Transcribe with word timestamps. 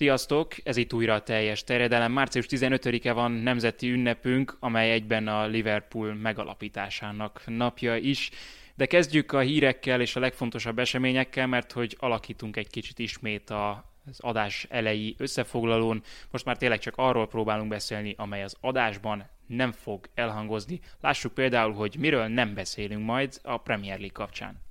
Sziasztok! 0.00 0.54
Ez 0.62 0.76
itt 0.76 0.92
újra 0.92 1.14
a 1.14 1.22
teljes 1.22 1.64
terjedelem. 1.64 2.12
Március 2.12 2.46
15-e 2.48 3.12
van 3.12 3.32
nemzeti 3.32 3.90
ünnepünk, 3.90 4.56
amely 4.60 4.92
egyben 4.92 5.28
a 5.28 5.46
Liverpool 5.46 6.14
megalapításának 6.14 7.42
napja 7.46 7.96
is. 7.96 8.30
De 8.74 8.86
kezdjük 8.86 9.32
a 9.32 9.38
hírekkel 9.38 10.00
és 10.00 10.16
a 10.16 10.20
legfontosabb 10.20 10.78
eseményekkel, 10.78 11.46
mert 11.46 11.72
hogy 11.72 11.96
alakítunk 11.98 12.56
egy 12.56 12.70
kicsit 12.70 12.98
ismét 12.98 13.50
a 13.50 13.92
az 14.06 14.20
adás 14.20 14.66
elejé 14.70 15.14
összefoglalón. 15.18 16.02
Most 16.30 16.44
már 16.44 16.56
tényleg 16.56 16.78
csak 16.78 16.94
arról 16.96 17.28
próbálunk 17.28 17.68
beszélni, 17.68 18.14
amely 18.18 18.42
az 18.42 18.56
adásban 18.60 19.28
nem 19.46 19.72
fog 19.72 20.08
elhangozni. 20.14 20.80
Lássuk 21.00 21.34
például, 21.34 21.72
hogy 21.72 21.96
miről 21.98 22.26
nem 22.26 22.54
beszélünk 22.54 23.04
majd 23.04 23.38
a 23.42 23.56
Premier 23.56 23.98
League 23.98 24.24
kapcsán. 24.24 24.68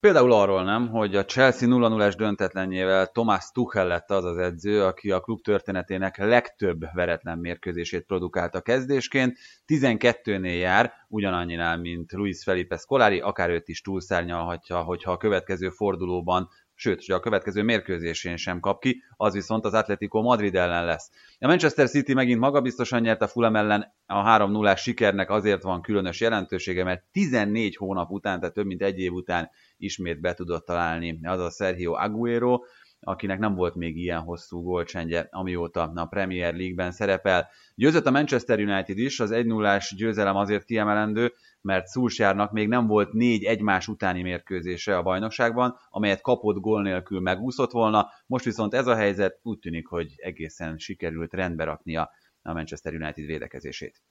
Például 0.00 0.32
arról 0.32 0.64
nem, 0.64 0.88
hogy 0.88 1.16
a 1.16 1.24
Chelsea 1.24 1.68
0-0-es 1.68 2.14
döntetlenjével 2.16 3.06
Thomas 3.06 3.50
Tuchel 3.52 3.86
lett 3.86 4.10
az 4.10 4.24
az 4.24 4.36
edző, 4.36 4.84
aki 4.84 5.10
a 5.10 5.20
klub 5.20 5.40
történetének 5.40 6.16
legtöbb 6.16 6.84
veretlen 6.94 7.38
mérkőzését 7.38 8.04
produkálta 8.04 8.60
kezdésként. 8.60 9.38
12-nél 9.66 10.58
jár, 10.58 10.92
ugyanannyinál, 11.08 11.76
mint 11.76 12.12
Luis 12.12 12.42
Felipe 12.42 12.76
Scolari, 12.76 13.20
akár 13.20 13.50
őt 13.50 13.68
is 13.68 13.80
túlszárnyalhatja, 13.80 14.82
hogyha 14.82 15.12
a 15.12 15.16
következő 15.16 15.68
fordulóban 15.68 16.48
sőt, 16.78 17.04
hogy 17.04 17.14
a 17.14 17.20
következő 17.20 17.62
mérkőzésén 17.62 18.36
sem 18.36 18.60
kap 18.60 18.80
ki, 18.80 19.02
az 19.16 19.34
viszont 19.34 19.64
az 19.64 19.72
Atletico 19.74 20.22
Madrid 20.22 20.54
ellen 20.54 20.84
lesz. 20.84 21.10
A 21.38 21.46
Manchester 21.46 21.88
City 21.88 22.14
megint 22.14 22.40
magabiztosan 22.40 23.00
nyert 23.00 23.22
a 23.22 23.28
Fulham 23.28 23.56
ellen, 23.56 23.94
a 24.06 24.22
3 24.22 24.50
0 24.50 24.76
sikernek 24.76 25.30
azért 25.30 25.62
van 25.62 25.82
különös 25.82 26.20
jelentősége, 26.20 26.84
mert 26.84 27.04
14 27.12 27.76
hónap 27.76 28.10
után, 28.10 28.38
tehát 28.40 28.54
több 28.54 28.66
mint 28.66 28.82
egy 28.82 28.98
év 28.98 29.12
után 29.12 29.50
ismét 29.76 30.20
be 30.20 30.34
tudott 30.34 30.66
találni 30.66 31.18
az 31.22 31.40
a 31.40 31.50
Sergio 31.50 31.92
Aguero, 31.92 32.60
akinek 33.00 33.38
nem 33.38 33.54
volt 33.54 33.74
még 33.74 33.96
ilyen 33.96 34.20
hosszú 34.20 34.62
gólcsendje, 34.62 35.28
amióta 35.30 35.92
a 35.94 36.06
Premier 36.06 36.54
League-ben 36.54 36.92
szerepel. 36.92 37.48
Győzött 37.74 38.06
a 38.06 38.10
Manchester 38.10 38.58
United 38.58 38.98
is, 38.98 39.20
az 39.20 39.30
1 39.30 39.46
0 39.46 39.80
győzelem 39.96 40.36
azért 40.36 40.64
kiemelendő, 40.64 41.32
mert 41.66 41.86
Szulsjárnak 41.86 42.52
még 42.52 42.68
nem 42.68 42.86
volt 42.86 43.12
négy 43.12 43.44
egymás 43.44 43.88
utáni 43.88 44.22
mérkőzése 44.22 44.96
a 44.96 45.02
bajnokságban, 45.02 45.76
amelyet 45.90 46.20
kapott 46.20 46.60
gól 46.60 46.82
nélkül 46.82 47.20
megúszott 47.20 47.70
volna, 47.70 48.08
most 48.26 48.44
viszont 48.44 48.74
ez 48.74 48.86
a 48.86 48.94
helyzet 48.94 49.38
úgy 49.42 49.58
tűnik, 49.58 49.86
hogy 49.86 50.14
egészen 50.16 50.78
sikerült 50.78 51.32
rendbe 51.32 51.64
raknia 51.64 52.10
a 52.42 52.52
Manchester 52.52 52.94
United 52.94 53.26
védekezését. 53.26 54.02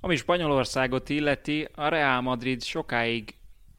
Ami 0.00 0.16
Spanyolországot 0.16 1.08
illeti, 1.08 1.68
a 1.74 1.88
Real 1.88 2.20
Madrid 2.20 2.62
sokáig 2.62 3.37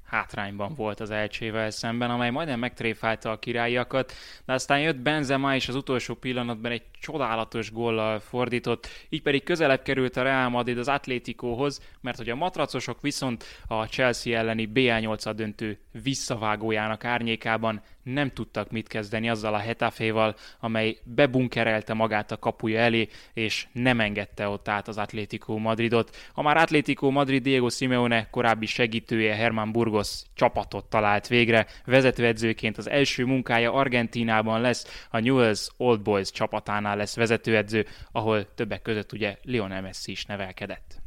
hátrányban 0.09 0.73
volt 0.73 0.99
az 0.99 1.11
elcsével 1.11 1.69
szemben, 1.69 2.09
amely 2.09 2.29
majdnem 2.29 2.59
megtréfálta 2.59 3.31
a 3.31 3.39
királyiakat, 3.39 4.13
de 4.45 4.53
aztán 4.53 4.79
jött 4.79 4.97
Benzema 4.97 5.55
és 5.55 5.67
az 5.67 5.75
utolsó 5.75 6.13
pillanatban 6.13 6.71
egy 6.71 6.83
csodálatos 6.99 7.71
góllal 7.71 8.19
fordított, 8.19 8.87
így 9.09 9.21
pedig 9.21 9.43
közelebb 9.43 9.81
került 9.81 10.17
a 10.17 10.23
Real 10.23 10.49
Madrid 10.49 10.77
az 10.77 10.87
Atlétikóhoz, 10.87 11.81
mert 12.01 12.17
hogy 12.17 12.29
a 12.29 12.35
matracosok 12.35 13.01
viszont 13.01 13.43
a 13.67 13.85
Chelsea 13.85 14.37
elleni 14.37 14.69
BA8 14.73 15.31
döntő 15.35 15.79
visszavágójának 16.03 17.05
árnyékában 17.05 17.81
nem 18.03 18.31
tudtak 18.31 18.71
mit 18.71 18.87
kezdeni 18.87 19.29
azzal 19.29 19.53
a 19.53 19.57
Hetaféval, 19.57 20.35
amely 20.59 20.97
bebunkerelte 21.03 21.93
magát 21.93 22.31
a 22.31 22.37
kapuja 22.37 22.79
elé, 22.79 23.07
és 23.33 23.67
nem 23.71 23.99
engedte 23.99 24.47
ott 24.47 24.67
át 24.67 24.87
az 24.87 24.97
Atlético 24.97 25.57
Madridot. 25.57 26.15
Ha 26.33 26.41
már 26.41 26.57
Atlético 26.57 27.09
Madrid 27.09 27.43
Diego 27.43 27.69
Simeone 27.69 28.29
korábbi 28.29 28.65
segítője 28.65 29.35
Herman 29.35 29.71
Burgos 29.71 30.21
csapatot 30.33 30.85
talált 30.85 31.27
végre, 31.27 31.67
vezetőedzőként 31.85 32.77
az 32.77 32.89
első 32.89 33.25
munkája 33.25 33.73
Argentínában 33.73 34.61
lesz, 34.61 35.07
a 35.09 35.17
Newell's 35.17 35.67
Old 35.77 36.01
Boys 36.01 36.31
csapatánál 36.31 36.97
lesz 36.97 37.15
vezetőedző, 37.15 37.85
ahol 38.11 38.53
többek 38.53 38.81
között 38.81 39.11
ugye 39.13 39.37
Lionel 39.43 39.81
Messi 39.81 40.11
is 40.11 40.25
nevelkedett. 40.25 41.01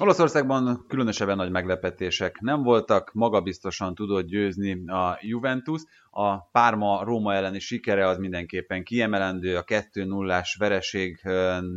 Olaszországban 0.00 0.84
különösebben 0.88 1.36
nagy 1.36 1.50
meglepetések 1.50 2.40
nem 2.40 2.62
voltak, 2.62 3.10
magabiztosan 3.12 3.94
tudott 3.94 4.26
győzni 4.26 4.88
a 4.88 5.18
Juventus. 5.20 5.82
A 6.10 6.40
Párma 6.40 7.04
Róma 7.04 7.34
elleni 7.34 7.58
sikere 7.58 8.08
az 8.08 8.18
mindenképpen 8.18 8.84
kiemelendő, 8.84 9.56
a 9.56 9.64
2-0-ás 9.64 10.56
vereség 10.58 11.20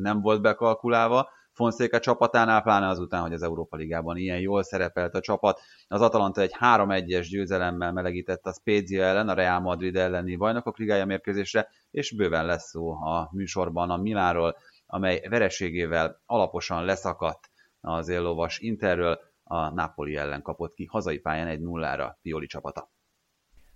nem 0.02 0.22
volt 0.22 0.42
bekalkulálva, 0.42 1.30
Fonszéka 1.52 2.00
csapatánál, 2.00 2.62
pláne 2.62 2.88
azután, 2.88 3.22
hogy 3.22 3.34
az 3.34 3.42
Európa 3.42 3.78
Ligában 3.78 4.18
ilyen 4.18 4.40
jól 4.40 4.64
szerepelt 4.64 5.14
a 5.14 5.20
csapat. 5.20 5.60
Az 5.88 6.02
Atalanta 6.02 6.42
egy 6.42 6.56
3-1-es 6.60 7.28
győzelemmel 7.30 7.92
melegített 7.92 8.46
a 8.46 8.54
Spezia 8.54 9.04
ellen, 9.04 9.30
a 9.30 9.34
Real 9.34 9.60
Madrid 9.60 9.96
elleni 9.96 10.36
bajnokok 10.36 10.78
ligája 10.78 11.06
mérkőzésre, 11.06 11.68
és 11.92 12.16
bőven 12.16 12.46
lesz 12.46 12.70
szó 12.70 12.92
a 12.92 13.30
műsorban 13.32 13.90
a 13.90 13.98
Miláról, 13.98 14.56
amely 14.86 15.22
vereségével 15.30 16.22
alaposan 16.26 16.86
leszakadt 16.86 17.50
az 17.88 18.08
éllovas 18.08 18.60
Interről, 18.60 19.20
a 19.44 19.70
Napoli 19.70 20.16
ellen 20.16 20.42
kapott 20.42 20.74
ki 20.74 20.86
hazai 20.86 21.18
pályán 21.18 21.48
egy 21.48 21.60
nullára 21.60 22.20
Pioli 22.22 22.48
csapata. 22.48 22.92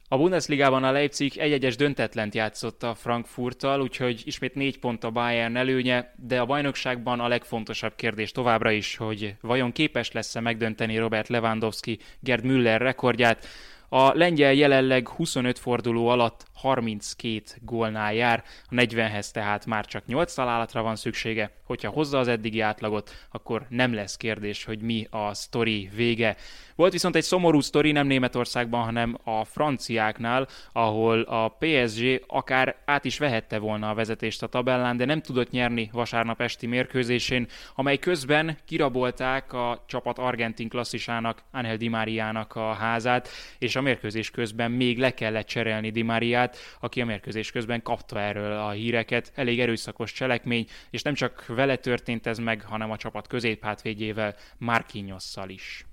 A 0.07 0.17
Bundesligában 0.17 0.83
a 0.83 0.91
Leipzig 0.91 1.37
egy-egyes 1.37 1.75
döntetlent 1.75 2.35
játszott 2.35 2.83
a 2.83 2.95
Frankfurttal, 2.95 3.81
úgyhogy 3.81 4.21
ismét 4.25 4.55
négy 4.55 4.79
pont 4.79 5.03
a 5.03 5.11
Bayern 5.11 5.55
előnye, 5.55 6.13
de 6.17 6.39
a 6.39 6.45
bajnokságban 6.45 7.19
a 7.19 7.27
legfontosabb 7.27 7.95
kérdés 7.95 8.31
továbbra 8.31 8.71
is, 8.71 8.95
hogy 8.95 9.35
vajon 9.41 9.71
képes 9.71 10.11
lesz-e 10.11 10.39
megdönteni 10.39 10.97
Robert 10.97 11.27
Lewandowski 11.27 11.99
Gerd 12.19 12.43
Müller 12.43 12.81
rekordját. 12.81 13.47
A 13.93 14.13
lengyel 14.13 14.53
jelenleg 14.53 15.07
25 15.07 15.59
forduló 15.59 16.07
alatt 16.07 16.45
32 16.53 17.41
gólnál 17.61 18.13
jár, 18.13 18.43
a 18.69 18.73
40-hez 18.73 19.31
tehát 19.31 19.65
már 19.65 19.85
csak 19.85 20.05
8 20.05 20.33
találatra 20.33 20.81
van 20.81 20.95
szüksége. 20.95 21.51
Hogyha 21.63 21.89
hozza 21.89 22.19
az 22.19 22.27
eddigi 22.27 22.59
átlagot, 22.59 23.11
akkor 23.31 23.65
nem 23.69 23.93
lesz 23.93 24.17
kérdés, 24.17 24.63
hogy 24.63 24.81
mi 24.81 25.07
a 25.09 25.33
sztori 25.33 25.89
vége. 25.95 26.35
Volt 26.81 26.93
viszont 26.93 27.15
egy 27.15 27.23
szomorú 27.23 27.59
sztori 27.59 27.91
nem 27.91 28.07
Németországban, 28.07 28.83
hanem 28.83 29.17
a 29.23 29.43
franciáknál, 29.45 30.47
ahol 30.71 31.21
a 31.21 31.57
PSG 31.59 32.23
akár 32.27 32.75
át 32.85 33.05
is 33.05 33.17
vehette 33.17 33.59
volna 33.59 33.89
a 33.89 33.93
vezetést 33.93 34.43
a 34.43 34.47
tabellán, 34.47 34.97
de 34.97 35.05
nem 35.05 35.21
tudott 35.21 35.51
nyerni 35.51 35.89
vasárnap 35.91 36.41
esti 36.41 36.67
mérkőzésén, 36.67 37.47
amely 37.75 37.97
közben 37.97 38.57
kirabolták 38.65 39.53
a 39.53 39.83
csapat 39.87 40.19
argentin 40.19 40.69
klasszisának, 40.69 41.43
Angel 41.51 41.77
Di 41.77 41.87
Mariának 41.87 42.55
a 42.55 42.73
házát, 42.73 43.29
és 43.59 43.75
a 43.75 43.81
mérkőzés 43.81 44.31
közben 44.31 44.71
még 44.71 44.97
le 44.97 45.13
kellett 45.13 45.47
cserélni 45.47 45.89
Di 45.89 46.01
Mariát, 46.01 46.57
aki 46.79 47.01
a 47.01 47.05
mérkőzés 47.05 47.51
közben 47.51 47.81
kapta 47.81 48.19
erről 48.19 48.51
a 48.51 48.69
híreket. 48.69 49.31
Elég 49.35 49.59
erőszakos 49.59 50.11
cselekmény, 50.11 50.67
és 50.89 51.01
nem 51.01 51.13
csak 51.13 51.45
vele 51.45 51.75
történt 51.75 52.27
ez 52.27 52.37
meg, 52.37 52.61
hanem 52.61 52.91
a 52.91 52.97
csapat 52.97 53.27
középhátvédjével, 53.27 54.35
Marquinhosszal 54.57 55.49
is. 55.49 55.85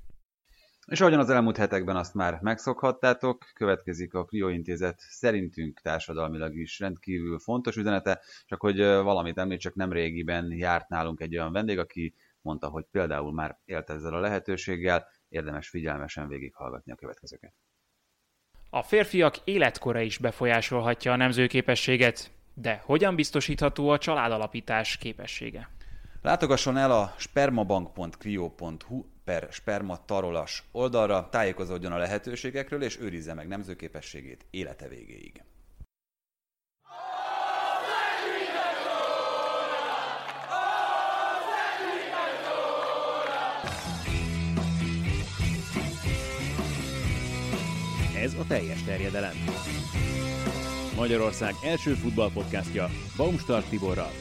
És 0.88 1.00
ahogyan 1.00 1.18
az 1.18 1.30
elmúlt 1.30 1.56
hetekben 1.56 1.96
azt 1.96 2.14
már 2.14 2.38
megszokhattátok, 2.40 3.44
következik 3.54 4.14
a 4.14 4.24
Clio 4.24 4.48
Intézet 4.48 4.98
szerintünk 4.98 5.80
társadalmilag 5.80 6.56
is 6.56 6.78
rendkívül 6.78 7.38
fontos 7.38 7.76
üzenete, 7.76 8.20
csak 8.44 8.60
hogy 8.60 8.78
valamit 8.78 9.38
említsek, 9.38 9.74
nem 9.74 9.92
régiben 9.92 10.52
járt 10.52 10.88
nálunk 10.88 11.20
egy 11.20 11.36
olyan 11.36 11.52
vendég, 11.52 11.78
aki 11.78 12.14
mondta, 12.40 12.68
hogy 12.68 12.84
például 12.90 13.32
már 13.32 13.58
élt 13.64 13.90
ezzel 13.90 14.14
a 14.14 14.20
lehetőséggel, 14.20 15.06
érdemes 15.28 15.68
figyelmesen 15.68 16.28
végighallgatni 16.28 16.92
a 16.92 16.96
következőket. 16.96 17.54
A 18.70 18.82
férfiak 18.82 19.36
életkora 19.44 20.00
is 20.00 20.18
befolyásolhatja 20.18 21.12
a 21.12 21.16
nemzőképességet, 21.16 22.30
de 22.54 22.82
hogyan 22.84 23.14
biztosítható 23.14 23.88
a 23.88 23.98
családalapítás 23.98 24.96
képessége? 24.96 25.70
Látogasson 26.22 26.76
el 26.76 26.90
a 26.90 27.14
spermabank.clio.hu 27.16 29.04
per 29.28 29.48
spermatarolas 29.50 30.62
oldalra, 30.72 31.28
tájékozódjon 31.30 31.92
a 31.92 31.98
lehetőségekről 31.98 32.82
és 32.82 32.98
őrizze 33.00 33.34
meg 33.34 33.48
nemzőképességét 33.48 34.46
élete 34.50 34.88
végéig. 34.88 35.42
Ez 48.22 48.34
a 48.34 48.44
teljes 48.48 48.82
terjedelem. 48.84 49.34
Magyarország 50.96 51.54
első 51.62 51.94
futballpodcastja 51.94 52.88
Baumstark 53.16 53.68
Tiborral 53.68 54.12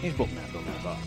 és 0.00 0.12
Bognár 0.12 0.50
Domával. 0.52 0.98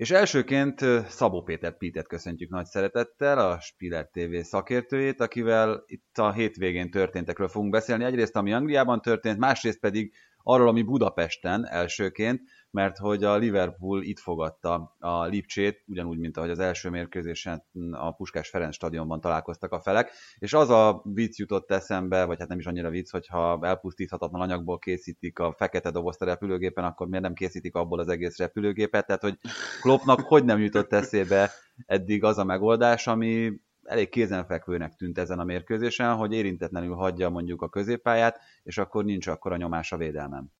És 0.00 0.10
elsőként 0.10 0.80
Szabó 1.08 1.42
Péter 1.42 1.76
Pítet 1.76 2.06
köszöntjük 2.06 2.50
nagy 2.50 2.64
szeretettel, 2.64 3.38
a 3.38 3.60
Spiller 3.60 4.08
TV 4.12 4.36
szakértőjét, 4.42 5.20
akivel 5.20 5.82
itt 5.86 6.18
a 6.18 6.32
hétvégén 6.32 6.90
történtekről 6.90 7.48
fogunk 7.48 7.72
beszélni. 7.72 8.04
Egyrészt, 8.04 8.36
ami 8.36 8.52
Angliában 8.52 9.00
történt, 9.00 9.38
másrészt 9.38 9.80
pedig 9.80 10.14
arról, 10.52 10.68
ami 10.68 10.82
Budapesten 10.82 11.66
elsőként, 11.66 12.40
mert 12.70 12.98
hogy 12.98 13.24
a 13.24 13.36
Liverpool 13.36 14.02
itt 14.02 14.18
fogadta 14.18 14.96
a 14.98 15.24
Lipcsét, 15.24 15.82
ugyanúgy, 15.86 16.18
mint 16.18 16.36
ahogy 16.36 16.50
az 16.50 16.58
első 16.58 16.90
mérkőzésen 16.90 17.64
a 17.92 18.10
Puskás 18.10 18.48
Ferenc 18.48 18.74
stadionban 18.74 19.20
találkoztak 19.20 19.72
a 19.72 19.80
felek, 19.80 20.12
és 20.38 20.52
az 20.52 20.70
a 20.70 21.02
vicc 21.04 21.38
jutott 21.38 21.70
eszembe, 21.70 22.24
vagy 22.24 22.38
hát 22.38 22.48
nem 22.48 22.58
is 22.58 22.66
annyira 22.66 22.90
vicc, 22.90 23.10
hogyha 23.10 23.58
elpusztíthatatlan 23.62 24.40
anyagból 24.40 24.78
készítik 24.78 25.38
a 25.38 25.54
fekete 25.56 25.90
dobozt 25.90 26.22
a 26.22 26.24
repülőgépen, 26.24 26.84
akkor 26.84 27.06
miért 27.08 27.24
nem 27.24 27.34
készítik 27.34 27.74
abból 27.74 27.98
az 27.98 28.08
egész 28.08 28.38
repülőgépet, 28.38 29.06
tehát 29.06 29.22
hogy 29.22 29.38
Kloppnak 29.80 30.20
hogy 30.20 30.44
nem 30.44 30.60
jutott 30.60 30.92
eszébe 30.92 31.50
eddig 31.86 32.24
az 32.24 32.38
a 32.38 32.44
megoldás, 32.44 33.06
ami 33.06 33.52
elég 33.90 34.08
kézenfekvőnek 34.08 34.94
tűnt 34.94 35.18
ezen 35.18 35.38
a 35.38 35.44
mérkőzésen, 35.44 36.14
hogy 36.14 36.32
érintetlenül 36.32 36.94
hagyja 36.94 37.28
mondjuk 37.28 37.62
a 37.62 37.68
középpályát, 37.68 38.40
és 38.62 38.78
akkor 38.78 39.04
nincs 39.04 39.26
akkor 39.26 39.52
a 39.52 39.56
nyomás 39.56 39.92
a 39.92 39.96
védelmem. 39.96 40.52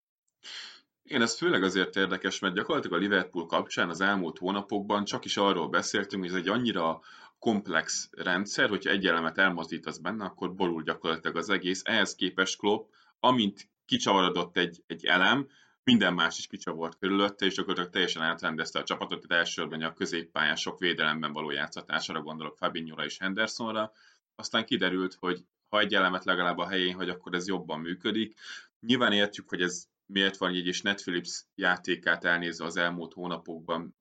Igen, 1.03 1.23
ez 1.23 1.37
főleg 1.37 1.63
azért 1.63 1.97
érdekes, 1.97 2.39
mert 2.39 2.55
gyakorlatilag 2.55 2.99
a 2.99 3.03
Liverpool 3.03 3.47
kapcsán 3.47 3.89
az 3.89 4.01
elmúlt 4.01 4.39
hónapokban 4.39 5.05
csak 5.05 5.25
is 5.25 5.37
arról 5.37 5.69
beszéltünk, 5.69 6.23
hogy 6.23 6.33
ez 6.33 6.39
egy 6.39 6.49
annyira 6.49 7.01
komplex 7.39 8.09
rendszer, 8.13 8.69
hogyha 8.69 8.91
egy 8.91 9.07
elemet 9.07 9.39
elmozdítasz 9.39 9.99
benne, 9.99 10.25
akkor 10.25 10.55
borul 10.55 10.83
gyakorlatilag 10.83 11.37
az 11.37 11.51
egész. 11.51 11.83
Ehhez 11.85 12.15
képest 12.15 12.59
Klopp, 12.59 12.89
amint 13.21 13.69
kicsavarodott 13.87 14.57
egy, 14.57 14.83
egy 14.87 15.05
elem, 15.05 15.49
minden 15.85 16.15
más 16.15 16.39
is 16.39 16.47
kicsavart 16.47 16.99
körülötte, 16.99 17.47
és 17.47 17.55
gyakorlatilag 17.55 17.91
teljesen 17.91 18.23
átrendezte 18.23 18.79
a 18.79 18.85
csapatot, 18.85 19.27
tehát 19.27 19.43
elsősorban 19.45 19.83
a 19.83 19.93
középpályán 19.93 20.57
sok 20.57 20.79
védelemben 20.79 21.33
való 21.33 21.51
játszatására 21.51 22.23
gondolok 22.23 22.57
Fabinho-ra 22.57 23.05
és 23.05 23.19
Hendersonra. 23.19 23.93
Aztán 24.35 24.65
kiderült, 24.65 25.15
hogy 25.15 25.45
ha 25.69 25.79
egy 25.79 25.95
elemet 25.95 26.25
legalább 26.25 26.59
a 26.59 26.69
helyén 26.69 26.95
hogy 26.95 27.09
akkor 27.09 27.35
ez 27.35 27.47
jobban 27.47 27.81
működik. 27.81 28.39
Nyilván 28.81 29.13
értjük, 29.13 29.49
hogy 29.49 29.63
ez 29.63 29.87
miért 30.07 30.37
van 30.37 30.55
így, 30.55 30.67
és 30.67 30.83
Netflix 30.83 31.47
játékát 31.55 32.25
elnézve 32.25 32.65
az 32.65 32.77
elmúlt 32.77 33.13
hónapokban 33.13 33.97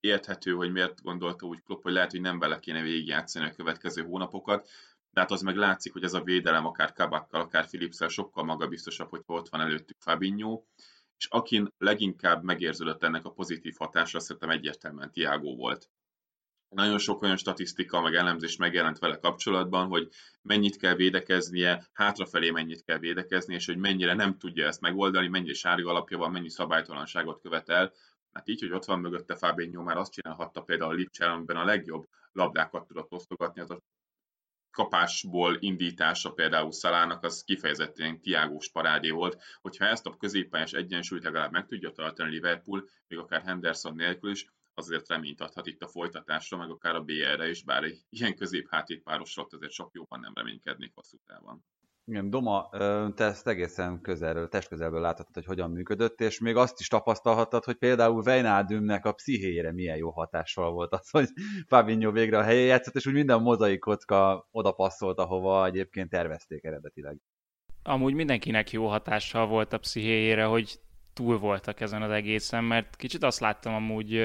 érthető, 0.00 0.52
hogy 0.52 0.72
miért 0.72 1.02
gondolta 1.02 1.46
úgy 1.46 1.62
Klopp, 1.62 1.82
hogy 1.82 1.92
lehet, 1.92 2.10
hogy 2.10 2.20
nem 2.20 2.38
vele 2.38 2.58
kéne 2.58 2.82
végigjátszani 2.82 3.46
a 3.46 3.54
következő 3.54 4.02
hónapokat, 4.02 4.68
de 5.10 5.20
hát 5.20 5.30
az 5.30 5.42
meg 5.42 5.56
látszik, 5.56 5.92
hogy 5.92 6.02
ez 6.02 6.12
a 6.14 6.22
védelem 6.22 6.66
akár 6.66 6.92
Kabakkal, 6.92 7.40
akár 7.40 7.66
Philipszel 7.66 8.08
sokkal 8.08 8.44
magabiztosabb, 8.44 9.08
hogy 9.08 9.22
ott 9.26 9.48
van 9.48 9.60
előttük 9.60 9.96
Fabinho, 10.00 10.62
és 11.24 11.30
akin 11.30 11.72
leginkább 11.78 12.42
megérződött 12.42 13.02
ennek 13.02 13.24
a 13.24 13.32
pozitív 13.32 13.74
hatásra, 13.78 14.20
szerintem 14.20 14.50
egyértelműen 14.50 15.12
Tiago 15.12 15.56
volt. 15.56 15.88
Nagyon 16.68 16.98
sok 16.98 17.22
olyan 17.22 17.36
statisztika, 17.36 18.00
meg 18.00 18.14
elemzés 18.14 18.56
megjelent 18.56 18.98
vele 18.98 19.16
kapcsolatban, 19.16 19.86
hogy 19.86 20.08
mennyit 20.42 20.76
kell 20.76 20.94
védekeznie, 20.94 21.88
hátrafelé 21.92 22.50
mennyit 22.50 22.84
kell 22.84 22.98
védekezni, 22.98 23.54
és 23.54 23.66
hogy 23.66 23.76
mennyire 23.76 24.14
nem 24.14 24.38
tudja 24.38 24.66
ezt 24.66 24.80
megoldani, 24.80 25.28
mennyi 25.28 25.52
sárga 25.52 25.90
alapja 25.90 26.18
van, 26.18 26.30
mennyi 26.30 26.50
szabálytalanságot 26.50 27.40
követel. 27.40 27.92
Hát 28.32 28.48
így, 28.48 28.60
hogy 28.60 28.72
ott 28.72 28.84
van 28.84 29.00
mögötte 29.00 29.36
Fabinho, 29.36 29.82
már 29.82 29.96
azt 29.96 30.12
csinálhatta 30.12 30.62
például 30.62 30.90
a 30.90 30.94
Lipcse, 30.94 31.26
a 31.46 31.64
legjobb 31.64 32.06
labdákat 32.32 32.86
tudott 32.86 33.12
osztogatni, 33.12 33.60
az 33.60 33.70
a 33.70 33.82
kapásból 34.74 35.56
indítása 35.60 36.32
például 36.32 36.72
Szalának 36.72 37.24
az 37.24 37.44
kifejezetten 37.44 38.20
tiágós 38.20 38.70
parádé 38.70 39.10
volt, 39.10 39.42
hogyha 39.60 39.84
ezt 39.84 40.06
a 40.06 40.16
középpályás 40.16 40.72
egyensúlyt 40.72 41.24
legalább 41.24 41.52
meg 41.52 41.66
tudja 41.66 41.90
tartani 41.90 42.30
Liverpool, 42.30 42.88
még 43.06 43.18
akár 43.18 43.42
Henderson 43.42 43.94
nélkül 43.94 44.30
is, 44.30 44.46
azért 44.74 45.08
reményt 45.08 45.40
adhat 45.40 45.66
itt 45.66 45.82
a 45.82 45.88
folytatásra, 45.88 46.56
meg 46.56 46.70
akár 46.70 46.94
a 46.94 47.02
BR-re 47.02 47.48
is, 47.48 47.62
bár 47.62 47.82
egy 47.82 48.04
ilyen 48.08 48.36
közép 48.36 48.68
párosra 49.04 49.46
azért 49.50 49.72
sok 49.72 49.94
jobban 49.94 50.20
nem 50.20 50.32
reménykednék 50.34 50.92
hosszú 50.94 51.16
távon. 51.26 51.64
Igen, 52.06 52.30
Doma, 52.30 52.68
te 53.14 53.24
ezt 53.24 53.48
egészen 53.48 54.00
közelről, 54.00 54.48
testközelből 54.48 55.00
láthatod, 55.00 55.34
hogy 55.34 55.44
hogyan 55.44 55.70
működött, 55.70 56.20
és 56.20 56.38
még 56.38 56.56
azt 56.56 56.80
is 56.80 56.88
tapasztalhattad, 56.88 57.64
hogy 57.64 57.76
például 57.76 58.22
Vejnádümnek 58.22 59.04
a 59.04 59.12
pszichéjére 59.12 59.72
milyen 59.72 59.96
jó 59.96 60.10
hatással 60.10 60.72
volt 60.72 60.92
az, 60.92 61.10
hogy 61.10 61.28
Fabinho 61.66 62.10
végre 62.10 62.38
a 62.38 62.42
helyén 62.42 62.66
játszott, 62.66 62.94
és 62.94 63.06
úgy 63.06 63.12
minden 63.12 63.42
mozaik 63.42 63.78
kocka 63.78 64.48
oda 64.50 64.72
passzolt, 64.72 65.18
ahova 65.18 65.66
egyébként 65.66 66.10
tervezték 66.10 66.64
eredetileg. 66.64 67.16
Amúgy 67.82 68.14
mindenkinek 68.14 68.70
jó 68.70 68.86
hatással 68.86 69.46
volt 69.46 69.72
a 69.72 69.78
pszichéjére, 69.78 70.44
hogy 70.44 70.78
túl 71.12 71.38
voltak 71.38 71.80
ezen 71.80 72.02
az 72.02 72.10
egészen, 72.10 72.64
mert 72.64 72.96
kicsit 72.96 73.22
azt 73.22 73.40
láttam 73.40 73.74
amúgy 73.74 74.22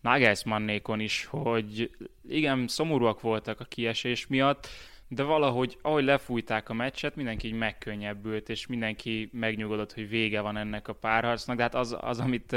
Nagelsmannékon 0.00 1.00
is, 1.00 1.24
hogy 1.24 1.90
igen, 2.28 2.68
szomorúak 2.68 3.20
voltak 3.20 3.60
a 3.60 3.64
kiesés 3.64 4.26
miatt, 4.26 4.68
de 5.14 5.22
valahogy, 5.22 5.78
ahogy 5.82 6.04
lefújták 6.04 6.68
a 6.68 6.72
meccset, 6.72 7.16
mindenki 7.16 7.46
így 7.46 7.58
megkönnyebbült, 7.58 8.48
és 8.48 8.66
mindenki 8.66 9.30
megnyugodott, 9.32 9.92
hogy 9.92 10.08
vége 10.08 10.40
van 10.40 10.56
ennek 10.56 10.88
a 10.88 10.92
párharcnak, 10.92 11.56
de 11.56 11.62
hát 11.62 11.74
az, 11.74 11.96
az 12.00 12.18
amit 12.20 12.56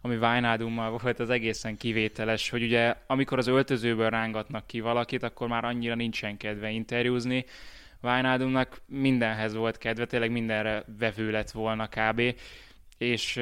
ami 0.00 0.16
Wijnaldummal 0.16 0.98
volt, 0.98 1.20
az 1.20 1.30
egészen 1.30 1.76
kivételes, 1.76 2.50
hogy 2.50 2.62
ugye 2.62 2.94
amikor 3.06 3.38
az 3.38 3.46
öltözőből 3.46 4.10
rángatnak 4.10 4.66
ki 4.66 4.80
valakit, 4.80 5.22
akkor 5.22 5.48
már 5.48 5.64
annyira 5.64 5.94
nincsen 5.94 6.36
kedve 6.36 6.70
interjúzni. 6.70 7.44
Wijnaldumnak 8.02 8.80
mindenhez 8.86 9.54
volt 9.54 9.78
kedve, 9.78 10.06
tényleg 10.06 10.30
mindenre 10.30 10.84
vevő 10.98 11.30
lett 11.30 11.50
volna 11.50 11.88
kb. 11.88 12.22
És 12.98 13.40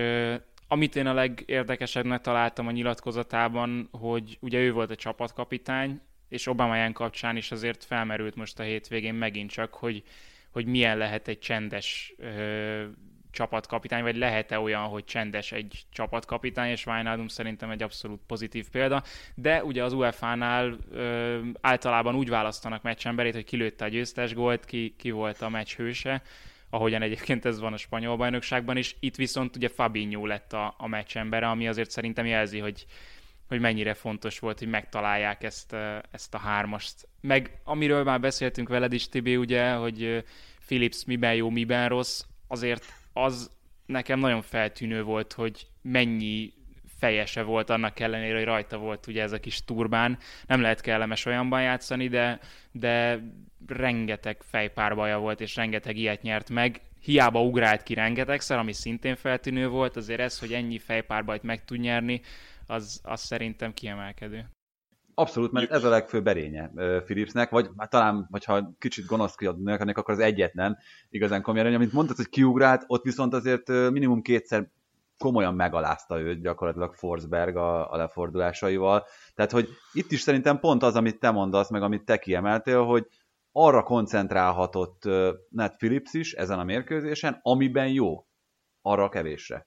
amit 0.68 0.96
én 0.96 1.06
a 1.06 1.14
legérdekesebbnek 1.14 2.20
találtam 2.20 2.66
a 2.66 2.70
nyilatkozatában, 2.70 3.88
hogy 3.92 4.38
ugye 4.40 4.58
ő 4.58 4.72
volt 4.72 4.90
a 4.90 4.96
csapatkapitány, 4.96 6.00
és 6.32 6.46
Obama 6.46 6.92
kapcsán 6.92 7.36
is 7.36 7.50
azért 7.50 7.84
felmerült 7.84 8.34
most 8.34 8.58
a 8.58 8.62
hétvégén 8.62 9.14
megint 9.14 9.50
csak, 9.50 9.74
hogy, 9.74 10.02
hogy 10.50 10.66
milyen 10.66 10.98
lehet 10.98 11.28
egy 11.28 11.38
csendes 11.38 12.14
ö, 12.18 12.84
csapatkapitány, 13.30 14.02
vagy 14.02 14.16
lehet-e 14.16 14.58
olyan, 14.58 14.82
hogy 14.82 15.04
csendes 15.04 15.52
egy 15.52 15.82
csapatkapitány, 15.92 16.70
és 16.70 16.86
Wijnaldum 16.86 17.28
szerintem 17.28 17.70
egy 17.70 17.82
abszolút 17.82 18.20
pozitív 18.26 18.68
példa, 18.68 19.02
de 19.34 19.64
ugye 19.64 19.84
az 19.84 19.92
UEFA-nál 19.92 20.76
ö, 20.90 21.38
általában 21.60 22.14
úgy 22.14 22.28
választanak 22.28 22.82
meccsemberét, 22.82 23.34
hogy 23.34 23.44
kilőtte 23.44 23.84
a 23.84 23.88
győztes 23.88 24.34
gólt, 24.34 24.64
ki, 24.64 24.94
ki 24.98 25.10
volt 25.10 25.40
a 25.42 25.48
meccs 25.48 25.74
hőse, 25.74 26.22
ahogyan 26.70 27.02
egyébként 27.02 27.44
ez 27.44 27.60
van 27.60 27.72
a 27.72 27.76
spanyol 27.76 28.16
bajnokságban 28.16 28.76
is. 28.76 28.96
Itt 29.00 29.16
viszont 29.16 29.56
ugye 29.56 29.68
Fabinho 29.68 30.26
lett 30.26 30.52
a, 30.52 30.74
a 30.78 30.86
meccsembere, 30.86 31.48
ami 31.48 31.68
azért 31.68 31.90
szerintem 31.90 32.26
jelzi, 32.26 32.58
hogy, 32.58 32.86
hogy 33.52 33.60
mennyire 33.60 33.94
fontos 33.94 34.38
volt, 34.38 34.58
hogy 34.58 34.68
megtalálják 34.68 35.42
ezt, 35.42 35.76
ezt 36.10 36.34
a 36.34 36.38
hármast. 36.38 37.08
Meg 37.20 37.60
amiről 37.64 38.04
már 38.04 38.20
beszéltünk 38.20 38.68
veled 38.68 38.92
is, 38.92 39.08
Tibi, 39.08 39.36
ugye, 39.36 39.72
hogy 39.72 40.24
Philips 40.66 41.04
miben 41.04 41.34
jó, 41.34 41.50
miben 41.50 41.88
rossz, 41.88 42.22
azért 42.46 42.84
az 43.12 43.50
nekem 43.86 44.18
nagyon 44.18 44.42
feltűnő 44.42 45.02
volt, 45.02 45.32
hogy 45.32 45.66
mennyi 45.82 46.52
fejese 46.98 47.42
volt 47.42 47.70
annak 47.70 48.00
ellenére, 48.00 48.36
hogy 48.36 48.44
rajta 48.44 48.78
volt 48.78 49.06
ugye 49.06 49.22
ez 49.22 49.32
a 49.32 49.40
kis 49.40 49.64
turbán. 49.64 50.18
Nem 50.46 50.60
lehet 50.60 50.80
kellemes 50.80 51.24
olyanban 51.24 51.62
játszani, 51.62 52.08
de, 52.08 52.40
de 52.70 53.22
rengeteg 53.66 54.42
fejpárbaja 54.50 55.18
volt, 55.18 55.40
és 55.40 55.56
rengeteg 55.56 55.96
ilyet 55.96 56.22
nyert 56.22 56.50
meg. 56.50 56.80
Hiába 57.00 57.42
ugrált 57.42 57.82
ki 57.82 57.94
rengetegszer, 57.94 58.58
ami 58.58 58.72
szintén 58.72 59.16
feltűnő 59.16 59.68
volt, 59.68 59.96
azért 59.96 60.20
ez, 60.20 60.38
hogy 60.38 60.52
ennyi 60.52 60.78
fejpárbajt 60.78 61.42
meg 61.42 61.64
tud 61.64 61.80
nyerni, 61.80 62.20
az, 62.66 63.00
az 63.02 63.20
szerintem 63.20 63.72
kiemelkedő. 63.72 64.50
Abszolút, 65.14 65.52
mert 65.52 65.70
ez 65.70 65.84
a 65.84 65.88
legfőbb 65.88 66.26
erénye 66.26 66.70
Philipsnek, 67.04 67.50
vagy 67.50 67.70
hát 67.76 67.90
talán, 67.90 68.28
hogyha 68.30 68.74
kicsit 68.78 69.06
gonoszkodnék, 69.06 69.96
akkor 69.96 70.14
az 70.14 70.20
egyetlen 70.20 70.78
igazán 71.08 71.42
komoly 71.42 71.60
erény, 71.60 71.74
amit 71.74 71.92
mondtad, 71.92 72.16
hogy 72.16 72.28
kiugrált, 72.28 72.84
ott 72.86 73.04
viszont 73.04 73.34
azért 73.34 73.68
minimum 73.68 74.22
kétszer 74.22 74.70
komolyan 75.18 75.54
megalázta 75.54 76.20
őt 76.20 76.42
gyakorlatilag 76.42 76.94
Forsberg 76.94 77.56
a, 77.56 77.92
a 77.92 77.96
lefordulásaival. 77.96 79.06
Tehát, 79.34 79.50
hogy 79.50 79.68
itt 79.92 80.12
is 80.12 80.20
szerintem 80.20 80.58
pont 80.58 80.82
az, 80.82 80.94
amit 80.94 81.18
te 81.18 81.30
mondasz, 81.30 81.70
meg 81.70 81.82
amit 81.82 82.04
te 82.04 82.18
kiemeltél, 82.18 82.84
hogy 82.84 83.06
arra 83.52 83.82
koncentrálhatott 83.82 85.02
Ned 85.48 85.76
Phillips 85.76 86.12
is 86.12 86.32
ezen 86.32 86.58
a 86.58 86.64
mérkőzésen, 86.64 87.38
amiben 87.42 87.88
jó, 87.88 88.26
arra 88.82 89.08
kevésre. 89.08 89.66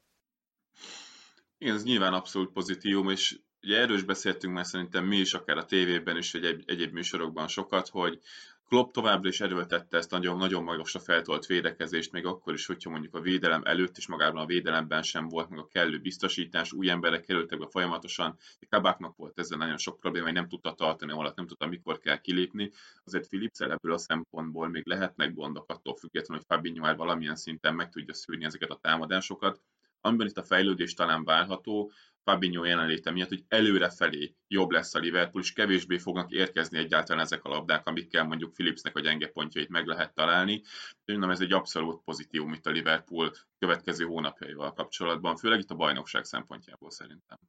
Igen, 1.58 1.76
ez 1.76 1.84
nyilván 1.84 2.14
abszolút 2.14 2.52
pozitívum, 2.52 3.10
és 3.10 3.40
ugye 3.62 3.78
erről 3.78 3.96
is 3.96 4.04
beszéltünk 4.04 4.54
már 4.54 4.66
szerintem 4.66 5.06
mi 5.06 5.18
is, 5.18 5.34
akár 5.34 5.58
a 5.58 5.66
tévében 5.66 6.18
is, 6.18 6.32
vagy 6.32 6.46
egy, 6.46 6.64
egyéb 6.68 6.94
műsorokban 6.94 7.48
sokat, 7.48 7.88
hogy 7.88 8.20
Klopp 8.68 8.92
továbbra 8.92 9.30
is 9.30 9.42
erőltette 9.42 9.98
ezt 9.98 10.12
nagyon, 10.12 10.38
nagyon 10.38 10.64
magasra 10.64 11.00
feltolt 11.00 11.46
védekezést, 11.46 12.12
még 12.12 12.26
akkor 12.26 12.54
is, 12.54 12.66
hogyha 12.66 12.90
mondjuk 12.90 13.16
a 13.16 13.20
védelem 13.20 13.62
előtt 13.66 13.98
is 13.98 14.08
magában 14.08 14.42
a 14.42 14.46
védelemben 14.46 15.02
sem 15.02 15.28
volt 15.28 15.50
meg 15.50 15.60
a 15.60 15.68
kellő 15.68 16.00
biztosítás, 16.00 16.72
új 16.72 16.90
emberek 16.90 17.26
kerültek 17.26 17.60
be 17.60 17.68
folyamatosan, 17.70 18.38
Kabáknak 18.70 19.16
volt 19.16 19.40
ezzel 19.40 19.58
nagyon 19.58 19.78
sok 19.78 20.00
probléma, 20.00 20.26
hogy 20.26 20.34
nem 20.34 20.48
tudta 20.48 20.74
tartani 20.74 21.12
alatt, 21.12 21.36
nem 21.36 21.48
tudta, 21.48 21.68
mikor 21.68 22.00
kell 22.00 22.18
kilépni. 22.18 22.72
Azért 23.04 23.28
Philips 23.28 23.60
ebből 23.60 23.94
a 23.94 23.98
szempontból 23.98 24.68
még 24.68 24.88
lehetnek 24.88 25.34
gondok 25.34 25.70
attól 25.70 25.96
függetlenül, 25.96 26.44
hogy 26.48 26.56
Fabinho 26.58 26.82
már 26.82 26.96
valamilyen 26.96 27.36
szinten 27.36 27.76
meg 27.76 27.90
tudja 27.90 28.14
szűrni 28.14 28.46
ezeket 28.46 28.70
a 28.70 28.80
támadásokat, 28.82 29.62
amiben 30.06 30.28
itt 30.28 30.38
a 30.38 30.44
fejlődés 30.44 30.94
talán 30.94 31.24
várható, 31.24 31.92
Fabinho 32.24 32.64
jelenléte 32.64 33.12
miatt, 33.12 33.30
hogy 33.30 33.44
előrefelé 33.48 34.36
jobb 34.48 34.70
lesz 34.70 34.96
a 34.96 35.00
Liverpool, 35.00 35.44
és 35.44 35.54
kevésbé 35.54 35.98
fognak 35.98 36.32
érkezni 36.32 36.78
egyáltalán 36.78 37.24
ezek 37.24 37.44
a 37.44 37.50
labdák, 37.50 37.88
amikkel 37.88 38.24
mondjuk 38.24 38.54
Philipsnek 38.54 38.96
a 38.96 39.00
gyenge 39.00 39.28
pontjait 39.28 39.70
meg 39.70 39.86
lehet 39.86 40.14
találni. 40.14 40.62
Mondom, 41.06 41.30
ez 41.30 41.42
egy 41.42 41.54
abszolút 41.54 42.04
pozitívum 42.04 42.54
itt 42.54 42.66
a 42.66 42.72
Liverpool 42.72 43.32
következő 43.60 44.06
hónapjaival 44.06 44.74
kapcsolatban, 44.74 45.36
főleg 45.36 45.60
itt 45.60 45.72
a 45.72 45.76
bajnokság 45.76 46.24
szempontjából 46.24 46.92
szerintem. 46.92 47.40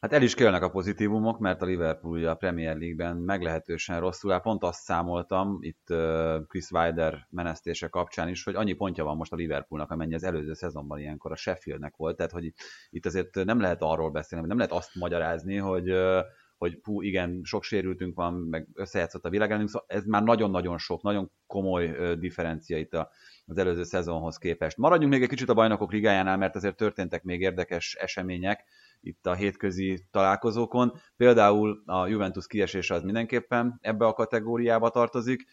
Hát 0.00 0.12
el 0.12 0.22
is 0.22 0.34
kellnek 0.34 0.62
a 0.62 0.70
pozitívumok, 0.70 1.38
mert 1.38 1.62
a 1.62 1.64
Liverpool 1.64 2.26
a 2.26 2.34
Premier 2.34 2.76
League-ben 2.76 3.16
meglehetősen 3.16 4.00
rosszul 4.00 4.32
áll. 4.32 4.40
Pont 4.40 4.62
azt 4.62 4.82
számoltam 4.82 5.58
itt 5.60 5.86
Chris 6.48 6.70
Wilder 6.70 7.26
menesztése 7.30 7.88
kapcsán 7.88 8.28
is, 8.28 8.44
hogy 8.44 8.54
annyi 8.54 8.72
pontja 8.72 9.04
van 9.04 9.16
most 9.16 9.32
a 9.32 9.36
Liverpoolnak, 9.36 9.90
amennyi 9.90 10.14
az 10.14 10.24
előző 10.24 10.52
szezonban 10.52 10.98
ilyenkor 10.98 11.32
a 11.32 11.36
Sheffieldnek 11.36 11.96
volt. 11.96 12.16
Tehát, 12.16 12.32
hogy 12.32 12.52
itt 12.90 13.06
azért 13.06 13.34
nem 13.34 13.60
lehet 13.60 13.82
arról 13.82 14.10
beszélni, 14.10 14.46
nem 14.46 14.56
lehet 14.56 14.72
azt 14.72 14.94
magyarázni, 14.94 15.56
hogy 15.56 15.92
hogy 16.58 16.78
hú, 16.82 17.02
igen, 17.02 17.40
sok 17.42 17.62
sérültünk 17.62 18.14
van, 18.14 18.34
meg 18.34 18.68
összejátszott 18.74 19.24
a 19.24 19.30
világelőnk, 19.30 19.68
szóval 19.68 19.86
ez 19.88 20.04
már 20.04 20.22
nagyon-nagyon 20.22 20.78
sok, 20.78 21.02
nagyon 21.02 21.30
komoly 21.46 22.14
differencia 22.18 22.78
itt 22.78 22.94
az 23.46 23.58
előző 23.58 23.82
szezonhoz 23.82 24.36
képest. 24.38 24.76
Maradjunk 24.76 25.12
még 25.12 25.22
egy 25.22 25.28
kicsit 25.28 25.48
a 25.48 25.54
bajnokok 25.54 25.92
ligájánál, 25.92 26.36
mert 26.36 26.56
azért 26.56 26.76
történtek 26.76 27.22
még 27.22 27.40
érdekes 27.40 27.94
események 27.94 28.64
itt 29.00 29.26
a 29.26 29.34
hétközi 29.34 30.06
találkozókon. 30.10 30.92
Például 31.16 31.82
a 31.86 32.06
Juventus 32.06 32.46
kiesése 32.46 32.94
az 32.94 33.02
mindenképpen 33.02 33.78
ebbe 33.80 34.06
a 34.06 34.12
kategóriába 34.12 34.90
tartozik, 34.90 35.44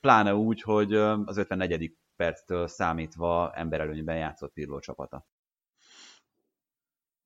pláne 0.00 0.34
úgy, 0.34 0.62
hogy 0.62 0.94
az 0.94 1.36
54. 1.36 1.96
perctől 2.16 2.66
számítva 2.66 3.52
emberelőnyben 3.54 4.16
játszott 4.16 4.52
Pirlo 4.52 4.78
csapata. 4.78 5.26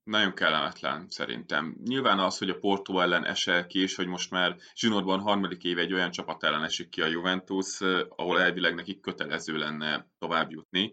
Nagyon 0.04 0.34
kellemetlen 0.34 1.06
szerintem. 1.08 1.76
Nyilván 1.84 2.18
az, 2.18 2.38
hogy 2.38 2.50
a 2.50 2.58
Porto 2.58 3.00
ellen 3.00 3.24
esel 3.24 3.66
ki, 3.66 3.80
és 3.80 3.94
hogy 3.94 4.06
most 4.06 4.30
már 4.30 4.56
zsinórban 4.74 5.20
harmadik 5.20 5.64
éve 5.64 5.80
egy 5.80 5.92
olyan 5.92 6.10
csapat 6.10 6.44
ellen 6.44 6.64
esik 6.64 6.88
ki 6.88 7.02
a 7.02 7.06
Juventus, 7.06 7.80
ahol 8.08 8.40
elvileg 8.40 8.74
nekik 8.74 9.00
kötelező 9.00 9.56
lenne 9.56 10.08
tovább 10.18 10.50
jutni 10.50 10.92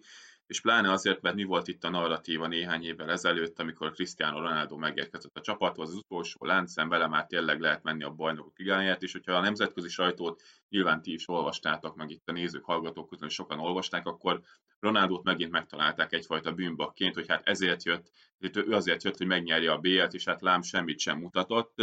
és 0.51 0.61
pláne 0.61 0.91
azért, 0.91 1.21
mert 1.21 1.35
mi 1.35 1.43
volt 1.43 1.67
itt 1.67 1.83
a 1.83 1.89
narratíva 1.89 2.47
néhány 2.47 2.83
évvel 2.83 3.11
ezelőtt, 3.11 3.59
amikor 3.59 3.91
Cristiano 3.91 4.39
Ronaldo 4.39 4.77
megérkezett 4.77 5.37
a 5.37 5.41
csapathoz, 5.41 5.89
az 5.89 5.95
utolsó 5.95 6.45
láncszem, 6.45 6.89
vele 6.89 7.07
már 7.07 7.25
tényleg 7.25 7.59
lehet 7.59 7.83
menni 7.83 8.03
a 8.03 8.09
bajnokok 8.09 8.57
ligáját, 8.57 9.03
és 9.03 9.11
hogyha 9.11 9.33
a 9.33 9.41
nemzetközi 9.41 9.89
sajtót 9.89 10.41
nyilván 10.69 11.01
ti 11.01 11.13
is 11.13 11.29
olvastátok, 11.29 11.95
meg 11.95 12.09
itt 12.09 12.29
a 12.29 12.31
nézők, 12.31 12.63
hallgatók 12.63 13.09
közül 13.09 13.29
sokan 13.29 13.59
olvasták, 13.59 14.07
akkor 14.07 14.41
Ronaldót 14.79 15.23
megint 15.23 15.51
megtalálták 15.51 16.13
egyfajta 16.13 16.51
bűnbakként, 16.51 17.15
hogy 17.15 17.27
hát 17.27 17.47
ezért 17.47 17.83
jött, 17.83 18.11
ő 18.53 18.71
azért 18.71 19.03
jött, 19.03 19.17
hogy 19.17 19.27
megnyerje 19.27 19.71
a 19.71 19.77
BL-t, 19.77 20.13
és 20.13 20.25
hát 20.25 20.41
lám 20.41 20.61
semmit 20.61 20.99
sem 20.99 21.17
mutatott. 21.17 21.81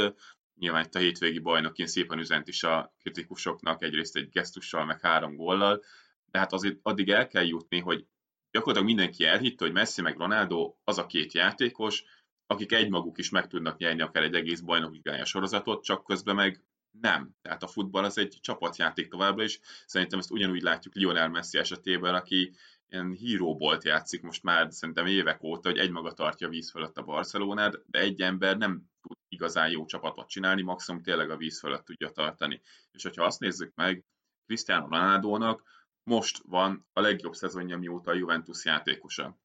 Nyilván 0.54 0.84
itt 0.84 0.94
a 0.94 0.98
hétvégi 0.98 1.38
bajnokin 1.38 1.86
szépen 1.86 2.18
üzent 2.18 2.48
is 2.48 2.62
a 2.62 2.92
kritikusoknak, 2.98 3.82
egyrészt 3.82 4.16
egy 4.16 4.28
gesztussal, 4.28 4.84
meg 4.84 5.00
három 5.00 5.36
góllal, 5.36 5.82
de 6.30 6.38
hát 6.38 6.52
azért 6.52 6.78
addig 6.82 7.10
el 7.10 7.28
kell 7.28 7.44
jutni, 7.44 7.78
hogy 7.78 8.06
gyakorlatilag 8.50 8.94
mindenki 8.94 9.24
elhitte, 9.24 9.64
hogy 9.64 9.74
Messi 9.74 10.02
meg 10.02 10.16
Ronaldo 10.16 10.74
az 10.84 10.98
a 10.98 11.06
két 11.06 11.32
játékos, 11.32 12.04
akik 12.46 12.72
egymaguk 12.72 13.18
is 13.18 13.30
meg 13.30 13.46
tudnak 13.46 13.78
nyerni 13.78 14.02
akár 14.02 14.22
egy 14.22 14.34
egész 14.34 14.60
bajnokligája 14.60 15.24
sorozatot, 15.24 15.84
csak 15.84 16.04
közben 16.04 16.34
meg 16.34 16.62
nem. 17.00 17.36
Tehát 17.42 17.62
a 17.62 17.66
futball 17.66 18.04
az 18.04 18.18
egy 18.18 18.38
csapatjáték 18.40 19.08
továbbra 19.08 19.44
is. 19.44 19.60
Szerintem 19.86 20.18
ezt 20.18 20.30
ugyanúgy 20.30 20.62
látjuk 20.62 20.94
Lionel 20.94 21.28
Messi 21.28 21.58
esetében, 21.58 22.14
aki 22.14 22.52
ilyen 22.88 23.12
híróbolt 23.12 23.84
játszik 23.84 24.22
most 24.22 24.42
már 24.42 24.72
szerintem 24.72 25.06
évek 25.06 25.42
óta, 25.42 25.68
hogy 25.68 25.78
egymaga 25.78 26.12
tartja 26.12 26.46
a 26.46 26.50
víz 26.50 26.70
fölött 26.70 26.98
a 26.98 27.02
Barcelonát, 27.02 27.82
de 27.86 27.98
egy 27.98 28.20
ember 28.20 28.56
nem 28.56 28.82
tud 29.02 29.16
igazán 29.28 29.70
jó 29.70 29.84
csapatot 29.84 30.28
csinálni, 30.28 30.62
maximum 30.62 31.02
tényleg 31.02 31.30
a 31.30 31.36
víz 31.36 31.58
fölött 31.58 31.84
tudja 31.84 32.08
tartani. 32.08 32.60
És 32.92 33.02
hogyha 33.02 33.24
azt 33.24 33.40
nézzük 33.40 33.74
meg, 33.74 34.04
Cristiano 34.46 34.88
Ronaldo-nak 34.88 35.62
most 36.08 36.42
van 36.46 36.86
a 36.92 37.00
legjobb 37.00 37.34
szezonja 37.34 37.78
mióta 37.78 38.10
a 38.10 38.14
Juventus 38.14 38.64
játékosa. 38.64 39.38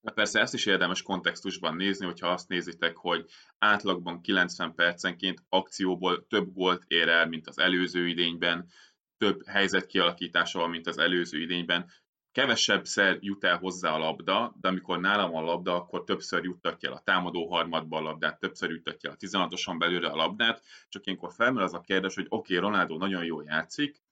De 0.00 0.12
persze 0.12 0.40
ezt 0.40 0.54
is 0.54 0.66
érdemes 0.66 1.02
kontextusban 1.02 1.76
nézni, 1.76 2.06
hogyha 2.06 2.28
azt 2.28 2.48
nézitek, 2.48 2.96
hogy 2.96 3.30
átlagban 3.58 4.20
90 4.20 4.74
percenként 4.74 5.42
akcióból 5.48 6.26
több 6.26 6.52
gólt 6.52 6.84
ér 6.86 7.08
el, 7.08 7.26
mint 7.26 7.48
az 7.48 7.58
előző 7.58 8.08
idényben, 8.08 8.68
több 9.16 9.46
helyzet 9.46 9.86
kialakítása 9.86 10.66
mint 10.66 10.86
az 10.86 10.98
előző 10.98 11.40
idényben, 11.40 11.90
kevesebb 12.32 12.84
szer 12.84 13.18
jut 13.20 13.44
el 13.44 13.58
hozzá 13.58 13.90
a 13.90 13.98
labda, 13.98 14.54
de 14.60 14.68
amikor 14.68 15.00
nálam 15.00 15.34
a 15.34 15.40
labda, 15.40 15.74
akkor 15.74 16.04
többször 16.04 16.44
juttatja 16.44 16.88
el 16.88 16.96
a 16.96 17.02
támadó 17.04 17.46
harmadba 17.48 17.96
a 17.96 18.00
labdát, 18.00 18.40
többször 18.40 18.70
juttatja 18.70 19.10
el 19.10 19.16
a 19.20 19.26
16-oson 19.26 19.78
belőle 19.78 20.08
a 20.08 20.16
labdát, 20.16 20.62
csak 20.88 21.06
ilyenkor 21.06 21.32
felmerül 21.32 21.62
az 21.62 21.74
a 21.74 21.80
kérdés, 21.80 22.14
hogy 22.14 22.26
oké, 22.28 22.56
okay, 22.56 22.68
Ronaldo 22.68 22.96
nagyon 22.96 23.24
jól 23.24 23.44
játszik, 23.44 24.02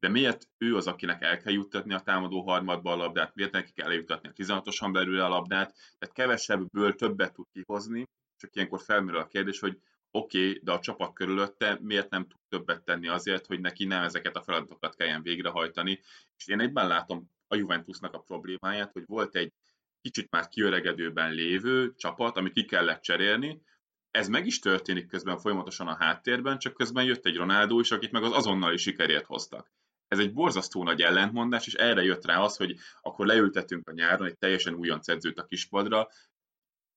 de 0.00 0.08
miért 0.08 0.48
ő 0.58 0.76
az, 0.76 0.86
akinek 0.86 1.22
el 1.22 1.38
kell 1.38 1.52
juttatni 1.52 1.94
a 1.94 2.00
támadó 2.00 2.40
harmadba 2.42 2.92
a 2.92 2.96
labdát, 2.96 3.34
miért 3.34 3.52
neki 3.52 3.72
kell 3.72 3.88
eljuttatni 3.88 4.28
a 4.28 4.32
16-oson 4.32 4.92
belül 4.92 5.20
a 5.20 5.28
labdát, 5.28 5.74
tehát 5.98 6.14
kevesebbből 6.14 6.94
többet 6.94 7.32
tud 7.32 7.46
kihozni, 7.52 8.08
csak 8.36 8.54
ilyenkor 8.54 8.80
felmerül 8.80 9.20
a 9.20 9.26
kérdés, 9.26 9.58
hogy 9.58 9.78
oké, 10.10 10.48
okay, 10.48 10.60
de 10.62 10.72
a 10.72 10.80
csapat 10.80 11.12
körülötte 11.12 11.78
miért 11.82 12.10
nem 12.10 12.26
tud 12.26 12.40
többet 12.48 12.84
tenni 12.84 13.08
azért, 13.08 13.46
hogy 13.46 13.60
neki 13.60 13.84
nem 13.84 14.02
ezeket 14.02 14.36
a 14.36 14.42
feladatokat 14.42 14.96
kelljen 14.96 15.22
végrehajtani. 15.22 16.00
És 16.36 16.46
én 16.46 16.60
egyben 16.60 16.86
látom 16.86 17.30
a 17.46 17.56
Juventusnak 17.56 18.14
a 18.14 18.18
problémáját, 18.18 18.92
hogy 18.92 19.04
volt 19.06 19.36
egy 19.36 19.52
kicsit 20.00 20.30
már 20.30 20.48
kiöregedőben 20.48 21.32
lévő 21.32 21.94
csapat, 21.94 22.36
amit 22.36 22.52
ki 22.52 22.64
kellett 22.64 23.02
cserélni, 23.02 23.62
ez 24.10 24.28
meg 24.28 24.46
is 24.46 24.58
történik 24.58 25.06
közben 25.06 25.38
folyamatosan 25.38 25.86
a 25.86 25.96
háttérben, 25.96 26.58
csak 26.58 26.74
közben 26.74 27.04
jött 27.04 27.26
egy 27.26 27.36
Ronaldo 27.36 27.80
is, 27.80 27.90
akit 27.90 28.12
meg 28.12 28.22
az 28.22 28.32
azonnali 28.32 28.76
sikerért 28.76 29.26
hoztak 29.26 29.72
ez 30.08 30.18
egy 30.18 30.32
borzasztó 30.32 30.82
nagy 30.82 31.00
ellentmondás, 31.00 31.66
és 31.66 31.74
erre 31.74 32.02
jött 32.02 32.24
rá 32.24 32.40
az, 32.40 32.56
hogy 32.56 32.76
akkor 33.00 33.26
leültetünk 33.26 33.88
a 33.88 33.92
nyáron 33.92 34.26
egy 34.26 34.38
teljesen 34.38 34.74
újonc 34.74 35.08
edzőt 35.08 35.38
a 35.38 35.44
kispadra. 35.44 36.08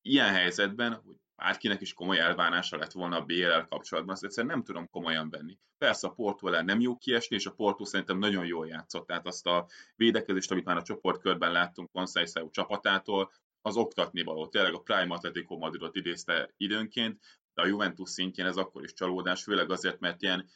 Ilyen 0.01 0.29
helyzetben, 0.29 0.93
hogy 0.93 1.15
bárkinek 1.35 1.81
is 1.81 1.93
komoly 1.93 2.19
elvárása 2.19 2.77
lett 2.77 2.91
volna 2.91 3.17
a 3.17 3.25
BLL 3.25 3.65
kapcsolatban, 3.69 4.13
azt 4.13 4.23
egyszerűen 4.23 4.53
nem 4.53 4.63
tudom 4.63 4.89
komolyan 4.89 5.29
venni. 5.29 5.57
Persze 5.77 6.07
a 6.07 6.11
Porto 6.11 6.47
ellen 6.47 6.65
nem 6.65 6.79
jó 6.79 6.97
kiesni, 6.97 7.35
és 7.35 7.45
a 7.45 7.51
Porto 7.51 7.85
szerintem 7.85 8.17
nagyon 8.17 8.45
jól 8.45 8.67
játszott, 8.67 9.07
tehát 9.07 9.27
azt 9.27 9.45
a 9.45 9.67
védekezést, 9.95 10.51
amit 10.51 10.65
már 10.65 10.77
a 10.77 10.81
csoportkörben 10.81 11.51
láttunk 11.51 11.91
Conceição 11.91 12.51
csapatától, 12.51 13.31
az 13.61 13.75
oktatni 13.75 14.23
való. 14.23 14.47
Tényleg 14.47 14.73
a 14.73 14.79
Prime 14.79 15.13
Atletico 15.13 15.57
Madridot 15.57 15.95
idézte 15.95 16.53
időnként, 16.57 17.21
de 17.53 17.61
a 17.61 17.65
Juventus 17.65 18.09
szintjén 18.09 18.45
ez 18.45 18.57
akkor 18.57 18.83
is 18.83 18.93
csalódás, 18.93 19.43
főleg 19.43 19.71
azért, 19.71 19.99
mert 19.99 20.21
ilyen 20.21 20.49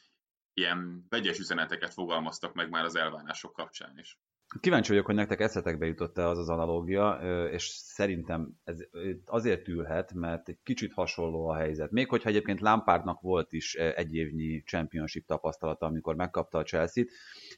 ilyen 0.56 1.06
vegyes 1.08 1.38
üzeneteket 1.38 1.92
fogalmaztak 1.92 2.54
meg 2.54 2.70
már 2.70 2.84
az 2.84 2.96
elvárások 2.96 3.52
kapcsán 3.52 3.98
is. 3.98 4.18
Kíváncsi 4.60 4.88
vagyok, 4.90 5.06
hogy 5.06 5.14
nektek 5.14 5.40
eszetekbe 5.40 5.86
jutott-e 5.86 6.28
az 6.28 6.38
az 6.38 6.48
analógia, 6.48 7.18
és 7.50 7.66
szerintem 7.66 8.52
ez 8.64 8.78
azért 9.24 9.68
ülhet, 9.68 10.12
mert 10.12 10.48
egy 10.48 10.58
kicsit 10.62 10.92
hasonló 10.92 11.48
a 11.48 11.56
helyzet. 11.56 11.90
Még 11.90 12.08
hogyha 12.08 12.28
egyébként 12.28 12.60
Lampardnak 12.60 13.20
volt 13.20 13.52
is 13.52 13.74
egy 13.74 14.14
évnyi 14.14 14.62
championship 14.62 15.26
tapasztalata, 15.26 15.86
amikor 15.86 16.14
megkapta 16.14 16.58
a 16.58 16.62
Chelsea-t. 16.62 17.08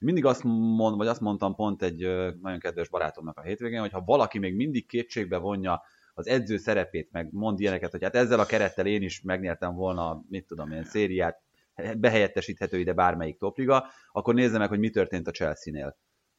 Mindig 0.00 0.24
azt, 0.24 0.42
mond, 0.44 0.96
vagy 0.96 1.06
azt 1.06 1.20
mondtam 1.20 1.54
pont 1.54 1.82
egy 1.82 1.98
nagyon 2.40 2.58
kedves 2.58 2.88
barátomnak 2.88 3.38
a 3.38 3.42
hétvégén, 3.42 3.80
hogy 3.80 3.92
ha 3.92 4.04
valaki 4.04 4.38
még 4.38 4.54
mindig 4.54 4.86
kétségbe 4.86 5.36
vonja 5.36 5.82
az 6.14 6.26
edző 6.26 6.56
szerepét, 6.56 7.12
meg 7.12 7.32
mond 7.32 7.60
ilyeneket, 7.60 7.90
hogy 7.90 8.02
hát 8.02 8.14
ezzel 8.14 8.40
a 8.40 8.46
kerettel 8.46 8.86
én 8.86 9.02
is 9.02 9.22
megnyertem 9.22 9.74
volna, 9.74 10.24
mit 10.28 10.46
tudom 10.46 10.70
én, 10.70 10.84
szériát, 10.84 11.42
behelyettesíthető 11.97 12.78
ide 12.78 12.92
bármelyik 12.92 13.38
topliga, 13.38 13.87
akkor 14.12 14.35
nézze 14.35 14.58
meg, 14.58 14.68
hogy 14.68 14.78
mi 14.78 14.90
történt 14.90 15.28
a 15.28 15.30
Chelsea-nél. 15.30 15.97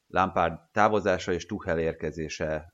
Lampard 0.07 0.59
távozása 0.71 1.33
és 1.33 1.45
Tuchel 1.45 1.79
érkezése 1.79 2.73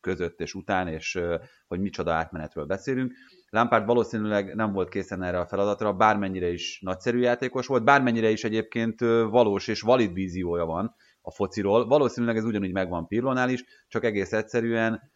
között 0.00 0.40
és 0.40 0.54
után, 0.54 0.88
és 0.88 1.20
hogy 1.66 1.80
micsoda 1.80 2.12
átmenetről 2.12 2.64
beszélünk. 2.64 3.12
Lampard 3.50 3.86
valószínűleg 3.86 4.54
nem 4.54 4.72
volt 4.72 4.88
készen 4.88 5.22
erre 5.22 5.38
a 5.38 5.46
feladatra, 5.46 5.92
bármennyire 5.92 6.48
is 6.48 6.80
nagyszerű 6.80 7.18
játékos 7.18 7.66
volt, 7.66 7.84
bármennyire 7.84 8.30
is 8.30 8.44
egyébként 8.44 9.00
valós 9.30 9.68
és 9.68 9.80
valid 9.80 10.12
víziója 10.12 10.64
van 10.64 10.94
a 11.20 11.30
fociról. 11.30 11.86
Valószínűleg 11.86 12.36
ez 12.36 12.44
ugyanúgy 12.44 12.72
megvan 12.72 13.06
Pirlonál 13.06 13.50
is, 13.50 13.64
csak 13.88 14.04
egész 14.04 14.32
egyszerűen 14.32 15.12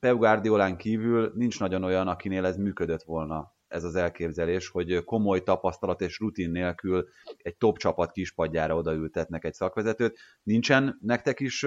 Pep 0.00 0.16
Guardiolán 0.16 0.76
kívül 0.76 1.32
nincs 1.34 1.60
nagyon 1.60 1.84
olyan, 1.84 2.08
akinél 2.08 2.44
ez 2.44 2.56
működött 2.56 3.02
volna 3.02 3.58
ez 3.70 3.84
az 3.84 3.94
elképzelés, 3.94 4.68
hogy 4.68 5.04
komoly 5.04 5.42
tapasztalat 5.42 6.00
és 6.00 6.18
rutin 6.18 6.50
nélkül 6.50 7.08
egy 7.36 7.56
top 7.56 7.78
csapat 7.78 8.12
kispadjára 8.12 8.76
odaültetnek 8.76 9.44
egy 9.44 9.54
szakvezetőt. 9.54 10.18
Nincsen 10.42 10.98
nektek 11.02 11.40
is 11.40 11.66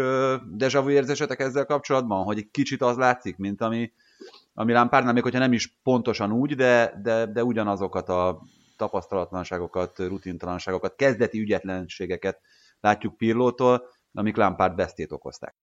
deja 0.52 0.82
vu 0.82 0.90
érzésetek 0.90 1.40
ezzel 1.40 1.66
kapcsolatban, 1.66 2.24
hogy 2.24 2.38
egy 2.38 2.52
kicsit 2.52 2.82
az 2.82 2.98
látszik, 2.98 3.38
mint 3.38 3.62
ami, 3.62 3.92
ami 4.54 4.74
Lampardnál, 4.74 5.14
még 5.14 5.24
hogyha 5.24 5.40
nem 5.40 5.54
is 5.54 5.78
pontosan 5.84 6.32
úgy, 6.32 6.56
de, 6.56 7.00
de, 7.04 7.26
de 7.26 7.44
ugyanazokat 7.44 8.10
a 8.10 8.42
tapasztalatlanságokat, 8.78 10.00
rutintalanságokat, 10.00 10.96
kezdeti 10.96 11.40
ügyetlenségeket 11.40 12.42
látjuk 12.80 13.18
Pirlótól, 13.18 13.88
amik 14.14 14.36
Lampard 14.36 14.76
vesztét 14.76 15.12
okozták. 15.12 15.56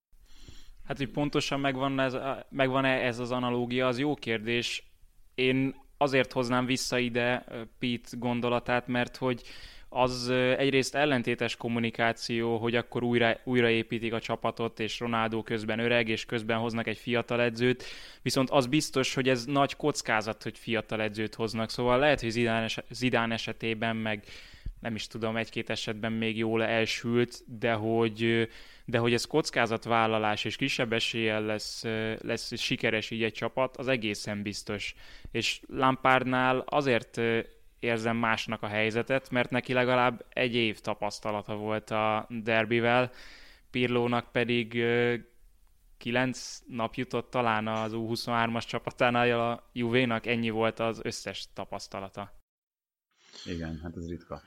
Hát, 0.84 0.96
hogy 0.96 1.10
pontosan 1.10 1.60
megvan 1.60 2.00
ez, 2.00 2.16
megvan-e 2.48 3.06
ez 3.06 3.18
az 3.18 3.30
analógia, 3.30 3.86
az 3.86 3.98
jó 3.98 4.14
kérdés. 4.14 4.92
Én 5.34 5.74
azért 6.00 6.32
hoznám 6.32 6.66
vissza 6.66 6.98
ide 6.98 7.44
Pete 7.78 8.16
gondolatát, 8.18 8.86
mert 8.86 9.16
hogy 9.16 9.42
az 9.88 10.28
egyrészt 10.56 10.94
ellentétes 10.94 11.56
kommunikáció, 11.56 12.56
hogy 12.56 12.74
akkor 12.74 13.02
újra, 13.02 13.36
újraépítik 13.44 14.12
a 14.12 14.20
csapatot, 14.20 14.80
és 14.80 15.00
Ronaldo 15.00 15.42
közben 15.42 15.78
öreg, 15.78 16.08
és 16.08 16.24
közben 16.24 16.58
hoznak 16.58 16.86
egy 16.86 16.98
fiatal 16.98 17.40
edzőt, 17.40 17.84
viszont 18.22 18.50
az 18.50 18.66
biztos, 18.66 19.14
hogy 19.14 19.28
ez 19.28 19.44
nagy 19.44 19.76
kockázat, 19.76 20.42
hogy 20.42 20.58
fiatal 20.58 21.02
edzőt 21.02 21.34
hoznak, 21.34 21.70
szóval 21.70 21.98
lehet, 21.98 22.20
hogy 22.20 22.30
Zidane, 22.30 22.62
es- 22.62 22.84
Zidane 22.90 23.34
esetében 23.34 23.96
meg 23.96 24.24
nem 24.80 24.94
is 24.94 25.06
tudom, 25.06 25.36
egy-két 25.36 25.70
esetben 25.70 26.12
még 26.12 26.36
jól 26.36 26.62
elsült, 26.62 27.42
de 27.58 27.72
hogy, 27.72 28.48
de 28.84 28.98
hogy 28.98 29.12
ez 29.12 29.24
kockázatvállalás 29.24 30.44
és 30.44 30.56
kisebb 30.56 30.92
eséllyel 30.92 31.42
lesz, 31.42 31.82
lesz 32.20 32.58
sikeres 32.58 33.10
így 33.10 33.22
egy 33.22 33.32
csapat, 33.32 33.76
az 33.76 33.88
egészen 33.88 34.42
biztos. 34.42 34.94
És 35.30 35.60
Lampardnál 35.66 36.58
azért 36.58 37.20
érzem 37.78 38.16
másnak 38.16 38.62
a 38.62 38.66
helyzetet, 38.66 39.30
mert 39.30 39.50
neki 39.50 39.72
legalább 39.72 40.24
egy 40.28 40.54
év 40.54 40.80
tapasztalata 40.80 41.56
volt 41.56 41.90
a 41.90 42.26
derbivel, 42.42 43.10
Pirlónak 43.70 44.32
pedig 44.32 44.84
kilenc 45.98 46.58
nap 46.66 46.94
jutott 46.94 47.30
talán 47.30 47.68
az 47.68 47.92
U23-as 47.94 48.66
csapatánál, 48.66 49.40
a 49.40 49.68
Juvénak 49.72 50.26
ennyi 50.26 50.50
volt 50.50 50.78
az 50.78 51.00
összes 51.02 51.48
tapasztalata. 51.52 52.38
Igen, 53.44 53.80
hát 53.82 53.96
ez 53.96 54.08
ritka 54.08 54.42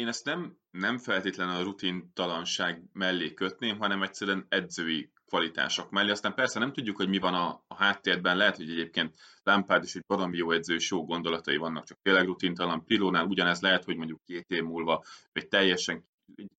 én, 0.00 0.08
ezt 0.08 0.24
nem, 0.24 0.56
nem 0.70 0.98
feltétlenül 0.98 1.54
a 1.54 1.62
rutintalanság 1.62 2.82
mellé 2.92 3.34
kötném, 3.34 3.78
hanem 3.78 4.02
egyszerűen 4.02 4.46
edzői 4.48 5.12
kvalitások 5.26 5.90
mellé. 5.90 6.10
Aztán 6.10 6.34
persze 6.34 6.58
nem 6.58 6.72
tudjuk, 6.72 6.96
hogy 6.96 7.08
mi 7.08 7.18
van 7.18 7.34
a, 7.34 7.64
a 7.66 7.74
háttérben, 7.74 8.36
lehet, 8.36 8.56
hogy 8.56 8.70
egyébként 8.70 9.14
Lampard 9.42 9.84
is 9.84 9.94
egy 9.94 10.04
baromi 10.06 10.36
jó 10.36 10.50
edző, 10.50 10.74
és 10.74 10.90
jó 10.90 11.04
gondolatai 11.04 11.56
vannak, 11.56 11.84
csak 11.84 11.98
tényleg 12.02 12.24
rutintalan. 12.24 12.84
Pilónál 12.84 13.26
ugyanez 13.26 13.60
lehet, 13.60 13.84
hogy 13.84 13.96
mondjuk 13.96 14.20
két 14.24 14.50
év 14.50 14.62
múlva 14.62 15.04
egy 15.32 15.48
teljesen 15.48 16.04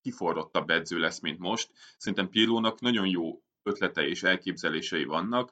kiforrottabb 0.01 0.69
edző 0.69 0.99
lesz, 0.99 1.19
mint 1.19 1.39
most. 1.39 1.71
Szerintem 1.97 2.29
Pilónak 2.29 2.79
nagyon 2.79 3.07
jó 3.07 3.41
ötletei 3.63 4.09
és 4.09 4.23
elképzelései 4.23 5.03
vannak, 5.03 5.51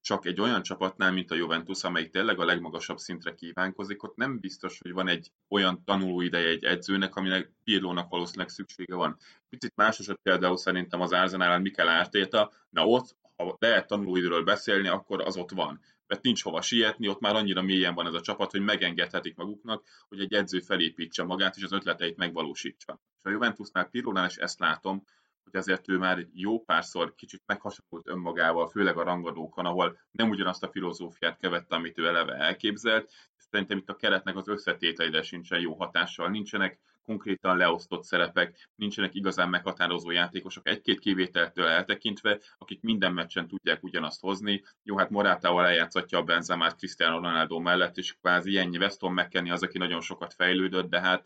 csak 0.00 0.26
egy 0.26 0.40
olyan 0.40 0.62
csapatnál, 0.62 1.12
mint 1.12 1.30
a 1.30 1.34
Juventus, 1.34 1.84
amelyik 1.84 2.10
tényleg 2.10 2.40
a 2.40 2.44
legmagasabb 2.44 2.98
szintre 2.98 3.34
kívánkozik, 3.34 4.02
ott 4.02 4.16
nem 4.16 4.38
biztos, 4.38 4.78
hogy 4.82 4.92
van 4.92 5.08
egy 5.08 5.30
olyan 5.48 5.84
tanulóideje 5.84 6.48
egy 6.48 6.64
edzőnek, 6.64 7.16
aminek 7.16 7.52
Pirlónak 7.64 8.10
valószínűleg 8.10 8.48
szüksége 8.48 8.94
van. 8.94 9.16
Picit 9.48 9.76
más 9.76 9.98
eset 9.98 10.20
például 10.22 10.56
szerintem 10.56 11.00
az 11.00 11.12
Arzenálán 11.12 11.60
Mikel 11.60 11.88
Ártéta, 11.88 12.52
na 12.70 12.86
ott, 12.86 13.16
ha 13.36 13.56
lehet 13.58 13.86
tanulóidőről 13.86 14.44
beszélni, 14.44 14.88
akkor 14.88 15.20
az 15.20 15.36
ott 15.36 15.50
van. 15.50 15.80
Mert 16.06 16.22
nincs 16.22 16.42
hova 16.42 16.62
sietni, 16.62 17.08
ott 17.08 17.20
már 17.20 17.34
annyira 17.34 17.62
mélyen 17.62 17.94
van 17.94 18.06
ez 18.06 18.14
a 18.14 18.20
csapat, 18.20 18.50
hogy 18.50 18.60
megengedhetik 18.60 19.36
maguknak, 19.36 19.82
hogy 20.08 20.20
egy 20.20 20.34
edző 20.34 20.60
felépítse 20.60 21.22
magát, 21.22 21.56
és 21.56 21.62
az 21.62 21.72
ötleteit 21.72 22.16
megvalósítsa. 22.16 23.00
És 23.16 23.24
a 23.24 23.30
Juventusnál 23.30 23.88
Pirlónál 23.88 24.26
is 24.26 24.36
ezt 24.36 24.58
látom, 24.58 25.04
hogy 25.50 25.60
azért 25.60 25.88
ő 25.88 25.98
már 25.98 26.26
jó 26.32 26.60
párszor 26.60 27.14
kicsit 27.14 27.42
meghasonlult 27.46 28.08
önmagával, 28.08 28.68
főleg 28.68 28.98
a 28.98 29.02
rangadókon, 29.02 29.66
ahol 29.66 29.98
nem 30.10 30.30
ugyanazt 30.30 30.62
a 30.62 30.70
filozófiát 30.70 31.38
követte, 31.40 31.74
amit 31.74 31.98
ő 31.98 32.06
eleve 32.06 32.34
elképzelt. 32.34 33.12
Szerintem 33.36 33.78
itt 33.78 33.88
a 33.88 33.96
keretnek 33.96 34.36
az 34.36 34.48
összetételére 34.48 35.22
sincsen 35.22 35.60
jó 35.60 35.74
hatással, 35.74 36.28
nincsenek 36.28 36.80
konkrétan 37.04 37.56
leosztott 37.56 38.04
szerepek, 38.04 38.70
nincsenek 38.74 39.14
igazán 39.14 39.48
meghatározó 39.48 40.10
játékosok, 40.10 40.68
egy-két 40.68 40.98
kivételtől 40.98 41.66
eltekintve, 41.66 42.40
akik 42.58 42.82
minden 42.82 43.12
meccsen 43.12 43.48
tudják 43.48 43.82
ugyanazt 43.82 44.20
hozni. 44.20 44.62
Jó, 44.82 44.96
hát 44.96 45.10
Morátával 45.10 45.66
eljátszatja 45.66 46.18
a 46.18 46.22
Benzemát 46.22 46.76
Cristiano 46.76 47.14
Ronaldo 47.14 47.58
mellett, 47.58 47.96
és 47.96 48.16
kvázi 48.20 48.58
ennyi 48.58 48.76
Weston 48.76 49.12
McKennie 49.12 49.52
az, 49.52 49.62
aki 49.62 49.78
nagyon 49.78 50.00
sokat 50.00 50.34
fejlődött, 50.34 50.90
de 50.90 51.00
hát 51.00 51.24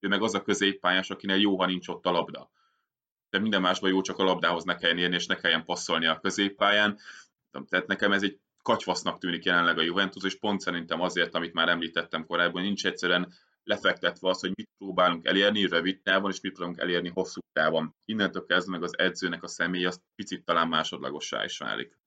ő 0.00 0.08
meg 0.08 0.22
az 0.22 0.34
a 0.34 0.42
középpályás, 0.42 1.10
akinek 1.10 1.38
jó, 1.38 1.58
ha 1.58 1.66
nincs 1.66 1.88
ott 1.88 2.06
a 2.06 2.10
labda 2.10 2.50
de 3.36 3.42
minden 3.42 3.60
másban 3.60 3.90
jó, 3.90 4.00
csak 4.00 4.18
a 4.18 4.24
labdához 4.24 4.64
ne 4.64 4.76
kelljen 4.76 4.98
érni, 4.98 5.14
és 5.14 5.26
ne 5.26 5.34
kelljen 5.34 5.64
passzolni 5.64 6.06
a 6.06 6.18
középpályán. 6.22 6.98
Tehát 7.68 7.86
nekem 7.86 8.12
ez 8.12 8.22
egy 8.22 8.38
kacsvasznak 8.62 9.18
tűnik 9.18 9.44
jelenleg 9.44 9.78
a 9.78 9.82
Juventus, 9.82 10.24
és 10.24 10.38
pont 10.38 10.60
szerintem 10.60 11.00
azért, 11.00 11.34
amit 11.34 11.52
már 11.52 11.68
említettem 11.68 12.26
korábban, 12.26 12.62
nincs 12.62 12.86
egyszerűen 12.86 13.32
lefektetve 13.64 14.28
az, 14.28 14.40
hogy 14.40 14.52
mit 14.54 14.70
próbálunk 14.78 15.26
elérni 15.26 15.66
rövid 15.66 16.02
távon, 16.02 16.30
és 16.30 16.40
mit 16.40 16.52
próbálunk 16.52 16.80
elérni 16.80 17.08
hosszú 17.08 17.40
távon. 17.52 17.94
Innentől 18.04 18.46
kezdve 18.46 18.72
meg 18.72 18.82
az 18.82 18.98
edzőnek 18.98 19.42
a 19.42 19.48
személy, 19.48 19.86
az 19.86 20.00
picit 20.14 20.44
talán 20.44 20.68
másodlagossá 20.68 21.44
is 21.44 21.58
válik. 21.58 21.98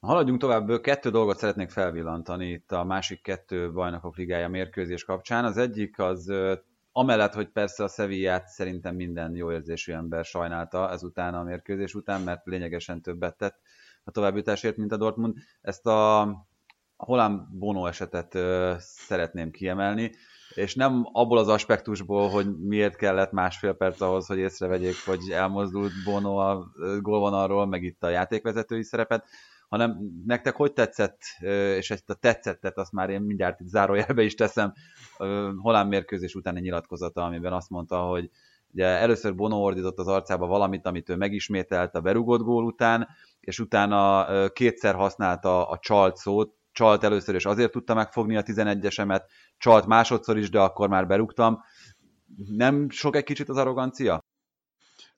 Haladjunk 0.00 0.40
tovább, 0.40 0.80
kettő 0.80 1.10
dolgot 1.10 1.38
szeretnék 1.38 1.70
felvillantani 1.70 2.50
itt 2.50 2.72
a 2.72 2.84
másik 2.84 3.22
kettő 3.22 3.72
bajnokok 3.72 4.16
ligája 4.16 4.48
mérkőzés 4.48 5.04
kapcsán. 5.04 5.44
Az 5.44 5.56
egyik 5.56 5.98
az 5.98 6.32
Amellett, 6.98 7.34
hogy 7.34 7.48
persze 7.48 7.84
a 7.84 7.88
Sevillát 7.88 8.46
szerintem 8.46 8.94
minden 8.94 9.34
jó 9.34 9.52
érzésű 9.52 9.92
ember 9.92 10.24
sajnálta 10.24 10.90
ezután 10.90 11.34
a 11.34 11.42
mérkőzés 11.42 11.94
után, 11.94 12.20
mert 12.20 12.46
lényegesen 12.46 13.02
többet 13.02 13.36
tett 13.36 13.60
a 14.04 14.10
továbbjutásért, 14.10 14.76
mint 14.76 14.92
a 14.92 14.96
Dortmund. 14.96 15.36
Ezt 15.60 15.86
a 15.86 16.28
Holland 16.96 17.40
Bono 17.50 17.86
esetet 17.86 18.34
ö, 18.34 18.74
szeretném 18.78 19.50
kiemelni, 19.50 20.10
és 20.54 20.74
nem 20.74 21.08
abból 21.12 21.38
az 21.38 21.48
aspektusból, 21.48 22.28
hogy 22.28 22.58
miért 22.58 22.96
kellett 22.96 23.32
másfél 23.32 23.72
perc 23.72 24.00
ahhoz, 24.00 24.26
hogy 24.26 24.38
észrevegyék, 24.38 25.04
hogy 25.04 25.30
elmozdult 25.30 25.92
Bono 26.04 26.36
a 26.36 26.66
gólvonalról, 27.00 27.66
meg 27.66 27.82
itt 27.82 28.02
a 28.02 28.08
játékvezetői 28.08 28.82
szerepet, 28.82 29.28
hanem 29.68 29.98
nektek 30.26 30.56
hogy 30.56 30.72
tetszett, 30.72 31.18
és 31.76 31.90
ezt 31.90 32.10
a 32.10 32.14
tetszettet 32.14 32.78
azt 32.78 32.92
már 32.92 33.10
én 33.10 33.20
mindjárt 33.20 33.60
itt 33.60 33.68
zárójelbe 33.68 34.22
is 34.22 34.34
teszem, 34.34 34.72
Holland 35.56 35.88
mérkőzés 35.88 36.34
utáni 36.34 36.60
nyilatkozata, 36.60 37.24
amiben 37.24 37.52
azt 37.52 37.70
mondta, 37.70 38.00
hogy 38.00 38.30
ugye 38.72 38.86
először 38.86 39.34
Bono 39.34 39.56
ordított 39.56 39.98
az 39.98 40.06
arcába 40.06 40.46
valamit, 40.46 40.86
amit 40.86 41.08
ő 41.08 41.16
megismételt 41.16 41.94
a 41.94 42.00
berugott 42.00 42.40
gól 42.40 42.64
után, 42.64 43.08
és 43.40 43.58
utána 43.58 44.26
kétszer 44.48 44.94
használta 44.94 45.68
a 45.68 45.78
csalt 45.78 46.16
szót, 46.16 46.54
csalt 46.72 47.04
először, 47.04 47.34
és 47.34 47.44
azért 47.44 47.72
tudta 47.72 47.94
megfogni 47.94 48.36
a 48.36 48.42
11-esemet, 48.42 49.22
csalt 49.58 49.86
másodszor 49.86 50.38
is, 50.38 50.50
de 50.50 50.60
akkor 50.60 50.88
már 50.88 51.06
berúgtam. 51.06 51.58
Nem 52.36 52.90
sok 52.90 53.16
egy 53.16 53.24
kicsit 53.24 53.48
az 53.48 53.56
arrogancia? 53.56 54.20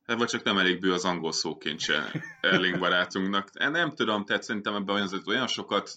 Hát 0.09 0.19
vagy 0.19 0.29
csak 0.29 0.43
nem 0.43 0.59
elég 0.59 0.81
bő 0.81 0.93
az 0.93 1.05
angol 1.05 1.33
szókincse 1.33 2.13
Erling 2.41 2.79
barátunknak. 2.79 3.53
Nem 3.53 3.91
tudom, 3.91 4.25
tehát 4.25 4.43
szerintem 4.43 4.75
ebben 4.75 4.95
olyan, 4.95 5.09
olyan 5.27 5.47
sokat 5.47 5.91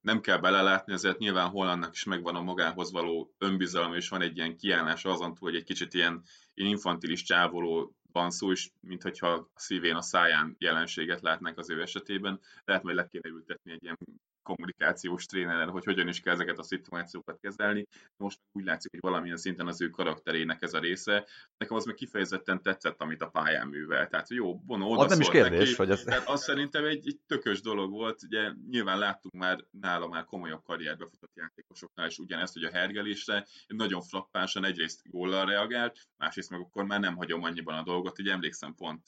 nem 0.00 0.20
kell 0.20 0.38
belelátni, 0.38 0.92
ezért 0.92 1.18
nyilván 1.18 1.48
Hollandnak 1.48 1.92
is 1.92 2.04
megvan 2.04 2.34
a 2.34 2.42
magához 2.42 2.92
való 2.92 3.34
önbizalom, 3.38 3.94
és 3.94 4.08
van 4.08 4.22
egy 4.22 4.36
ilyen 4.36 4.56
kiállás 4.56 5.04
azon 5.04 5.34
túl, 5.34 5.50
hogy 5.50 5.58
egy 5.58 5.64
kicsit 5.64 5.94
ilyen, 5.94 6.22
ilyen 6.54 6.70
infantilis 6.70 7.22
csávoló 7.22 7.96
van 8.12 8.30
szó, 8.30 8.50
és 8.50 8.70
mintha 8.80 9.28
a 9.28 9.50
szívén, 9.54 9.94
a 9.94 10.02
száján 10.02 10.56
jelenséget 10.58 11.20
látnánk 11.20 11.58
az 11.58 11.70
ő 11.70 11.82
esetében. 11.82 12.40
Lehet, 12.64 12.82
hogy 12.82 12.94
le 12.94 13.08
kéne 13.10 13.28
ültetni 13.28 13.72
egy 13.72 13.82
ilyen 13.82 13.98
kommunikációs 14.42 15.26
tréneren, 15.26 15.68
hogy 15.68 15.84
hogyan 15.84 16.08
is 16.08 16.20
kell 16.20 16.32
ezeket 16.32 16.58
a 16.58 16.62
szituációkat 16.62 17.38
kezelni. 17.40 17.86
Most 18.16 18.38
úgy 18.52 18.64
látszik, 18.64 18.90
hogy 18.90 19.00
valamilyen 19.00 19.36
szinten 19.36 19.66
az 19.66 19.80
ő 19.80 19.88
karakterének 19.88 20.62
ez 20.62 20.74
a 20.74 20.78
része. 20.78 21.26
Nekem 21.56 21.76
az 21.76 21.84
meg 21.84 21.94
kifejezetten 21.94 22.62
tetszett, 22.62 23.00
amit 23.00 23.22
a 23.22 23.28
pályán 23.28 23.68
művel. 23.68 24.08
Tehát 24.08 24.30
jó, 24.30 24.58
Bono 24.58 24.86
oda 24.86 25.02
az 25.02 25.10
nem 25.10 25.20
is 25.20 25.28
kérdés, 25.28 25.68
neki. 25.68 25.74
hogy 25.74 25.90
az... 25.90 26.02
Tehát 26.02 26.28
az 26.28 26.42
szerintem 26.42 26.84
egy, 26.84 27.06
egy 27.06 27.20
tökös 27.26 27.60
dolog 27.60 27.90
volt. 27.90 28.22
Ugye 28.22 28.52
nyilván 28.70 28.98
láttuk 28.98 29.32
már 29.32 29.64
nála 29.70 30.08
már 30.08 30.24
komolyabb 30.24 30.62
karrierbe 30.62 31.06
futott 31.10 31.34
játékosoknál 31.34 32.06
is 32.06 32.18
ugyanezt, 32.18 32.54
hogy 32.54 32.64
a 32.64 32.70
hergelésre 32.70 33.46
nagyon 33.66 34.00
frappánsan 34.00 34.64
egyrészt 34.64 35.10
góllal 35.10 35.46
reagált, 35.46 35.98
másrészt 36.16 36.50
meg 36.50 36.60
akkor 36.60 36.84
már 36.84 37.00
nem 37.00 37.16
hagyom 37.16 37.42
annyiban 37.42 37.74
a 37.74 37.82
dolgot. 37.82 38.18
Ugye 38.18 38.32
emlékszem 38.32 38.74
pont 38.74 39.04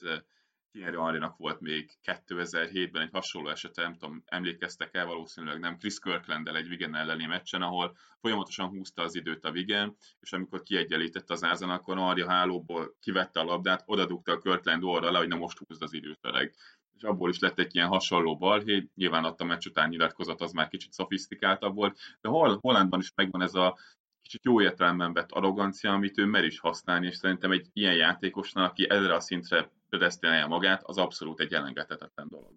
Thierry 0.75 0.97
Henrynak 0.97 1.37
volt 1.37 1.61
még 1.61 1.91
2007-ben 2.05 3.03
egy 3.03 3.11
hasonló 3.13 3.49
esete, 3.49 3.83
nem 3.83 3.93
tudom, 3.93 4.23
emlékeztek 4.27 4.95
el, 4.95 5.07
valószínűleg 5.07 5.59
nem, 5.59 5.77
Chris 5.77 5.99
kirkland 5.99 6.49
egy 6.49 6.69
Vigen 6.69 6.95
elleni 6.95 7.27
meccsen, 7.27 7.63
ahol 7.63 7.97
folyamatosan 8.21 8.69
húzta 8.69 9.03
az 9.03 9.15
időt 9.15 9.45
a 9.45 9.51
Vigen, 9.51 9.97
és 10.21 10.33
amikor 10.33 10.63
kiegyenlítette 10.63 11.33
az 11.33 11.45
ázan, 11.45 11.71
akkor 11.71 11.97
Henry 11.99 12.21
a 12.21 12.29
hálóból 12.29 12.95
kivette 13.01 13.41
a 13.41 13.45
labdát, 13.45 13.83
odadugta 13.87 14.33
a 14.33 14.39
Kirkland 14.39 14.85
orra 14.85 15.11
le, 15.11 15.19
hogy 15.19 15.29
na 15.29 15.37
most 15.37 15.59
húzd 15.59 15.83
az 15.83 15.93
időt 15.93 16.19
öreg. 16.21 16.55
És 16.97 17.03
abból 17.03 17.31
is 17.31 17.39
lett 17.39 17.59
egy 17.59 17.75
ilyen 17.75 17.89
hasonló 17.89 18.37
balhé, 18.37 18.89
nyilván 18.95 19.25
ott 19.25 19.41
a 19.41 19.45
meccs 19.45 19.67
után 19.67 19.89
nyilatkozat 19.89 20.41
az 20.41 20.53
már 20.53 20.69
kicsit 20.69 20.93
szofisztikáltabb 20.93 21.75
volt, 21.75 21.99
de 22.21 22.29
Hollandban 22.29 23.01
is 23.01 23.13
megvan 23.15 23.43
ez 23.43 23.55
a 23.55 23.79
kicsit 24.23 24.45
jó 24.45 24.61
értelemben 24.61 25.13
vett 25.13 25.33
arrogancia, 25.33 25.93
amit 25.93 26.19
ő 26.19 26.25
mer 26.25 26.45
is 26.45 26.59
használni, 26.59 27.07
és 27.07 27.17
szerintem 27.17 27.53
egy 27.53 27.67
ilyen 27.73 27.95
játékosnál, 27.95 28.65
aki 28.65 28.91
erre 28.91 29.15
a 29.15 29.21
szintre 29.21 29.71
predestinálja 29.99 30.47
magát, 30.47 30.83
az 30.85 30.99
abszolút 30.99 31.41
egy 31.41 31.53
elengedhetetlen 31.53 32.27
dolog. 32.31 32.53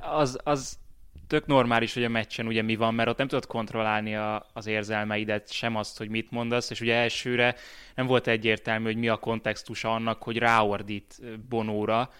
Az, 0.00 0.38
az 0.44 0.78
tök 1.26 1.46
normális, 1.46 1.94
hogy 1.94 2.04
a 2.04 2.08
meccsen 2.08 2.46
ugye 2.46 2.62
mi 2.62 2.76
van, 2.76 2.94
mert 2.94 3.08
ott 3.08 3.16
nem 3.16 3.28
tudod 3.28 3.46
kontrollálni 3.46 4.16
a, 4.16 4.46
az 4.52 4.66
érzelmeidet, 4.66 5.52
sem 5.52 5.76
azt, 5.76 5.98
hogy 5.98 6.08
mit 6.08 6.30
mondasz, 6.30 6.70
és 6.70 6.80
ugye 6.80 6.94
elsőre 6.94 7.54
nem 7.94 8.06
volt 8.06 8.26
egyértelmű, 8.26 8.84
hogy 8.84 8.96
mi 8.96 9.08
a 9.08 9.16
kontextusa 9.16 9.94
annak, 9.94 10.22
hogy 10.22 10.38
ráordít 10.38 11.20
Bonóra, 11.48 12.10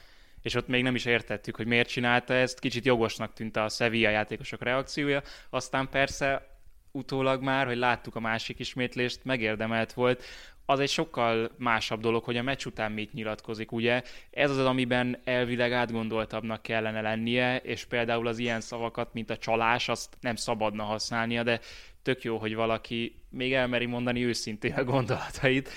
és 0.43 0.55
ott 0.55 0.69
még 0.69 0.83
nem 0.83 0.95
is 0.95 1.05
értettük, 1.05 1.57
hogy 1.57 1.67
miért 1.67 1.89
csinálta 1.89 2.35
ezt, 2.35 2.59
kicsit 2.59 2.85
jogosnak 2.85 3.33
tűnt 3.33 3.57
a 3.57 3.69
Sevilla 3.69 4.11
játékosok 4.11 4.63
reakciója, 4.63 5.23
aztán 5.51 5.89
persze 5.89 6.57
utólag 6.93 7.43
már, 7.43 7.67
hogy 7.67 7.77
láttuk 7.77 8.15
a 8.15 8.21
másik 8.21 8.59
ismétlést, 8.59 9.25
megérdemelt 9.25 9.93
volt. 9.93 10.25
Az 10.71 10.81
egy 10.81 10.89
sokkal 10.89 11.51
másabb 11.59 12.01
dolog, 12.01 12.25
hogy 12.25 12.37
a 12.37 12.43
meccs 12.43 12.67
után 12.67 12.93
mit 12.93 13.13
nyilatkozik, 13.13 13.73
ugye? 13.73 14.03
Ez 14.31 14.51
az, 14.51 14.59
amiben 14.65 15.21
elvileg 15.25 15.73
átgondoltabbnak 15.73 16.63
kellene 16.63 17.01
lennie, 17.01 17.57
és 17.57 17.85
például 17.85 18.27
az 18.27 18.39
ilyen 18.39 18.61
szavakat, 18.61 19.13
mint 19.13 19.31
a 19.31 19.37
csalás, 19.37 19.89
azt 19.89 20.17
nem 20.21 20.35
szabadna 20.35 20.83
használnia, 20.83 21.43
de 21.43 21.61
tök 22.03 22.23
jó, 22.23 22.39
hogy 22.39 22.55
valaki 22.55 23.23
még 23.31 23.53
elmeri 23.53 23.87
mondani 23.87 24.25
őszintén 24.25 24.73
a 24.73 24.85
gondolatait, 24.85 25.71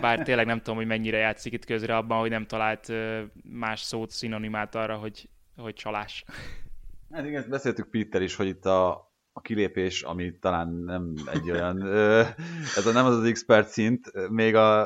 bár 0.00 0.22
tényleg 0.22 0.46
nem 0.46 0.58
tudom, 0.58 0.76
hogy 0.76 0.86
mennyire 0.86 1.18
játszik 1.18 1.52
itt 1.52 1.64
közre 1.64 1.96
abban, 1.96 2.18
hogy 2.18 2.30
nem 2.30 2.46
talált 2.46 2.92
más 3.42 3.80
szót, 3.80 4.10
szinonimát 4.10 4.74
arra, 4.74 4.96
hogy, 4.96 5.28
hogy 5.56 5.74
csalás. 5.74 6.24
Hát 7.10 7.24
igen, 7.24 7.38
ezt 7.38 7.48
beszéltük 7.48 7.90
Peter 7.90 8.22
is, 8.22 8.34
hogy 8.34 8.46
itt 8.46 8.64
a, 8.64 9.11
a 9.32 9.40
kilépés, 9.40 10.02
ami 10.02 10.38
talán 10.38 10.68
nem 10.68 11.14
egy 11.32 11.50
olyan, 11.50 11.86
ez 12.76 12.86
a 12.86 12.92
nem 12.92 13.06
az 13.06 13.16
az 13.16 13.24
expert 13.24 13.68
szint, 13.68 14.28
még 14.28 14.54
a, 14.54 14.80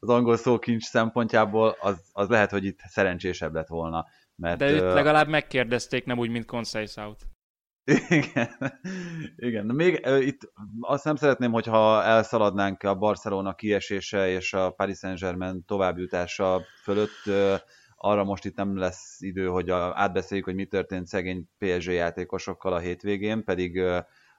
az 0.00 0.08
angol 0.08 0.36
szókincs 0.36 0.84
szempontjából 0.84 1.76
az, 1.80 2.00
az 2.12 2.28
lehet, 2.28 2.50
hogy 2.50 2.64
itt 2.64 2.78
szerencsésebb 2.88 3.54
lett 3.54 3.68
volna. 3.68 4.06
Mert, 4.34 4.58
De 4.58 4.70
őt 4.70 4.80
legalább 4.80 5.28
megkérdezték, 5.28 6.04
nem 6.04 6.18
úgy, 6.18 6.30
mint 6.30 6.44
Conseil 6.44 6.86
South. 6.86 7.24
Igen, 8.08 8.80
igen. 9.36 9.66
De 9.66 9.72
még 9.72 10.06
itt 10.20 10.52
azt 10.80 11.04
nem 11.04 11.16
szeretném, 11.16 11.52
hogyha 11.52 12.02
elszaladnánk 12.02 12.82
a 12.82 12.94
Barcelona 12.94 13.54
kiesése 13.54 14.28
és 14.28 14.52
a 14.52 14.70
Paris 14.70 14.98
Saint-Germain 14.98 15.64
továbbjutása 15.64 16.62
fölött. 16.82 17.22
Arra 18.02 18.24
most 18.24 18.44
itt 18.44 18.56
nem 18.56 18.78
lesz 18.78 19.20
idő, 19.20 19.46
hogy 19.46 19.70
átbeszéljük, 19.70 20.46
hogy 20.46 20.54
mi 20.54 20.64
történt 20.64 21.06
szegény 21.06 21.48
PSG 21.58 21.92
játékosokkal 21.92 22.72
a 22.72 22.78
hétvégén, 22.78 23.44
pedig 23.44 23.82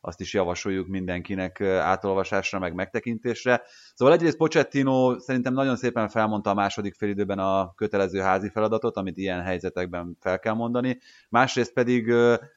azt 0.01 0.19
is 0.19 0.33
javasoljuk 0.33 0.87
mindenkinek 0.87 1.61
átolvasásra, 1.61 2.59
meg 2.59 2.73
megtekintésre. 2.73 3.61
Szóval 3.95 4.13
egyrészt 4.13 4.37
Pochettino 4.37 5.19
szerintem 5.19 5.53
nagyon 5.53 5.75
szépen 5.75 6.09
felmondta 6.09 6.49
a 6.49 6.53
második 6.53 6.95
félidőben 6.95 7.39
a 7.39 7.73
kötelező 7.75 8.19
házi 8.19 8.49
feladatot, 8.49 8.97
amit 8.97 9.17
ilyen 9.17 9.41
helyzetekben 9.41 10.17
fel 10.19 10.39
kell 10.39 10.53
mondani. 10.53 10.99
Másrészt 11.29 11.73
pedig 11.73 12.07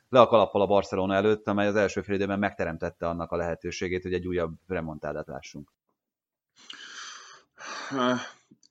le 0.09 0.21
a 0.21 0.27
kalappal 0.27 0.63
a 0.63 0.67
Barcelona 0.67 1.15
előtt, 1.15 1.49
amely 1.49 1.67
az 1.67 1.77
első 1.77 2.03
félidőben 2.03 2.39
megteremtette 2.39 3.09
annak 3.09 3.31
a 3.33 3.37
lehetőségét, 3.37 4.03
hogy 4.03 4.15
egy 4.15 4.27
újabb 4.27 4.55
remontádát 4.67 5.27
lássunk 5.27 5.73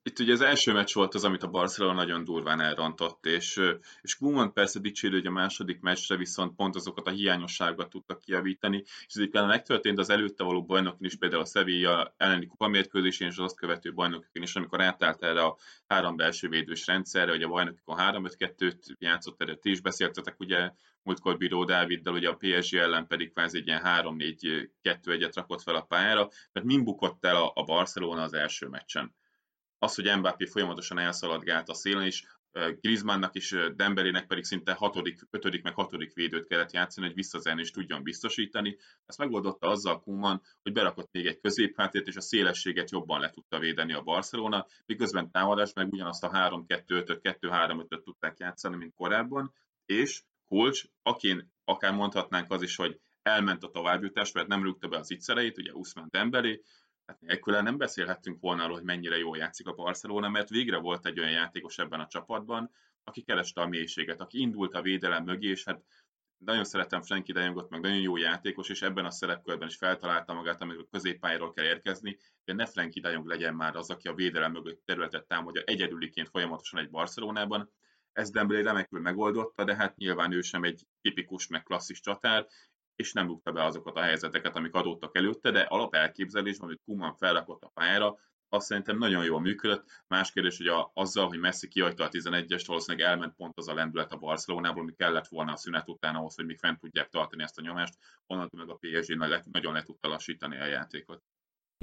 itt 0.06 0.20
ugye 0.20 0.34
az 0.34 0.42
első 0.42 0.74
meccs 0.74 0.94
volt 0.94 1.14
az, 1.14 1.24
amit 1.24 1.44
a 1.44 1.50
Barcelona 1.50 1.94
nagyon 1.94 2.24
durván 2.24 2.62
elrontott, 2.62 3.26
és, 3.26 3.62
és 4.02 4.16
Koeman 4.16 4.54
persze 4.54 4.80
dicsérő, 4.80 5.16
hogy 5.16 5.26
a 5.26 5.32
második 5.32 5.80
meccsre 5.80 6.16
viszont 6.16 6.56
pont 6.56 6.76
azokat 6.76 7.08
a 7.08 7.12
hiányosságokat 7.12 7.90
tudtak 7.90 8.20
kiavítani, 8.20 8.78
és 8.78 9.06
ez 9.08 9.16
egyébként 9.16 9.48
megtörtént 9.48 10.00
az 10.00 10.10
előtte 10.10 10.44
való 10.44 10.66
bajnokin 10.66 11.06
is, 11.06 11.16
például 11.16 11.42
a 11.42 11.46
Sevilla 11.46 12.14
elleni 12.18 12.46
kupamérkőzésén, 12.46 13.28
és 13.28 13.38
az 13.38 13.44
azt 13.44 13.56
követő 13.56 13.94
bajnokokon 13.94 14.44
is, 14.44 14.56
amikor 14.56 14.82
átállt 14.82 15.24
erre 15.24 15.44
a 15.44 15.58
három 15.88 16.16
belső 16.16 16.50
védős 16.50 16.88
rendszerre, 16.88 17.32
hogy 17.32 17.44
a 17.44 17.48
bajnokokon 17.48 17.98
3-5-2-t 18.00 18.98
játszott, 19.00 19.42
erről 19.42 19.60
ti 19.60 19.70
is 19.70 19.82
beszéltetek, 19.82 20.40
ugye 20.40 20.72
múltkor 21.04 21.38
Bíró 21.38 21.64
Dáviddal, 21.64 22.14
ugye 22.14 22.30
a 22.30 22.38
PSG 22.40 22.76
ellen 22.76 23.08
pedig 23.08 23.32
kvázi 23.32 23.58
egy 23.58 23.68
ilyen 23.68 23.82
3-4-2-1-et 23.84 25.32
rakott 25.34 25.62
fel 25.62 25.76
a 25.76 25.82
pályára, 25.82 26.30
mert 26.52 26.66
min 26.66 26.84
bukott 26.84 27.26
el 27.26 27.36
a, 27.36 27.52
a 27.56 27.64
Barcelona 27.64 28.22
az 28.22 28.34
első 28.34 28.68
meccsen 28.68 29.14
az, 29.84 29.96
hogy 29.96 30.18
Mbappé 30.18 30.46
folyamatosan 30.46 30.98
elszaladgált 30.98 31.70
a 31.70 31.74
szélen, 31.74 32.06
és 32.06 32.24
Griezmannnak 32.82 33.36
és 33.36 33.72
Demberének 33.76 34.28
pedig 34.28 34.44
szinte 34.44 34.74
hatodik, 34.74 35.20
ötödik 35.30 35.64
meg 35.64 35.74
hatodik 35.74 36.14
védőt 36.14 36.48
kellett 36.48 36.72
játszani, 36.72 37.06
hogy 37.06 37.16
visszazelni 37.16 37.62
és 37.62 37.72
tudjon 37.72 38.04
biztosítani. 38.04 38.78
Ezt 39.06 39.18
megoldotta 39.18 39.68
azzal 39.68 40.02
Kuman, 40.02 40.42
hogy 40.62 40.74
berakott 40.74 41.12
még 41.12 41.26
egy 41.26 41.40
középhátért, 41.40 42.08
és 42.08 42.16
a 42.16 42.22
szélességet 42.22 42.92
jobban 42.92 43.20
le 43.20 43.30
tudta 43.30 43.60
védeni 43.60 43.94
a 43.94 44.02
Barcelona, 44.02 44.66
miközben 44.86 45.32
támadás 45.32 45.74
meg 45.74 45.92
ugyanazt 45.92 46.24
a 46.24 46.30
3-2-5-öt, 46.30 47.20
2-3-5-öt 47.42 48.04
tudták 48.04 48.40
játszani, 48.40 48.76
mint 48.76 48.94
korábban, 48.96 49.54
és 49.86 50.24
Kulcs, 50.48 50.84
akin 51.02 51.52
akár 51.64 51.94
mondhatnánk 51.94 52.52
az 52.52 52.62
is, 52.62 52.76
hogy 52.76 53.00
elment 53.22 53.64
a 53.64 53.70
továbbjutás, 53.70 54.32
mert 54.32 54.48
nem 54.48 54.64
rúgta 54.64 54.88
be 54.88 54.98
az 54.98 55.12
ittszereit, 55.12 55.58
ugye 55.58 55.72
Usman 55.72 56.08
Dembélé, 56.10 56.62
hát 57.06 57.22
nélküle 57.22 57.62
nem 57.62 57.78
beszélhettünk 57.78 58.40
volna 58.40 58.64
arról, 58.64 58.76
hogy 58.76 58.86
mennyire 58.86 59.18
jól 59.18 59.38
játszik 59.38 59.68
a 59.68 59.74
Barcelona, 59.74 60.30
mert 60.30 60.50
végre 60.50 60.78
volt 60.78 61.06
egy 61.06 61.20
olyan 61.20 61.32
játékos 61.32 61.78
ebben 61.78 62.00
a 62.00 62.08
csapatban, 62.08 62.72
aki 63.04 63.22
kereste 63.22 63.62
a 63.62 63.68
mélységet, 63.68 64.22
aki 64.22 64.40
indult 64.40 64.74
a 64.74 64.82
védelem 64.82 65.24
mögé, 65.24 65.50
és 65.50 65.64
hát 65.64 65.84
nagyon 66.38 66.64
szeretem 66.64 67.02
Frankie 67.02 67.34
de 67.34 67.42
Jongot, 67.42 67.70
meg 67.70 67.82
nagyon 67.82 68.00
jó 68.00 68.18
játékos, 68.18 68.70
és 68.70 68.82
ebben 68.82 69.06
a 69.06 69.12
szerepkörben 69.12 69.68
is 69.68 69.76
feltalálta 69.76 70.34
magát, 70.34 70.62
amikor 70.62 70.88
középpályáról 70.92 71.54
kell 71.54 71.66
érkezni, 71.66 72.18
de 72.46 72.54
ne 72.54 72.66
Frankie 72.66 73.02
de 73.02 73.10
Jong 73.10 73.28
legyen 73.28 73.56
már 73.56 73.76
az, 73.76 73.90
aki 73.90 74.08
a 74.08 74.14
védelem 74.14 74.52
mögött 74.52 74.86
területet 74.86 75.28
támadja 75.28 75.62
egyedüliként 75.62 76.30
folyamatosan 76.30 76.80
egy 76.80 76.90
Barcelonában. 76.90 77.72
Ez 78.12 78.30
Dembélé 78.30 78.62
remekül 78.62 79.00
megoldotta, 79.00 79.64
de 79.64 79.76
hát 79.76 79.98
nyilván 79.98 80.32
ő 80.32 80.42
sem 80.42 80.64
egy 80.64 80.88
tipikus, 81.02 81.48
meg 81.48 81.64
klasszis 81.64 82.00
csatár, 82.00 82.48
és 83.04 83.14
nem 83.14 83.28
rúgta 83.28 83.52
be 83.52 83.64
azokat 83.64 83.96
a 83.96 84.02
helyzeteket, 84.02 84.56
amik 84.56 84.74
adottak 84.74 85.18
előtte, 85.18 85.52
de 85.52 85.62
alapelképzelés, 85.62 86.58
amit 86.58 86.82
Kuman 86.86 87.16
felrakott 87.16 87.64
a 87.64 87.72
pályára, 87.74 88.18
azt 88.50 88.66
szerintem 88.66 88.98
nagyon 88.98 89.24
jól 89.24 89.40
működött. 89.40 90.04
Más 90.08 90.32
kérdés, 90.32 90.58
hogy 90.58 90.68
a, 90.68 90.92
azzal, 90.94 91.28
hogy 91.28 91.40
Messi 91.40 91.68
kihagyta 91.68 92.04
a 92.04 92.10
11-est, 92.10 92.64
valószínűleg 92.66 93.08
elment 93.08 93.36
pont 93.36 93.58
az 93.58 93.68
a 93.68 93.74
lendület 93.74 94.12
a 94.12 94.18
Barcelonából, 94.18 94.82
ami 94.82 94.94
kellett 94.96 95.28
volna 95.28 95.52
a 95.52 95.56
szünet 95.56 95.90
után 95.90 96.16
ahhoz, 96.16 96.36
hogy 96.36 96.46
még 96.46 96.58
fent 96.58 96.80
tudják 96.80 97.10
tartani 97.10 97.44
ezt 97.44 97.58
a 97.58 97.62
nyomást, 97.62 97.98
onnantól 98.28 98.60
meg 98.66 98.70
a 98.70 98.78
PSG 98.80 99.16
nagyon 99.52 99.74
le 99.74 99.84
tudta 99.84 100.08
lassítani 100.08 100.58
a 100.58 100.66
játékot. 100.66 101.24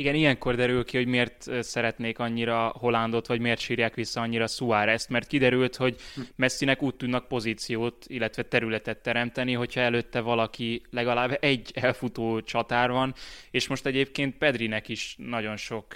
Igen, 0.01 0.15
ilyenkor 0.15 0.55
derül 0.55 0.85
ki, 0.85 0.97
hogy 0.97 1.07
miért 1.07 1.63
szeretnék 1.63 2.19
annyira 2.19 2.73
Hollandot, 2.79 3.27
vagy 3.27 3.41
miért 3.41 3.61
sírják 3.61 3.95
vissza 3.95 4.21
annyira 4.21 4.47
Suárez-t, 4.47 5.09
mert 5.09 5.27
kiderült, 5.27 5.77
hogy 5.77 5.97
Messinek 6.37 6.83
úgy 6.83 6.95
tudnak 6.95 7.29
pozíciót, 7.29 8.05
illetve 8.07 8.43
területet 8.43 9.03
teremteni, 9.03 9.53
hogyha 9.53 9.81
előtte 9.81 10.21
valaki 10.21 10.83
legalább 10.91 11.37
egy 11.41 11.71
elfutó 11.75 12.41
csatár 12.41 12.91
van, 12.91 13.15
és 13.51 13.69
most 13.69 13.87
egyébként 13.87 14.39
Pedrinek 14.39 14.89
is 14.89 15.15
nagyon 15.19 15.57
sok 15.57 15.95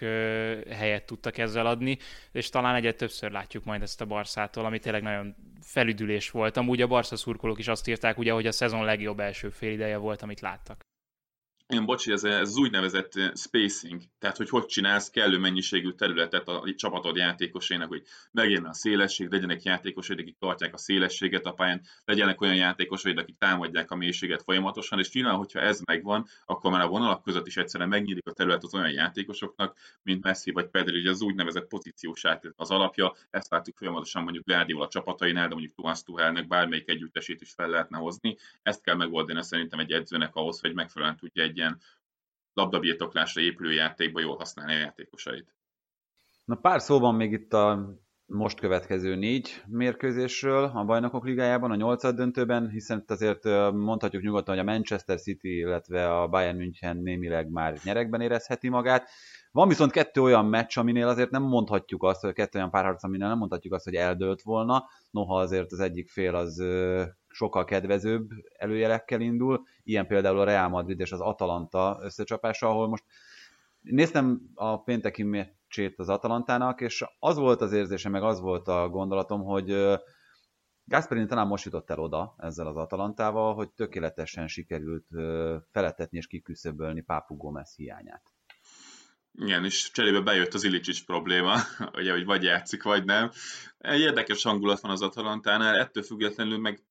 helyet 0.71 1.07
tudtak 1.07 1.39
ezzel 1.39 1.67
adni, 1.67 1.99
és 2.33 2.49
talán 2.49 2.75
egyet 2.75 2.97
többször 2.97 3.31
látjuk 3.31 3.65
majd 3.65 3.83
ezt 3.83 4.01
a 4.01 4.05
Barszától, 4.07 4.65
ami 4.65 4.79
tényleg 4.79 5.03
nagyon 5.03 5.35
felüdülés 5.61 6.31
volt. 6.31 6.57
Amúgy 6.57 6.83
a 6.83 6.87
Barca 6.87 7.17
szurkolók 7.17 7.59
is 7.59 7.69
azt 7.69 7.89
írták, 7.89 8.19
ugye, 8.19 8.33
hogy 8.33 8.47
a 8.47 8.53
szezon 8.53 8.85
legjobb 8.85 9.21
első 9.21 9.49
fél 9.49 9.73
ideje 9.73 9.97
volt, 9.97 10.23
amit 10.23 10.41
láttak 10.41 10.83
én 11.67 11.85
bocsi, 11.85 12.13
ez, 12.13 12.25
ez 12.25 12.49
az 12.49 12.57
úgynevezett 12.57 13.17
eh, 13.17 13.31
spacing, 13.35 14.03
tehát 14.19 14.37
hogy 14.37 14.49
hogy 14.49 14.67
csinálsz 14.67 15.11
kellő 15.11 15.39
mennyiségű 15.39 15.91
területet 15.91 16.49
a 16.49 16.65
csapatod 16.77 17.17
játékosének, 17.17 17.89
hogy 17.89 18.03
megjelenjen 18.31 18.71
a 18.71 18.75
szélesség, 18.75 19.31
legyenek 19.31 19.63
játékosaid, 19.63 20.19
akik 20.19 20.39
tartják 20.39 20.75
a 20.75 20.79
szélességet 20.79 21.45
a 21.45 21.53
pályán, 21.53 21.83
legyenek 22.05 22.41
olyan 22.41 22.55
játékosaid, 22.55 23.19
akik 23.19 23.39
támadják 23.39 23.91
a 23.91 23.97
mélységet 23.97 24.43
folyamatosan, 24.43 24.99
és 24.99 25.13
nyilván, 25.13 25.35
hogyha 25.35 25.61
ez 25.61 25.81
megvan, 25.85 26.27
akkor 26.45 26.71
már 26.71 26.81
a 26.81 26.89
vonalak 26.89 27.23
között 27.23 27.47
is 27.47 27.57
egyszerűen 27.57 27.89
megnyílik 27.89 28.27
a 28.27 28.33
terület 28.33 28.63
az 28.63 28.75
olyan 28.75 28.91
játékosoknak, 28.91 29.77
mint 30.03 30.25
Messi 30.25 30.51
vagy 30.51 30.67
Pedri, 30.67 30.97
hogy 30.97 31.07
az 31.07 31.23
úgynevezett 31.23 31.69
pozíciós 31.69 32.23
az 32.57 32.71
alapja, 32.71 33.15
ezt 33.31 33.51
látjuk 33.51 33.77
folyamatosan 33.77 34.23
mondjuk 34.23 34.47
Guardiola 34.47 34.89
csapatainál, 34.89 35.49
de 35.49 35.53
mondjuk 35.53 35.75
Thomas 35.75 36.03
Tuchelnek 36.03 36.47
bármelyik 36.47 36.89
együttesét 36.89 37.41
is 37.41 37.53
fel 37.53 37.69
lehetne 37.69 37.99
hozni. 37.99 38.37
Ezt 38.63 38.83
kell 38.83 38.95
megoldani 38.95 39.43
szerintem 39.43 39.79
egy 39.79 39.93
edzőnek 39.93 40.35
ahhoz, 40.35 40.61
hogy 40.61 40.75
megfelelően 40.75 41.17
tudja 41.17 41.43
egy 41.43 41.54
ilyen 41.57 41.81
labdabirtoklásra 42.53 43.41
épülő 43.41 43.73
játékba 43.73 44.21
jól 44.21 44.37
használni 44.37 44.75
a 44.75 44.79
játékosait. 44.79 45.55
Na 46.45 46.55
pár 46.55 46.81
szó 46.81 46.99
van 46.99 47.15
még 47.15 47.33
itt 47.33 47.53
a 47.53 47.95
most 48.27 48.61
következő 48.61 49.15
négy 49.15 49.63
mérkőzésről 49.67 50.65
a 50.65 50.85
bajnokok 50.85 51.25
ligájában, 51.25 51.71
a 51.71 51.75
nyolcad 51.75 52.17
döntőben, 52.17 52.69
hiszen 52.69 53.05
azért 53.07 53.45
mondhatjuk 53.73 54.23
nyugodtan, 54.23 54.55
hogy 54.55 54.67
a 54.67 54.71
Manchester 54.71 55.21
City, 55.21 55.57
illetve 55.57 56.21
a 56.21 56.29
Bayern 56.29 56.57
München 56.57 56.97
némileg 56.97 57.51
már 57.51 57.79
nyerekben 57.85 58.21
érezheti 58.21 58.69
magát. 58.69 59.09
Van 59.51 59.69
viszont 59.69 59.91
kettő 59.91 60.21
olyan 60.21 60.47
meccs, 60.47 60.79
aminél 60.79 61.09
azért 61.09 61.31
nem 61.31 61.43
mondhatjuk 61.43 62.03
azt, 62.03 62.21
hogy 62.21 62.33
kettő 62.33 62.59
olyan 62.59 62.71
párharc, 62.71 63.05
aminél 63.05 63.29
nem 63.29 63.39
mondhatjuk 63.39 63.73
azt, 63.75 63.85
hogy 63.85 63.95
eldőlt 63.95 64.43
volna, 64.43 64.85
noha 65.11 65.41
azért 65.41 65.73
az 65.73 65.81
egyik 65.81 66.09
fél 66.11 66.35
az 66.35 66.63
sokkal 67.35 67.65
kedvezőbb 67.65 68.31
előjelekkel 68.59 69.21
indul, 69.21 69.67
ilyen 69.83 70.07
például 70.07 70.39
a 70.39 70.45
Real 70.45 70.69
Madrid 70.69 71.01
és 71.01 71.13
az 71.13 71.21
Atalanta 71.21 71.99
összecsapása, 72.03 72.69
ahol 72.69 72.89
most 72.89 73.05
néztem 73.81 74.41
a 74.55 74.83
pénteki 74.83 75.23
meccsét 75.23 75.99
az 75.99 76.09
Atalantának, 76.09 76.81
és 76.81 77.05
az 77.19 77.37
volt 77.37 77.61
az 77.61 77.73
érzése, 77.73 78.09
meg 78.09 78.23
az 78.23 78.41
volt 78.41 78.69
a 78.69 78.89
gondolatom, 78.89 79.43
hogy 79.43 79.99
Gasperini 80.85 81.27
talán 81.27 81.47
most 81.47 81.65
jutott 81.65 81.91
el 81.91 81.99
oda 81.99 82.35
ezzel 82.39 82.67
az 82.67 82.77
Atalantával, 82.77 83.55
hogy 83.55 83.71
tökéletesen 83.71 84.49
sikerült 84.49 85.07
felettetni 85.71 86.19
és 86.19 86.27
kiküszöbölni 86.27 87.03
Pápu 87.03 87.37
Gomez 87.37 87.75
hiányát. 87.77 88.33
Igen, 89.39 89.65
és 89.65 89.91
cserébe 89.91 90.21
bejött 90.21 90.55
az 90.55 90.65
Ilicsics 90.65 91.05
probléma, 91.05 91.55
ugye, 91.99 92.13
hogy 92.13 92.25
vagy 92.25 92.43
játszik, 92.43 92.83
vagy 92.83 93.05
nem. 93.05 93.31
Egy 93.79 94.01
érdekes 94.01 94.43
hangulat 94.43 94.81
van 94.81 94.91
az 94.91 95.03
Atalantánál, 95.03 95.77
ettől 95.77 96.03
függetlenül 96.03 96.59
meg, 96.59 96.83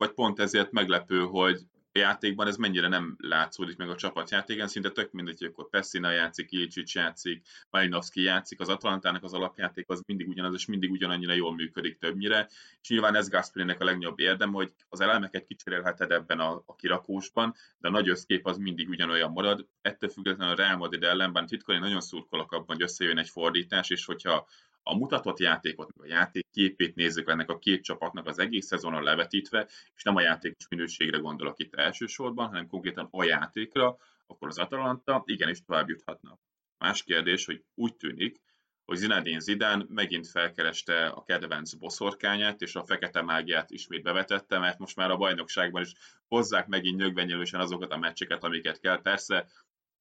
vagy 0.00 0.12
pont 0.12 0.40
ezért 0.40 0.72
meglepő, 0.72 1.20
hogy 1.20 1.60
játékban 1.92 2.46
ez 2.46 2.56
mennyire 2.56 2.88
nem 2.88 3.16
látszódik 3.18 3.76
meg 3.76 3.88
a 3.88 3.94
csapatjátéken, 3.94 4.68
szinte 4.68 4.90
tök 4.90 5.12
mindegy, 5.12 5.38
hogy 5.38 5.48
akkor 5.48 5.68
Pessina 5.68 6.10
játszik, 6.10 6.52
Ilicic 6.52 6.94
játszik, 6.94 7.42
Malinowski 7.70 8.22
játszik, 8.22 8.60
az 8.60 8.68
Atalantának 8.68 9.24
az 9.24 9.32
alapjáték 9.32 9.88
az 9.88 10.02
mindig 10.06 10.28
ugyanaz, 10.28 10.54
és 10.54 10.66
mindig 10.66 10.90
ugyanannyira 10.90 11.32
jól 11.32 11.54
működik 11.54 11.98
többnyire, 11.98 12.48
és 12.80 12.88
nyilván 12.88 13.14
ez 13.14 13.28
Gasperinek 13.28 13.80
a 13.80 13.84
legnagyobb 13.84 14.18
érdem, 14.18 14.52
hogy 14.52 14.72
az 14.88 15.00
elemeket 15.00 15.46
kicserélheted 15.46 16.10
ebben 16.10 16.40
a, 16.40 16.62
a 16.66 16.74
kirakósban, 16.74 17.54
de 17.78 17.88
a 17.88 17.90
nagy 17.90 18.08
összkép 18.08 18.46
az 18.46 18.56
mindig 18.56 18.88
ugyanolyan 18.88 19.30
marad. 19.30 19.66
Ettől 19.82 20.10
függetlenül 20.10 20.52
a 20.54 20.56
Real 20.56 20.76
Madrid 20.76 21.02
ellenben 21.02 21.46
titkon 21.46 21.78
nagyon 21.78 22.00
szurkolok 22.00 22.52
abban, 22.52 22.76
hogy 22.76 22.82
összejön 22.82 23.18
egy 23.18 23.28
fordítás, 23.28 23.90
és 23.90 24.04
hogyha 24.04 24.46
a 24.82 24.96
mutatott 24.96 25.38
játékot, 25.38 25.90
a 25.96 26.06
játék 26.06 26.46
képét 26.52 26.94
nézzük 26.94 27.28
ennek 27.28 27.50
a 27.50 27.58
két 27.58 27.82
csapatnak 27.82 28.26
az 28.26 28.38
egész 28.38 28.66
szezonon 28.66 29.02
levetítve, 29.02 29.68
és 29.94 30.02
nem 30.02 30.16
a 30.16 30.20
játékos 30.20 30.68
minőségre 30.68 31.18
gondolok 31.18 31.58
itt 31.58 31.74
elsősorban, 31.74 32.46
hanem 32.46 32.66
konkrétan 32.66 33.08
a 33.10 33.24
játékra, 33.24 33.96
akkor 34.26 34.48
az 34.48 34.58
Atalanta 34.58 35.22
igenis 35.26 35.62
tovább 35.62 35.88
juthatna. 35.88 36.38
Más 36.78 37.02
kérdés, 37.02 37.44
hogy 37.44 37.64
úgy 37.74 37.96
tűnik, 37.96 38.40
hogy 38.84 38.98
Zinedine 38.98 39.38
Zidane 39.38 39.84
megint 39.88 40.28
felkereste 40.28 41.06
a 41.06 41.24
kedvenc 41.24 41.74
boszorkányát, 41.74 42.60
és 42.60 42.74
a 42.74 42.84
fekete 42.84 43.22
mágiát 43.22 43.70
ismét 43.70 44.02
bevetette, 44.02 44.58
mert 44.58 44.78
most 44.78 44.96
már 44.96 45.10
a 45.10 45.16
bajnokságban 45.16 45.82
is 45.82 45.92
hozzák 46.28 46.66
megint 46.66 46.98
nyögvenyelősen 46.98 47.60
azokat 47.60 47.92
a 47.92 47.96
meccseket, 47.96 48.44
amiket 48.44 48.80
kell. 48.80 49.00
Persze 49.00 49.46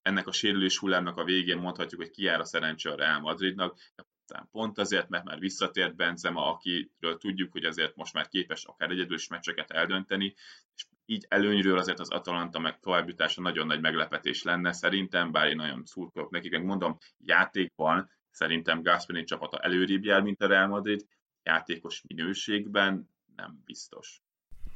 ennek 0.01 0.27
a 0.27 0.31
sérülés 0.31 0.77
hullámnak 0.77 1.17
a 1.17 1.23
végén 1.23 1.57
mondhatjuk, 1.57 2.01
hogy 2.01 2.09
kiár 2.09 2.39
a 2.39 2.45
szerencse 2.45 2.91
a 2.91 2.95
Real 2.95 3.19
Madridnak, 3.19 3.79
de 3.95 4.03
aztán 4.29 4.49
pont 4.51 4.77
azért, 4.77 5.09
mert 5.09 5.23
már 5.23 5.39
visszatért 5.39 5.95
Benzema, 5.95 6.53
akiről 6.53 7.17
tudjuk, 7.17 7.51
hogy 7.51 7.63
azért 7.63 7.95
most 7.95 8.13
már 8.13 8.27
képes 8.27 8.65
akár 8.65 8.89
egyedülis 8.89 9.27
meccseket 9.27 9.71
eldönteni, 9.71 10.33
és 10.75 10.85
így 11.05 11.25
előnyről 11.27 11.77
azért 11.77 11.99
az 11.99 12.09
Atalanta 12.09 12.59
meg 12.59 12.79
továbbjutása 12.79 13.41
nagyon 13.41 13.67
nagy 13.67 13.81
meglepetés 13.81 14.43
lenne 14.43 14.71
szerintem, 14.71 15.31
bár 15.31 15.47
én 15.47 15.55
nagyon 15.55 15.85
szurkolok 15.85 16.29
nekik, 16.29 16.51
meg 16.51 16.63
mondom, 16.63 16.97
játékban 17.17 18.09
szerintem 18.31 18.81
Gasperini 18.81 19.25
csapata 19.25 19.57
előrébb 19.57 20.03
jár, 20.03 20.21
mint 20.21 20.41
a 20.41 20.47
Real 20.47 20.67
Madrid, 20.67 21.05
játékos 21.43 22.03
minőségben 22.07 23.09
nem 23.35 23.61
biztos. 23.65 24.21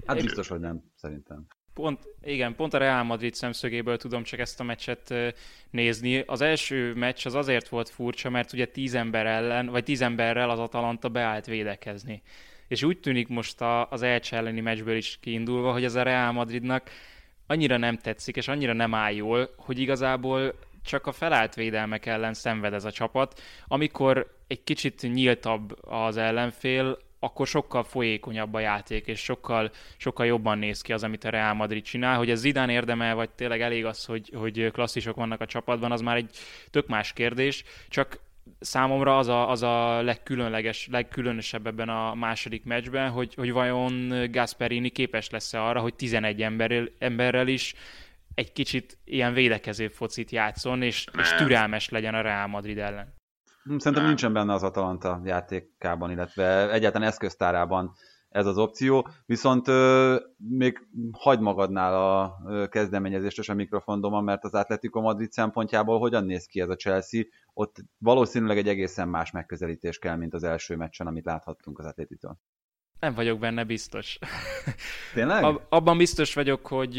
Hát 0.06 0.22
biztos, 0.22 0.48
hogy 0.48 0.60
nem, 0.60 0.84
szerintem. 0.96 1.46
Pont, 1.74 2.00
igen, 2.24 2.56
pont 2.56 2.74
a 2.74 2.78
Real 2.78 3.04
Madrid 3.04 3.34
szemszögéből 3.34 3.98
tudom 3.98 4.24
csak 4.24 4.40
ezt 4.40 4.60
a 4.60 4.64
meccset 4.64 5.14
nézni. 5.70 6.24
Az 6.26 6.42
első 6.42 6.94
meccs 6.94 7.26
az 7.26 7.36
azért 7.36 7.68
volt 7.70 7.90
furcsa, 7.90 8.30
mert 8.30 8.54
ugye 8.54 8.66
tíz 8.66 8.96
ember 8.96 9.26
ellen, 9.26 9.66
vagy 9.66 9.84
tíz 9.84 10.02
emberrel 10.02 10.50
az 10.50 10.60
Atalanta 10.60 11.10
beállt 11.10 11.46
védekezni. 11.46 12.22
És 12.68 12.84
úgy 12.84 13.00
tűnik 13.00 13.28
most 13.28 13.62
a, 13.62 13.90
az 13.90 14.02
Elche 14.02 14.38
elleni 14.38 14.62
meccsből 14.62 14.96
is 14.96 15.18
kiindulva, 15.22 15.72
hogy 15.72 15.84
ez 15.84 15.96
a 15.96 16.04
Real 16.04 16.32
Madridnak 16.32 16.90
annyira 17.48 17.78
nem 17.78 17.98
tetszik, 17.98 18.36
és 18.36 18.48
annyira 18.48 18.74
nem 18.74 18.94
áll 18.94 19.14
jól, 19.14 19.50
hogy 19.58 19.80
igazából 19.80 20.54
csak 20.84 21.08
a 21.08 21.12
felállt 21.12 21.54
védelmek 21.54 22.06
ellen 22.06 22.34
szenved 22.34 22.74
ez 22.74 22.86
a 22.86 22.92
csapat. 22.92 23.42
Amikor 23.68 24.38
egy 24.48 24.64
kicsit 24.64 25.02
nyíltabb 25.14 25.78
az 25.82 26.18
ellenfél, 26.18 26.98
akkor 27.24 27.48
sokkal 27.48 27.84
folyékonyabb 27.84 28.54
a 28.54 28.60
játék, 28.60 29.08
és 29.08 29.20
sokkal, 29.20 29.72
sokkal 29.98 30.26
jobban 30.26 30.58
néz 30.58 30.82
ki 30.82 30.94
az, 30.94 31.04
amit 31.04 31.24
a 31.24 31.30
Real 31.30 31.54
Madrid 31.54 31.84
csinál. 31.84 32.18
Hogy 32.18 32.30
ez 32.30 32.40
Zidane 32.40 32.72
érdemel, 32.72 33.16
vagy 33.16 33.30
tényleg 33.30 33.62
elég 33.62 33.86
az, 33.86 34.06
hogy, 34.06 34.32
hogy 34.36 34.72
klasszisok 34.72 35.16
vannak 35.16 35.42
a 35.42 35.46
csapatban, 35.46 35.92
az 35.92 36.02
már 36.02 36.16
egy 36.16 36.30
tök 36.70 36.88
más 36.88 37.14
kérdés. 37.14 37.64
Csak 37.88 38.20
számomra 38.60 39.18
az 39.18 39.28
a, 39.28 39.50
az 39.50 39.62
a 39.62 40.02
legkülönleges, 40.02 40.88
legkülönösebb 40.92 41.68
ebben 41.68 41.90
a 41.90 42.14
második 42.14 42.64
meccsben, 42.64 43.10
hogy, 43.10 43.34
hogy 43.34 43.52
vajon 43.52 44.14
Gasperini 44.32 44.90
képes 44.90 45.30
lesz-e 45.30 45.64
arra, 45.64 45.80
hogy 45.80 45.94
11 45.94 46.42
emberrel, 46.42 46.90
emberrel 47.00 47.48
is 47.48 47.74
egy 48.36 48.52
kicsit 48.52 48.98
ilyen 49.06 49.34
védekező 49.34 49.88
focit 49.88 50.32
játszon, 50.32 50.82
és, 50.82 51.06
és 51.18 51.34
türelmes 51.34 51.90
legyen 51.90 52.16
a 52.16 52.22
Real 52.22 52.48
Madrid 52.48 52.78
ellen. 52.78 53.14
Szerintem 53.78 54.06
nincsen 54.06 54.34
benne 54.34 54.54
az 54.54 54.64
Atalanta 54.64 55.22
játékában, 55.24 56.12
illetve 56.12 56.72
egyáltalán 56.72 57.08
eszköztárában 57.08 57.94
ez 58.30 58.46
az 58.46 58.58
opció, 58.58 59.08
viszont 59.26 59.68
ö, 59.68 60.20
még 60.38 60.88
hagyd 61.12 61.42
magadnál 61.42 61.94
a 61.94 62.36
ö, 62.48 62.68
kezdeményezést 62.68 63.50
a 63.50 63.54
mikrofondomon, 63.54 64.24
mert 64.24 64.44
az 64.44 64.54
Atletico 64.54 65.02
Madrid 65.02 65.32
szempontjából 65.32 66.00
hogyan 66.00 66.26
néz 66.26 66.46
ki 66.46 66.60
ez 66.62 66.70
a 66.70 66.76
Chelsea? 66.76 67.22
Ott 67.54 67.76
valószínűleg 67.98 68.58
egy 68.58 68.68
egészen 68.68 69.10
más 69.10 69.32
megközelítés 69.32 69.98
kell, 69.98 70.16
mint 70.16 70.34
az 70.34 70.44
első 70.44 70.76
meccsen, 70.76 71.08
amit 71.08 71.26
láthattunk 71.26 71.80
az 71.80 71.86
Atletitől. 71.86 72.38
Nem 73.00 73.14
vagyok 73.14 73.40
benne 73.40 73.64
biztos. 73.64 74.20
Tényleg? 75.14 75.44
Ab- 75.44 75.66
abban 75.70 75.98
biztos 75.98 76.34
vagyok, 76.34 76.68
hogy 76.68 76.98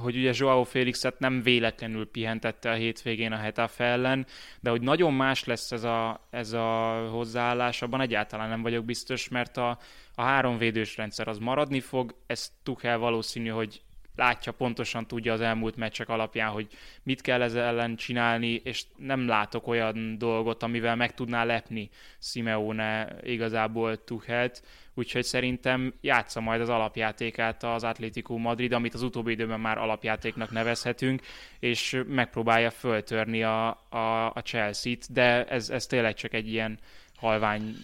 hogy 0.00 0.16
ugye 0.16 0.32
Joao 0.34 0.64
Félixet 0.64 1.18
nem 1.18 1.42
véletlenül 1.42 2.10
pihentette 2.10 2.70
a 2.70 2.74
hétvégén 2.74 3.32
a 3.32 3.36
Hetafe 3.36 3.84
ellen, 3.84 4.26
de 4.60 4.70
hogy 4.70 4.82
nagyon 4.82 5.12
más 5.12 5.44
lesz 5.44 5.72
ez 5.72 5.84
a, 5.84 6.26
ez 6.30 6.52
a 6.52 7.08
hozzáállás, 7.10 7.82
abban 7.82 8.00
egyáltalán 8.00 8.48
nem 8.48 8.62
vagyok 8.62 8.84
biztos, 8.84 9.28
mert 9.28 9.56
a, 9.56 9.78
a 10.14 10.22
három 10.22 10.58
védős 10.58 10.96
rendszer 10.96 11.28
az 11.28 11.38
maradni 11.38 11.80
fog, 11.80 12.14
ez 12.26 12.52
Tuchel 12.62 12.98
valószínű, 12.98 13.48
hogy 13.48 13.80
látja, 14.16 14.52
pontosan 14.52 15.06
tudja 15.06 15.32
az 15.32 15.40
elmúlt 15.40 15.76
meccsek 15.76 16.08
alapján, 16.08 16.50
hogy 16.50 16.66
mit 17.02 17.20
kell 17.20 17.42
ezzel 17.42 17.64
ellen 17.64 17.96
csinálni, 17.96 18.60
és 18.64 18.84
nem 18.96 19.26
látok 19.26 19.66
olyan 19.66 20.18
dolgot, 20.18 20.62
amivel 20.62 20.96
meg 20.96 21.14
tudná 21.14 21.44
lepni 21.44 21.90
Simeone 22.18 23.16
igazából 23.22 24.04
Tuchelt, 24.04 24.62
úgyhogy 24.94 25.24
szerintem 25.24 25.94
játsza 26.00 26.40
majd 26.40 26.60
az 26.60 26.68
alapjátékát 26.68 27.62
az 27.62 27.84
Atlético 27.84 28.36
Madrid, 28.36 28.72
amit 28.72 28.94
az 28.94 29.02
utóbbi 29.02 29.32
időben 29.32 29.60
már 29.60 29.78
alapjátéknak 29.78 30.50
nevezhetünk, 30.50 31.22
és 31.58 32.02
megpróbálja 32.06 32.70
föltörni 32.70 33.42
a, 33.42 33.68
a, 33.88 34.26
a 34.34 34.40
Chelsea-t, 34.44 35.12
de 35.12 35.44
ez, 35.44 35.70
ez 35.70 35.86
tényleg 35.86 36.14
csak 36.14 36.32
egy 36.32 36.48
ilyen 36.48 36.78
halvány 37.16 37.76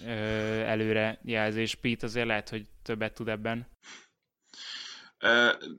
előrejelzés. 0.66 1.74
Pete 1.74 2.06
azért 2.06 2.26
lehet, 2.26 2.48
hogy 2.48 2.66
többet 2.82 3.14
tud 3.14 3.28
ebben. 3.28 3.66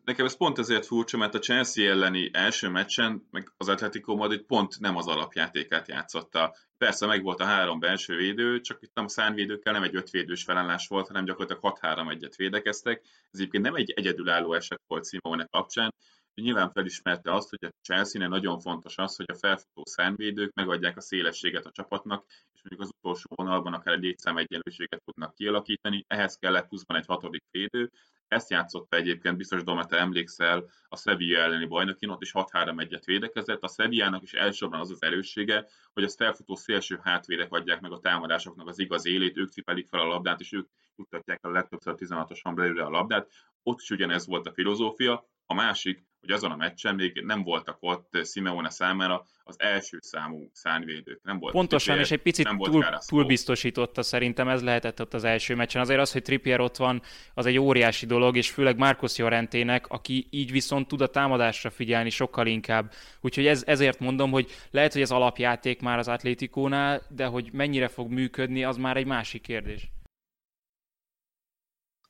Nekem 0.03 0.25
ez 0.25 0.37
pont 0.37 0.59
ezért 0.59 0.85
furcsa, 0.85 1.17
mert 1.17 1.33
a 1.33 1.39
Chelsea 1.39 1.89
elleni 1.89 2.29
első 2.33 2.69
meccsen, 2.69 3.27
meg 3.31 3.53
az 3.57 3.69
Atletico 3.69 4.15
Madrid 4.15 4.41
pont 4.41 4.79
nem 4.79 4.97
az 4.97 5.07
alapjátékát 5.07 5.87
játszotta. 5.87 6.55
Persze 6.77 7.05
meg 7.05 7.23
volt 7.23 7.39
a 7.39 7.45
három 7.45 7.79
belső 7.79 8.15
védő, 8.15 8.59
csak 8.59 8.81
itt 8.81 8.93
nem 8.93 9.05
a 9.05 9.09
szárnyvédőkkel 9.09 9.73
nem 9.73 9.83
egy 9.83 9.95
ötvédős 9.95 10.43
felállás 10.43 10.87
volt, 10.87 11.07
hanem 11.07 11.25
gyakorlatilag 11.25 11.77
6-3-1-et 11.81 12.33
védekeztek. 12.35 13.01
Ez 13.03 13.39
egyébként 13.39 13.63
nem 13.63 13.75
egy 13.75 13.91
egyedülálló 13.91 14.53
eset 14.53 14.81
volt 14.87 15.07
Simone 15.07 15.47
kapcsán, 15.51 15.93
nyilván 16.35 16.71
felismerte 16.71 17.33
azt, 17.33 17.49
hogy 17.49 17.69
a 17.69 17.73
chelsea 17.81 18.27
nagyon 18.27 18.59
fontos 18.59 18.97
az, 18.97 19.15
hogy 19.15 19.29
a 19.29 19.37
felfutó 19.37 19.83
szárnyvédők 19.85 20.53
megadják 20.53 20.97
a 20.97 21.01
szélességet 21.01 21.65
a 21.65 21.71
csapatnak, 21.71 22.25
és 22.27 22.61
mondjuk 22.63 22.81
az 22.81 22.89
utolsó 22.97 23.29
vonalban 23.35 23.73
akár 23.73 23.93
egy 23.93 24.01
létszám 24.01 24.37
egyenlőséget 24.37 25.03
tudnak 25.05 25.35
kialakítani, 25.35 26.03
ehhez 26.07 26.35
kellett 26.35 26.67
pluszban 26.67 26.97
egy 26.97 27.05
hatodik 27.05 27.43
védő, 27.51 27.91
ezt 28.33 28.49
játszotta 28.49 28.97
egyébként, 28.97 29.37
biztos 29.37 29.63
Domete 29.63 29.97
emlékszel 29.97 30.69
a 30.87 30.97
Sevilla 30.97 31.39
elleni 31.39 31.65
bajnokin, 31.65 32.09
ott 32.09 32.21
is 32.21 32.31
6-3-1-et 32.33 33.01
védekezett. 33.05 33.61
A 33.61 33.67
Sevillának 33.67 34.23
is 34.23 34.33
elsősorban 34.33 34.79
az 34.79 34.91
az 34.91 35.03
erőssége, 35.03 35.67
hogy 35.93 36.03
az 36.03 36.15
felfutó 36.15 36.55
szélső 36.55 36.99
hátvédek 37.03 37.53
adják 37.53 37.81
meg 37.81 37.91
a 37.91 37.99
támadásoknak 37.99 38.67
az 38.67 38.79
igaz 38.79 39.05
élét, 39.05 39.37
ők 39.37 39.51
cipelik 39.51 39.87
fel 39.87 39.99
a 39.99 40.07
labdát, 40.07 40.39
és 40.39 40.51
ők 40.51 40.69
juttatják 40.95 41.45
a 41.45 41.51
legtöbbször 41.51 41.95
16-osan 41.97 42.51
belőle 42.55 42.83
a 42.83 42.89
labdát. 42.89 43.31
Ott 43.63 43.81
is 43.81 43.89
ugyanez 43.89 44.27
volt 44.27 44.47
a 44.47 44.53
filozófia. 44.53 45.27
A 45.45 45.53
másik, 45.53 46.05
hogy 46.23 46.31
azon 46.31 46.51
a 46.51 46.55
meccsen 46.55 46.95
még 46.95 47.21
nem 47.25 47.43
voltak 47.43 47.77
ott 47.79 48.25
Simeone 48.25 48.69
számára 48.69 49.25
az 49.43 49.55
első 49.59 49.97
számú 50.01 50.49
szárnyvédők. 50.53 51.19
Nem 51.23 51.39
volt 51.39 51.53
Pontosan, 51.53 51.95
Trippier, 51.95 52.05
és 52.05 52.11
egy 52.11 52.21
picit 52.21 52.45
nem 52.45 52.57
túl, 52.57 52.85
túlbiztosította 53.07 54.01
szerintem, 54.01 54.47
ez 54.47 54.63
lehetett 54.63 55.01
ott 55.01 55.13
az 55.13 55.23
első 55.23 55.55
meccsen. 55.55 55.81
Azért 55.81 55.99
az, 55.99 56.11
hogy 56.11 56.21
Trippier 56.21 56.59
ott 56.59 56.77
van, 56.77 57.01
az 57.33 57.45
egy 57.45 57.57
óriási 57.57 58.05
dolog, 58.05 58.37
és 58.37 58.49
főleg 58.49 58.77
Marcos 58.77 59.17
Jorentének, 59.17 59.87
aki 59.87 60.27
így 60.29 60.51
viszont 60.51 60.87
tud 60.87 61.01
a 61.01 61.07
támadásra 61.07 61.69
figyelni 61.69 62.09
sokkal 62.09 62.47
inkább. 62.47 62.91
Úgyhogy 63.21 63.45
ez, 63.45 63.63
ezért 63.65 63.99
mondom, 63.99 64.31
hogy 64.31 64.51
lehet, 64.71 64.93
hogy 64.93 65.01
az 65.01 65.11
alapjáték 65.11 65.81
már 65.81 65.97
az 65.97 66.07
Atlétikónál, 66.07 67.01
de 67.09 67.25
hogy 67.25 67.49
mennyire 67.51 67.87
fog 67.87 68.11
működni, 68.11 68.63
az 68.63 68.77
már 68.77 68.97
egy 68.97 69.05
másik 69.05 69.41
kérdés. 69.41 69.89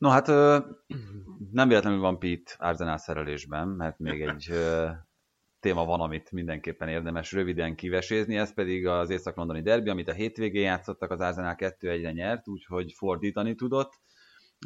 No 0.04 0.10
hát 0.10 0.28
nem 1.52 1.68
véletlenül 1.68 2.00
van 2.00 2.20
Pete 2.20 2.52
Arsenal 2.58 2.98
szerelésben, 2.98 3.68
mert 3.68 4.00
még 4.00 4.22
egy 4.22 4.50
téma 5.60 5.86
van, 5.86 6.02
amit 6.02 6.32
mindenképpen 6.32 6.88
érdemes 6.88 7.32
röviden 7.32 7.76
kivesézni, 7.76 8.38
ez 8.38 8.54
pedig 8.54 8.88
az 8.88 9.10
észak-londoni 9.10 9.62
derbi, 9.62 9.90
amit 9.90 10.08
a 10.08 10.14
hétvégén 10.14 10.64
játszottak, 10.64 11.12
az 11.12 11.20
Arsenal 11.20 11.56
2-1-re 11.58 12.12
nyert, 12.12 12.48
úgyhogy 12.48 12.92
fordítani 12.92 13.56
tudott. 13.56 14.00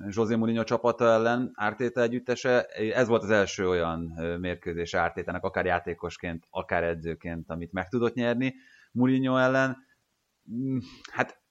José 0.07 0.35
Mourinho 0.35 0.63
csapata 0.63 1.05
ellen 1.05 1.51
Ártéta 1.53 2.01
együttese. 2.01 2.65
Ez 2.65 3.07
volt 3.07 3.23
az 3.23 3.29
első 3.29 3.69
olyan 3.69 3.99
mérkőzés 4.39 4.93
Ártétának, 4.93 5.43
akár 5.43 5.65
játékosként, 5.65 6.47
akár 6.49 6.83
edzőként, 6.83 7.49
amit 7.49 7.71
meg 7.71 7.89
tudott 7.89 8.13
nyerni. 8.13 8.55
Mourinho 8.91 9.37
ellen. 9.37 9.77
Mm, 10.51 10.77
hát 11.11 11.41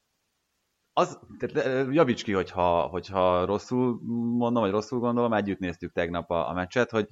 az, 0.98 1.18
tehát 1.38 1.86
javíts 1.92 2.22
ki, 2.22 2.32
hogyha, 2.32 2.80
hogyha 2.80 3.44
rosszul 3.44 4.00
mondom, 4.36 4.62
vagy 4.62 4.70
rosszul 4.70 4.98
gondolom, 4.98 5.32
együtt 5.32 5.58
néztük 5.58 5.92
tegnap 5.92 6.30
a, 6.30 6.48
a 6.48 6.52
meccset, 6.52 6.90
hogy 6.90 7.08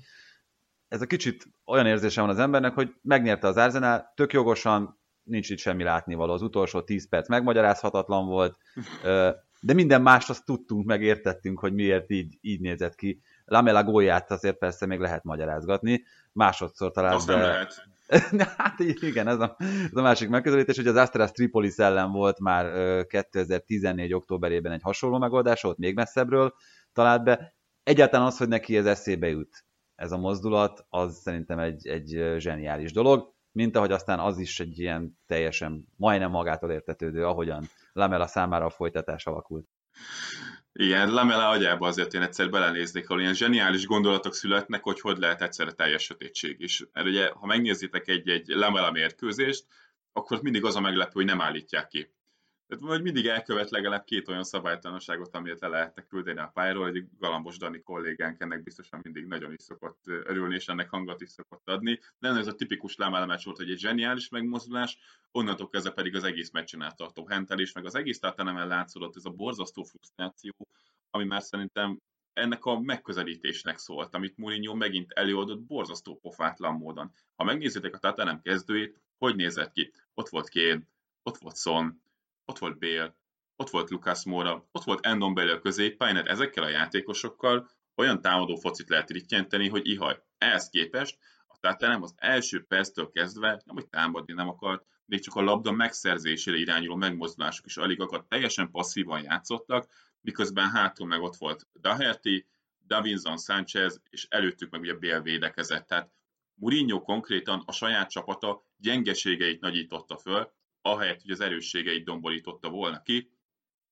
ez 0.88 1.02
a 1.02 1.06
kicsit 1.06 1.46
olyan 1.64 1.86
érzése 1.86 2.20
van 2.20 2.30
az 2.30 2.38
embernek, 2.38 2.74
hogy 2.74 2.94
megnyerte 3.02 3.46
az 3.46 3.56
Arsenal, 3.56 4.12
tök 4.14 4.32
jogosan, 4.32 5.00
nincs 5.22 5.50
itt 5.50 5.58
semmi 5.58 5.82
látnivaló. 5.82 6.32
Az 6.32 6.42
utolsó 6.42 6.82
10 6.82 7.08
perc 7.08 7.28
megmagyarázhatatlan 7.28 8.26
volt, 8.26 8.58
de 9.60 9.72
minden 9.72 10.02
mást 10.02 10.30
azt 10.30 10.44
tudtunk, 10.44 10.86
megértettünk, 10.86 11.58
hogy 11.58 11.72
miért 11.72 12.10
így, 12.10 12.38
így 12.40 12.60
nézett 12.60 12.94
ki. 12.94 13.20
Lamela 13.44 13.84
gólját 13.84 14.30
azért 14.30 14.58
persze 14.58 14.86
még 14.86 14.98
lehet 14.98 15.24
magyarázgatni, 15.24 16.04
másodszor 16.32 16.90
talán. 16.90 17.14
Azt 17.14 17.26
de... 17.26 17.36
nem 17.36 17.42
lehet. 17.42 17.88
hát 18.56 18.78
igen, 18.78 19.28
ez 19.28 19.40
a, 19.40 19.56
ez 19.58 19.96
a 19.96 20.02
másik 20.02 20.28
megközelítés, 20.28 20.76
hogy 20.76 20.86
az 20.86 20.96
Astras 20.96 21.30
Tripolis 21.30 21.76
ellen 21.76 22.10
volt 22.10 22.40
már 22.40 22.66
2014. 23.06 24.14
októberében 24.14 24.72
egy 24.72 24.82
hasonló 24.82 25.18
megoldás, 25.18 25.64
ott 25.64 25.78
még 25.78 25.94
messzebbről 25.94 26.54
talált 26.92 27.24
be. 27.24 27.54
Egyáltalán 27.82 28.26
az, 28.26 28.36
hogy 28.36 28.48
neki 28.48 28.76
ez 28.76 28.86
eszébe 28.86 29.28
jut, 29.28 29.64
ez 29.94 30.12
a 30.12 30.18
mozdulat, 30.18 30.86
az 30.88 31.20
szerintem 31.20 31.58
egy, 31.58 31.86
egy 31.86 32.34
zseniális 32.38 32.92
dolog, 32.92 33.34
mint 33.52 33.76
ahogy 33.76 33.92
aztán 33.92 34.18
az 34.18 34.38
is 34.38 34.60
egy 34.60 34.78
ilyen 34.78 35.18
teljesen 35.26 35.86
majdnem 35.96 36.30
magától 36.30 36.70
értetődő, 36.70 37.24
ahogyan 37.24 37.68
Lamela 37.92 38.26
számára 38.26 38.64
a 38.64 38.70
folytatás 38.70 39.26
alakult. 39.26 39.68
Igen, 40.76 41.10
Lamela 41.10 41.48
agyába 41.48 41.86
azért 41.86 42.14
én 42.14 42.22
egyszer 42.22 42.50
belenéznék, 42.50 43.08
ahol 43.08 43.20
ilyen 43.20 43.34
zseniális 43.34 43.86
gondolatok 43.86 44.34
születnek, 44.34 44.82
hogy 44.82 45.00
hogy 45.00 45.18
lehet 45.18 45.42
egyszerre 45.42 45.72
teljes 45.72 46.02
sötétség 46.02 46.60
is. 46.60 46.84
Mert 46.92 47.06
ugye, 47.06 47.28
ha 47.28 47.46
megnézitek 47.46 48.08
egy-egy 48.08 48.46
Lamela 48.46 48.90
mérkőzést, 48.90 49.66
akkor 50.12 50.42
mindig 50.42 50.64
az 50.64 50.76
a 50.76 50.80
meglepő, 50.80 51.10
hogy 51.12 51.24
nem 51.24 51.40
állítják 51.40 51.88
ki. 51.88 52.14
Tehát 52.66 52.84
vagy 52.84 53.02
mindig 53.02 53.26
elkövet 53.26 53.70
legalább 53.70 54.04
két 54.04 54.28
olyan 54.28 54.44
szabálytalanságot, 54.44 55.34
amit 55.34 55.60
le 55.60 55.68
lehetne 55.68 56.02
küldeni 56.02 56.38
a 56.38 56.50
pályáról, 56.54 56.88
egy 56.88 57.04
Galambos 57.18 57.56
Dani 57.56 57.82
kollégánk 57.82 58.40
ennek 58.40 58.62
biztosan 58.62 59.00
mindig 59.02 59.26
nagyon 59.26 59.52
is 59.52 59.62
szokott 59.62 60.02
örülni, 60.06 60.54
és 60.54 60.68
ennek 60.68 60.90
hangot 60.90 61.20
is 61.20 61.30
szokott 61.30 61.68
adni. 61.68 62.00
De 62.18 62.28
ez 62.28 62.46
a 62.46 62.54
tipikus 62.54 62.96
lámelemes 62.96 63.44
volt, 63.44 63.56
hogy 63.56 63.70
egy 63.70 63.78
zseniális 63.78 64.28
megmozdulás, 64.28 64.98
onnantól 65.30 65.68
kezdve 65.68 65.92
pedig 65.92 66.14
az 66.14 66.24
egész 66.24 66.50
meccsen 66.50 66.82
áttartó 66.82 67.26
hentelés, 67.26 67.72
meg 67.72 67.84
az 67.84 67.94
egész 67.94 68.20
nem 68.20 68.68
látszódott 68.68 69.16
ez 69.16 69.24
a 69.24 69.30
borzasztó 69.30 69.82
frusztráció, 69.82 70.52
ami 71.10 71.24
már 71.24 71.42
szerintem 71.42 72.00
ennek 72.32 72.64
a 72.64 72.80
megközelítésnek 72.80 73.78
szólt, 73.78 74.14
amit 74.14 74.36
Mourinho 74.36 74.74
megint 74.74 75.12
előadott 75.12 75.60
borzasztó 75.60 76.18
pofátlan 76.18 76.74
módon. 76.74 77.12
Ha 77.36 77.44
megnézitek 77.44 77.94
a 77.94 77.98
Tatanem 77.98 78.40
kezdőjét, 78.40 79.00
hogy 79.18 79.36
nézett 79.36 79.72
ki? 79.72 79.92
Ott 80.14 80.28
volt 80.28 80.48
Kén, 80.48 80.88
ott 81.22 81.36
volt 81.36 81.56
Son, 81.56 82.02
ott 82.44 82.58
volt 82.58 82.78
Bél, 82.78 83.16
ott 83.56 83.70
volt 83.70 83.90
Lucas 83.90 84.24
Moura, 84.24 84.68
ott 84.72 84.84
volt 84.84 85.06
Endon 85.06 85.34
belül 85.34 85.54
a 85.54 85.58
középpályán, 85.58 86.16
hát 86.16 86.26
ezekkel 86.26 86.62
a 86.62 86.68
játékosokkal 86.68 87.68
olyan 87.94 88.20
támadó 88.20 88.56
focit 88.56 88.88
lehet 88.88 89.10
rittyenteni, 89.10 89.68
hogy 89.68 89.86
ihaj. 89.86 90.22
Ehhez 90.38 90.68
képest 90.68 91.18
a 91.46 91.58
Tottenham 91.60 92.02
az 92.02 92.14
első 92.16 92.64
perctől 92.64 93.10
kezdve 93.10 93.62
nem, 93.64 93.74
hogy 93.74 93.88
támadni 93.88 94.32
nem 94.32 94.48
akart, 94.48 94.84
még 95.06 95.20
csak 95.20 95.34
a 95.34 95.40
labda 95.40 95.72
megszerzésére 95.72 96.56
irányuló 96.56 96.94
megmozdulások 96.94 97.66
is 97.66 97.76
alig 97.76 98.00
akart, 98.00 98.28
teljesen 98.28 98.70
passzívan 98.70 99.22
játszottak, 99.22 99.88
miközben 100.20 100.70
hátul 100.70 101.06
meg 101.06 101.22
ott 101.22 101.36
volt 101.36 101.66
Daherty, 101.80 102.46
Davinson 102.86 103.38
Sanchez, 103.38 104.00
és 104.10 104.26
előttük 104.30 104.70
meg 104.70 104.80
ugye 104.80 104.94
Bél 104.94 105.20
védekezett. 105.20 105.86
Tehát 105.86 106.10
Mourinho 106.54 107.00
konkrétan 107.00 107.62
a 107.66 107.72
saját 107.72 108.10
csapata 108.10 108.64
gyengeségeit 108.76 109.60
nagyította 109.60 110.16
föl, 110.16 110.52
ahelyett, 110.84 111.22
hogy 111.22 111.30
az 111.30 111.40
erősségeit 111.40 112.04
domborította 112.04 112.68
volna 112.68 113.02
ki. 113.02 113.30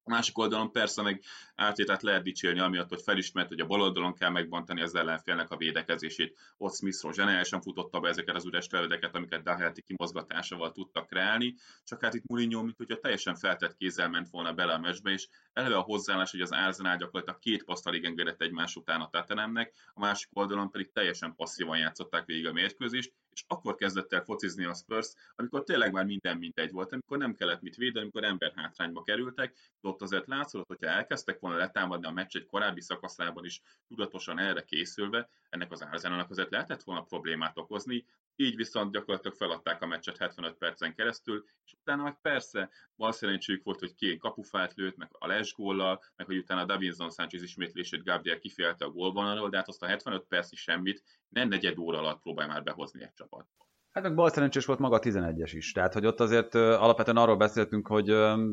A 0.03 0.11
másik 0.11 0.39
oldalon 0.39 0.73
persze 0.73 1.03
meg 1.03 1.23
áttétát 1.63 2.03
lehet 2.03 2.23
dicsérni, 2.23 2.61
amiatt, 2.61 2.89
hogy 2.89 3.03
felismert, 3.03 3.49
hogy 3.49 3.61
a 3.61 3.67
bal 3.67 3.81
oldalon 3.81 4.15
kell 4.15 4.31
megbontani 4.31 4.83
az 4.83 4.95
ellenfélnek 4.95 5.51
a 5.51 5.57
védekezését. 5.57 6.39
Ott 6.57 6.75
Smithról 6.75 7.13
zseniálisan 7.13 7.61
futotta 7.61 8.01
be 8.01 8.09
ezeket 8.09 8.35
az 8.35 8.47
üres 8.47 8.67
területeket, 8.67 9.15
amiket 9.15 9.43
Daherty 9.43 9.81
kimozgatásával 9.81 10.73
tudtak 10.73 11.07
kreálni, 11.07 11.55
csak 11.85 12.03
hát 12.03 12.15
itt 12.15 12.27
Mourinho, 12.27 12.63
mint 12.63 12.77
hogyha 12.77 12.99
teljesen 12.99 13.35
feltett 13.35 13.77
kézzel 13.77 14.09
ment 14.09 14.29
volna 14.31 14.53
bele 14.53 14.73
a 14.73 14.79
meccsbe, 14.79 15.11
és 15.11 15.29
eleve 15.53 15.77
a 15.77 15.81
hozzáállás, 15.81 16.31
hogy 16.31 16.41
az 16.41 16.53
Arsenal 16.53 16.97
gyakorlatilag 16.97 17.39
két 17.39 17.65
paszt 17.65 17.87
alig 17.87 18.05
engedett 18.05 18.43
egymás 18.43 18.77
után 18.77 19.01
a 19.01 19.09
Tottenhamnek, 19.11 19.75
a 19.95 20.01
másik 20.01 20.29
oldalon 20.33 20.71
pedig 20.71 20.93
teljesen 20.93 21.35
passzívan 21.35 21.79
játszották 21.79 22.25
végig 22.25 22.47
a 22.47 22.53
mérkőzést, 22.53 23.13
és 23.33 23.45
akkor 23.47 23.75
kezdett 23.75 24.13
el 24.13 24.25
focizni 24.25 24.65
a 24.65 24.75
Spurs, 24.75 25.13
amikor 25.35 25.63
tényleg 25.65 25.93
már 25.93 26.05
minden 26.05 26.39
mindegy 26.39 26.71
volt, 26.71 26.93
amikor 26.93 27.19
nem 27.19 27.35
kellett 27.35 27.61
mit 27.61 27.77
védeni, 27.77 28.01
amikor 28.01 28.25
ember 28.25 28.53
hátrányba 28.57 29.03
kerültek, 29.03 29.53
de 29.81 29.89
ott 29.89 30.03
azért 30.03 30.27
látszott, 30.27 30.67
hogyha 30.67 30.91
elkezdtek 30.91 31.41
volna 31.41 31.52
letámadni 31.57 32.07
a 32.07 32.11
meccs 32.11 32.37
egy 32.37 32.47
korábbi 32.47 32.81
szakaszában 32.81 33.45
is 33.45 33.63
tudatosan 33.89 34.39
erre 34.39 34.65
készülve, 34.65 35.29
ennek 35.49 35.73
az 35.73 35.83
Arsenalnak 35.83 36.31
azért 36.31 36.51
lehetett 36.51 36.83
volna 36.83 37.03
problémát 37.03 37.59
okozni, 37.59 38.07
így 38.37 38.57
viszont 38.57 38.93
gyakorlatilag 38.93 39.37
feladták 39.37 39.83
a 39.83 39.87
meccset 39.87 40.19
75 40.19 40.55
percen 40.55 40.95
keresztül, 40.95 41.45
és 41.65 41.73
utána 41.73 42.03
meg 42.03 42.21
persze 42.21 42.71
bal 42.97 43.13
szerencséjük 43.13 43.65
volt, 43.65 43.79
hogy 43.79 43.95
két 43.95 44.19
kapufát 44.19 44.75
lőtt, 44.75 44.97
meg 44.97 45.09
a 45.13 45.27
Les 45.27 45.55
góllal, 45.55 46.03
meg 46.17 46.27
hogy 46.27 46.37
utána 46.37 46.65
Davinson 46.65 47.11
Sánchez 47.11 47.43
ismétlését 47.43 48.05
Gabriel 48.05 48.39
kifélte 48.39 48.85
a 48.85 48.91
gólvonalról, 48.91 49.49
de 49.49 49.57
hát 49.57 49.69
azt 49.69 49.83
a 49.83 49.87
75 49.87 50.25
perc 50.25 50.53
is 50.53 50.61
semmit, 50.61 51.03
nem 51.29 51.49
negyed 51.49 51.79
óra 51.79 51.99
alatt 51.99 52.21
próbál 52.23 52.47
már 52.47 52.63
behozni 52.63 53.03
egy 53.03 53.13
csapat. 53.13 53.47
Hát 53.93 54.03
meg 54.03 54.15
bal 54.15 54.31
szerencsés 54.31 54.65
volt 54.65 54.79
maga 54.79 54.97
a 54.97 55.01
11-es 55.01 55.51
is. 55.53 55.73
Tehát, 55.73 55.93
hogy 55.93 56.07
ott 56.07 56.21
azért 56.21 56.55
alapvetően 56.55 57.17
arról 57.17 57.37
beszéltünk, 57.37 57.87
hogy 57.87 58.05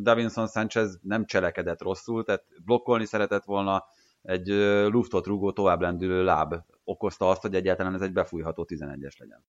Davinson 0.02 0.48
Sanchez 0.48 1.00
nem 1.02 1.26
cselekedett 1.26 1.82
rosszul, 1.82 2.24
tehát 2.24 2.44
blokkolni 2.64 3.06
szeretett 3.06 3.44
volna, 3.44 3.86
egy 4.22 4.48
luftot 4.88 5.26
rúgó, 5.26 5.52
tovább 5.52 5.82
lendülő 5.82 6.24
láb 6.24 6.56
okozta 6.84 7.30
azt, 7.30 7.42
hogy 7.42 7.56
egyáltalán 7.56 7.94
ez 7.94 8.02
egy 8.02 8.14
befújható 8.14 8.66
11-es 8.70 9.18
legyen. 9.18 9.46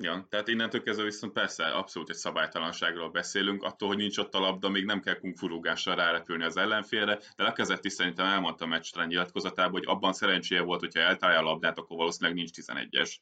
Ja, 0.00 0.26
tehát 0.28 0.48
innentől 0.48 0.82
kezdve 0.82 1.04
viszont 1.04 1.32
persze 1.32 1.64
abszolút 1.64 2.10
egy 2.10 2.16
szabálytalanságról 2.16 3.10
beszélünk, 3.10 3.62
attól, 3.62 3.88
hogy 3.88 3.96
nincs 3.96 4.18
ott 4.18 4.34
a 4.34 4.40
labda, 4.40 4.68
még 4.68 4.84
nem 4.84 5.00
kell 5.00 5.18
kungfurúgással 5.18 5.94
rárepülni 5.94 6.44
az 6.44 6.56
ellenfélre, 6.56 7.18
de 7.36 7.42
Lekezett 7.42 7.84
is 7.84 7.92
szerintem 7.92 8.26
elmondta 8.26 8.64
a 8.64 8.68
meccsre 8.68 9.04
nyilatkozatában, 9.04 9.72
hogy 9.72 9.86
abban 9.86 10.12
szerencséje 10.12 10.62
volt, 10.62 10.80
hogyha 10.80 11.00
eltalálja 11.00 11.40
a 11.40 11.44
labdát, 11.44 11.78
akkor 11.78 11.96
valószínűleg 11.96 12.36
nincs 12.36 12.50
11-es 12.52 13.16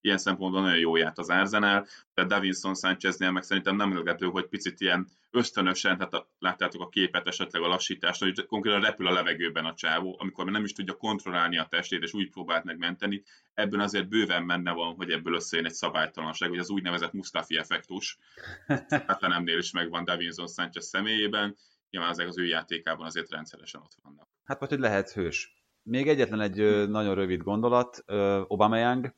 ilyen 0.00 0.18
szempontból 0.18 0.62
nagyon 0.62 0.78
jó 0.78 0.96
járt 0.96 1.18
az 1.18 1.28
Arsenal, 1.28 1.86
tehát 2.14 2.30
Davinson 2.30 2.74
Sáncheznél 2.74 3.30
meg 3.30 3.42
szerintem 3.42 3.76
nem 3.76 3.88
meglepő, 3.88 4.26
hogy 4.26 4.46
picit 4.46 4.80
ilyen 4.80 5.08
ösztönösen, 5.30 5.96
tehát 5.98 6.26
láttátok 6.38 6.80
a 6.80 6.88
képet 6.88 7.26
esetleg 7.26 7.62
a 7.62 7.68
lassítást, 7.68 8.22
hogy 8.22 8.46
konkrétan 8.46 8.80
repül 8.80 9.06
a 9.06 9.12
levegőben 9.12 9.64
a 9.64 9.74
csávó, 9.74 10.16
amikor 10.18 10.44
nem 10.44 10.64
is 10.64 10.72
tudja 10.72 10.94
kontrollálni 10.94 11.58
a 11.58 11.66
testét, 11.70 12.02
és 12.02 12.12
úgy 12.12 12.30
próbált 12.30 12.64
megmenteni, 12.64 13.22
ebben 13.54 13.80
azért 13.80 14.08
bőven 14.08 14.42
menne 14.42 14.72
van, 14.72 14.94
hogy 14.94 15.10
ebből 15.10 15.34
összejön 15.34 15.66
egy 15.66 15.72
szabálytalanság, 15.72 16.48
hogy 16.48 16.58
az 16.58 16.70
úgynevezett 16.70 17.12
Mustafi 17.12 17.56
effektus, 17.56 18.18
hát 19.06 19.20
nemnél 19.20 19.58
is 19.58 19.70
megvan 19.70 20.04
Davinson 20.04 20.48
Sanchez 20.48 20.86
személyében, 20.86 21.56
nyilván 21.90 22.10
ezek 22.10 22.26
az 22.26 22.38
ő 22.38 22.46
játékában 22.46 23.06
azért 23.06 23.30
rendszeresen 23.30 23.80
ott 23.80 23.94
vannak. 24.02 24.28
Hát 24.44 24.60
vagy, 24.60 24.68
hogy 24.68 24.78
lehet 24.78 25.10
hős. 25.10 25.58
Még 25.82 26.08
egyetlen 26.08 26.40
egy 26.40 26.88
nagyon 26.88 27.14
rövid 27.14 27.42
gondolat, 27.42 28.04
Obama 28.46 28.78
Young, 28.78 29.14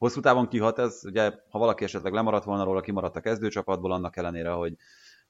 Hosszú 0.00 0.20
távon 0.20 0.48
kihat 0.48 0.78
ez, 0.78 1.00
ugye, 1.04 1.32
ha 1.50 1.58
valaki 1.58 1.84
esetleg 1.84 2.12
lemaradt 2.12 2.44
volna 2.44 2.64
róla, 2.64 2.80
kimaradt 2.80 3.16
a 3.16 3.20
kezdőcsapatból, 3.20 3.92
annak 3.92 4.16
ellenére, 4.16 4.50
hogy 4.50 4.76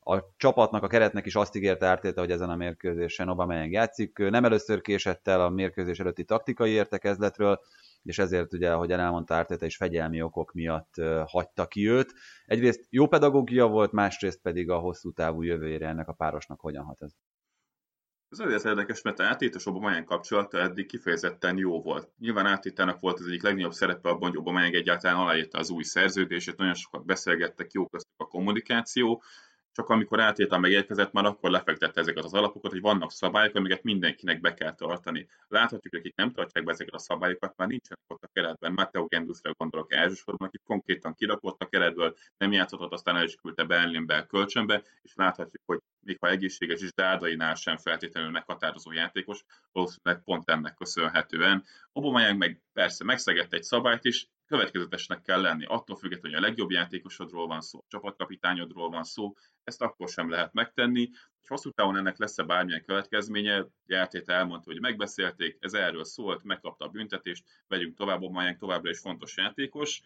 a 0.00 0.18
csapatnak, 0.36 0.82
a 0.82 0.86
keretnek 0.86 1.26
is 1.26 1.34
azt 1.34 1.56
ígérte 1.56 1.86
Ártéta, 1.86 2.20
hogy 2.20 2.30
ezen 2.30 2.50
a 2.50 2.56
mérkőzésen 2.56 3.28
Aubameyang 3.28 3.72
játszik. 3.72 4.18
Nem 4.18 4.44
először 4.44 4.80
késett 4.80 5.28
el 5.28 5.40
a 5.40 5.48
mérkőzés 5.48 6.00
előtti 6.00 6.24
taktikai 6.24 6.70
értekezletről, 6.70 7.60
és 8.02 8.18
ezért 8.18 8.52
ugye, 8.52 8.72
ahogy 8.72 8.92
elmondta 8.92 9.34
Ártéta 9.34 9.66
is 9.66 9.76
fegyelmi 9.76 10.22
okok 10.22 10.52
miatt 10.52 10.94
hagyta 11.26 11.66
ki 11.66 11.88
őt. 11.88 12.12
Egyrészt 12.46 12.86
jó 12.90 13.06
pedagógia 13.06 13.66
volt, 13.66 13.92
másrészt 13.92 14.40
pedig 14.42 14.70
a 14.70 14.78
hosszú 14.78 15.12
távú 15.12 15.42
jövőjére 15.42 15.88
ennek 15.88 16.08
a 16.08 16.12
párosnak 16.12 16.60
hogyan 16.60 16.84
hat 16.84 17.02
ez. 17.02 17.12
Ez 18.30 18.38
azért 18.38 18.64
érdekes, 18.64 19.02
mert 19.02 19.18
a 19.18 19.24
Átét 19.24 19.54
és 19.54 19.66
Aubameyang 19.66 20.04
kapcsolata 20.04 20.58
eddig 20.58 20.86
kifejezetten 20.86 21.56
jó 21.56 21.82
volt. 21.82 22.10
Nyilván 22.18 22.46
Átétának 22.46 23.00
volt 23.00 23.18
az 23.18 23.26
egyik 23.26 23.42
legnagyobb 23.42 23.72
szerepe 23.72 24.08
abban, 24.08 24.28
hogy 24.28 24.36
Aubameyang 24.36 24.74
egyáltalán 24.74 25.16
aláírta 25.16 25.58
az 25.58 25.70
új 25.70 25.82
szerződését, 25.82 26.56
nagyon 26.56 26.74
sokat 26.74 27.04
beszélgettek, 27.04 27.72
jó 27.72 27.86
köztük 27.86 28.20
a 28.20 28.26
kommunikáció, 28.26 29.22
csak 29.72 29.88
amikor 29.88 30.20
átélta 30.20 30.58
megérkezett, 30.58 31.12
már 31.12 31.24
akkor 31.24 31.50
lefektette 31.50 32.00
ezeket 32.00 32.24
az 32.24 32.34
alapokat, 32.34 32.70
hogy 32.70 32.80
vannak 32.80 33.12
szabályok, 33.12 33.54
amiket 33.54 33.82
mindenkinek 33.82 34.40
be 34.40 34.54
kell 34.54 34.74
tartani. 34.74 35.28
Láthatjuk, 35.48 35.92
hogy 35.92 36.00
akik 36.00 36.16
nem 36.16 36.32
tartják 36.32 36.64
be 36.64 36.72
ezeket 36.72 36.94
a 36.94 36.98
szabályokat, 36.98 37.56
már 37.56 37.68
nincsenek 37.68 38.04
ott 38.06 38.22
a 38.22 38.30
keretben. 38.32 38.72
Matteo 38.72 39.06
Gendusra 39.06 39.52
gondolok 39.52 39.92
elsősorban, 39.92 40.48
aki 40.48 40.58
konkrétan 40.64 41.14
kirakott 41.14 41.62
a 41.62 41.68
keretből, 41.68 42.16
nem 42.36 42.52
játszhatott, 42.52 42.92
aztán 42.92 43.16
el 43.16 43.24
is 43.24 43.34
küldte 43.34 43.64
Berlinbe 43.64 44.26
kölcsönbe, 44.26 44.82
és 45.02 45.12
láthatjuk, 45.14 45.62
hogy 45.66 45.80
még 46.00 46.16
ha 46.20 46.28
egészséges 46.28 46.80
is 46.80 46.92
Dárdainál 46.92 47.54
sem 47.54 47.76
feltétlenül 47.76 48.30
meghatározó 48.30 48.92
játékos, 48.92 49.44
valószínűleg 49.72 50.22
pont 50.24 50.50
ennek 50.50 50.74
köszönhetően. 50.74 51.64
Obományánk 51.92 52.38
meg 52.38 52.62
persze 52.72 53.04
megszegett 53.04 53.52
egy 53.52 53.62
szabályt 53.62 54.04
is, 54.04 54.28
következetesnek 54.50 55.22
kell 55.22 55.40
lenni. 55.40 55.64
Attól 55.64 55.96
függetlenül, 55.96 56.38
hogy 56.38 56.46
a 56.46 56.48
legjobb 56.48 56.70
játékosodról 56.70 57.46
van 57.46 57.60
szó, 57.60 57.78
a 57.78 57.84
csapatkapitányodról 57.88 58.90
van 58.90 59.04
szó, 59.04 59.34
ezt 59.64 59.82
akkor 59.82 60.08
sem 60.08 60.30
lehet 60.30 60.52
megtenni. 60.52 61.08
És 61.42 61.48
hosszú 61.48 61.70
távon 61.70 61.96
ennek 61.96 62.18
lesz-e 62.18 62.42
bármilyen 62.42 62.84
következménye, 62.84 63.66
Jártéte 63.86 64.32
elmondta, 64.32 64.70
hogy 64.70 64.80
megbeszélték, 64.80 65.56
ez 65.60 65.72
erről 65.72 66.04
szólt, 66.04 66.42
megkapta 66.42 66.84
a 66.84 66.88
büntetést, 66.88 67.44
vegyünk 67.68 67.96
tovább, 67.96 68.22
Obayang 68.22 68.56
továbbra 68.56 68.90
is 68.90 68.98
fontos 68.98 69.36
játékos. 69.36 70.00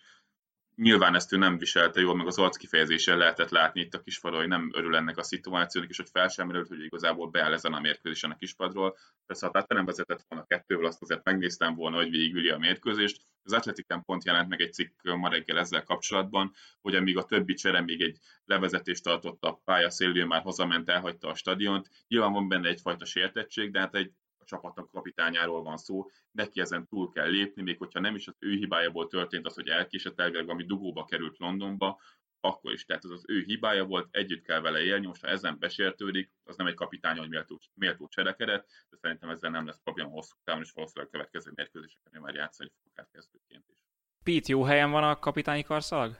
Nyilván 0.76 1.14
ezt 1.14 1.32
ő 1.32 1.36
nem 1.36 1.58
viselte 1.58 2.00
jól, 2.00 2.16
meg 2.16 2.26
az 2.26 2.38
arc 2.38 2.56
kifejezésen 2.56 3.18
lehetett 3.18 3.50
látni 3.50 3.80
itt 3.80 3.94
a 3.94 4.00
kispadról, 4.00 4.40
hogy 4.40 4.48
nem 4.48 4.70
örül 4.74 4.96
ennek 4.96 5.16
a 5.16 5.22
szituációnak, 5.22 5.90
és 5.90 5.96
hogy 5.96 6.08
fel 6.12 6.28
sem 6.28 6.46
merült, 6.46 6.68
hogy 6.68 6.84
igazából 6.84 7.30
beáll 7.30 7.52
ezen 7.52 7.72
a 7.72 7.80
mérkőzésen 7.80 8.30
a 8.30 8.36
kispadról. 8.36 8.96
Persze, 9.26 9.46
ha 9.46 9.64
nem 9.68 9.84
vezetett 9.84 10.24
volna 10.28 10.44
kettővel, 10.46 10.86
azt 10.86 11.02
azért 11.02 11.24
megnéztem 11.24 11.74
volna, 11.74 11.96
hogy 11.96 12.10
végigüli 12.10 12.48
a 12.48 12.58
mérkőzést. 12.58 13.22
Az 13.42 13.52
Atletiken 13.52 14.04
pont 14.04 14.24
jelent 14.24 14.48
meg 14.48 14.60
egy 14.60 14.72
cikk 14.72 15.02
ma 15.02 15.28
reggel 15.28 15.58
ezzel 15.58 15.82
kapcsolatban, 15.82 16.52
hogy 16.80 16.94
amíg 16.94 17.16
a 17.16 17.24
többi 17.24 17.54
csere 17.54 17.80
még 17.80 18.00
egy 18.02 18.18
levezetést 18.44 19.02
tartott 19.02 19.42
a 19.42 19.60
pálya 19.64 19.90
szélő, 19.90 20.24
már 20.24 20.42
hazament, 20.42 20.88
elhagyta 20.88 21.28
a 21.28 21.34
stadiont. 21.34 21.88
Nyilván 22.08 22.32
van 22.32 22.48
benne 22.48 22.68
egyfajta 22.68 23.04
sértettség, 23.04 23.70
de 23.70 23.78
hát 23.78 23.94
egy 23.94 24.12
a 24.44 24.46
csapatnak 24.46 24.90
kapitányáról 24.90 25.62
van 25.62 25.76
szó, 25.76 26.10
neki 26.30 26.60
ezen 26.60 26.86
túl 26.86 27.12
kell 27.12 27.28
lépni, 27.28 27.62
még 27.62 27.78
hogyha 27.78 28.00
nem 28.00 28.14
is 28.14 28.26
az 28.28 28.36
ő 28.38 28.56
hibájából 28.56 29.06
történt 29.06 29.46
az, 29.46 29.54
hogy 29.54 29.68
elkésett 29.68 30.20
elvileg, 30.20 30.48
ami 30.48 30.64
dugóba 30.64 31.04
került 31.04 31.38
Londonba, 31.38 32.00
akkor 32.40 32.72
is. 32.72 32.84
Tehát 32.84 33.04
ez 33.04 33.10
az 33.10 33.24
ő 33.26 33.42
hibája 33.42 33.84
volt, 33.84 34.08
együtt 34.10 34.44
kell 34.44 34.60
vele 34.60 34.80
élni, 34.80 35.06
most 35.06 35.20
ha 35.20 35.28
ezen 35.28 35.58
besértődik, 35.58 36.30
az 36.44 36.56
nem 36.56 36.66
egy 36.66 36.74
kapitány, 36.74 37.18
hogy 37.18 37.28
méltó, 37.28 37.60
méltó 37.74 38.08
cserekedet, 38.08 38.66
de 38.90 38.96
szerintem 38.96 39.30
ezzel 39.30 39.50
nem 39.50 39.66
lesz 39.66 39.80
probléma 39.82 40.10
hosszú 40.10 40.34
távon, 40.44 40.62
és 40.62 40.72
valószínűleg 40.72 41.08
a 41.08 41.16
következő 41.16 41.52
mérkőzéseken 41.54 42.20
már 42.20 42.34
játszani 42.34 42.70
fog 42.82 43.06
kezdőként 43.12 43.64
is. 43.68 43.76
Pete, 44.22 44.52
jó 44.52 44.62
helyen 44.62 44.90
van 44.90 45.04
a 45.04 45.18
kapitányi 45.18 45.62
karszalag? 45.62 46.18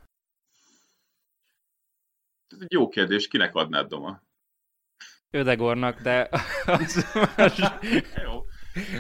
Ez 2.47 2.61
egy 2.61 2.73
jó 2.73 2.89
kérdés, 2.89 3.29
kinek 3.29 3.55
adnád 3.55 3.89
Doma? 3.89 4.23
Ödegornak, 5.35 6.01
de 6.01 6.29
az 6.67 7.07
Jó. 8.25 8.45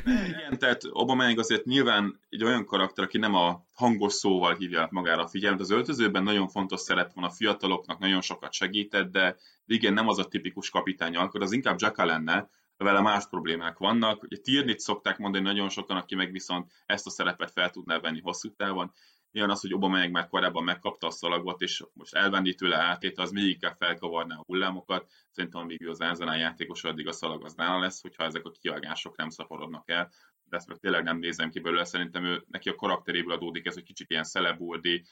Igen, 0.04 0.58
tehát 0.58 0.82
Obama 0.90 1.24
azért 1.36 1.64
nyilván 1.64 2.20
egy 2.28 2.44
olyan 2.44 2.64
karakter, 2.66 3.04
aki 3.04 3.18
nem 3.18 3.34
a 3.34 3.64
hangos 3.72 4.12
szóval 4.12 4.54
hívja 4.54 4.88
magára 4.90 5.22
a 5.22 5.28
figyelmet. 5.28 5.60
Az 5.60 5.70
öltözőben 5.70 6.22
nagyon 6.22 6.48
fontos 6.48 6.80
szerep 6.80 7.12
van 7.14 7.24
a 7.24 7.30
fiataloknak, 7.30 7.98
nagyon 7.98 8.20
sokat 8.20 8.52
segített, 8.52 9.10
de 9.10 9.36
igen, 9.66 9.92
nem 9.92 10.08
az 10.08 10.18
a 10.18 10.24
tipikus 10.24 10.70
kapitány 10.70 11.16
akkor 11.16 11.42
az 11.42 11.52
inkább 11.52 11.80
Jacka 11.80 12.04
lenne, 12.04 12.48
vele 12.76 13.00
más 13.00 13.26
problémák 13.28 13.78
vannak. 13.78 14.22
Ugye 14.22 14.36
Tiernit 14.36 14.78
szokták 14.78 15.18
mondani 15.18 15.44
nagyon 15.44 15.68
sokan, 15.68 15.96
aki 15.96 16.14
meg 16.14 16.32
viszont 16.32 16.70
ezt 16.86 17.06
a 17.06 17.10
szerepet 17.10 17.50
fel 17.50 17.70
tudná 17.70 17.98
venni 17.98 18.20
hosszú 18.20 18.54
távon. 18.54 18.92
Ilyen 19.34 19.50
az, 19.50 19.60
hogy 19.60 19.74
Obama 19.74 20.08
már 20.08 20.28
korábban 20.28 20.64
megkapta 20.64 21.06
a 21.06 21.10
szalagot, 21.10 21.60
és 21.60 21.84
most 21.92 22.14
elvenni 22.14 22.54
tőle 22.54 22.76
átét, 22.76 23.18
az 23.18 23.30
még 23.30 23.44
inkább 23.44 23.76
felkavarná 23.76 24.36
a 24.36 24.42
hullámokat. 24.46 25.10
Szerintem, 25.30 25.60
amíg 25.60 25.88
az 25.88 26.00
Ázanál 26.00 26.38
játékos, 26.38 26.84
addig 26.84 27.06
a 27.06 27.12
szalag 27.12 27.44
az 27.44 27.54
nála 27.54 27.78
lesz, 27.78 28.00
hogyha 28.00 28.24
ezek 28.24 28.44
a 28.44 28.50
kiagások 28.50 29.16
nem 29.16 29.28
szaporodnak 29.28 29.90
el. 29.90 30.10
De 30.44 30.56
ezt 30.56 30.68
meg 30.68 30.78
tényleg 30.78 31.02
nem 31.02 31.18
nézem 31.18 31.50
ki 31.50 31.60
belőle, 31.60 31.84
szerintem 31.84 32.24
ő, 32.24 32.44
neki 32.48 32.68
a 32.68 32.74
karakteréből 32.74 33.32
adódik 33.32 33.66
ez, 33.66 33.74
hogy 33.74 33.82
kicsit 33.82 34.10
ilyen 34.10 34.24
szelebúrdi, 34.24 35.04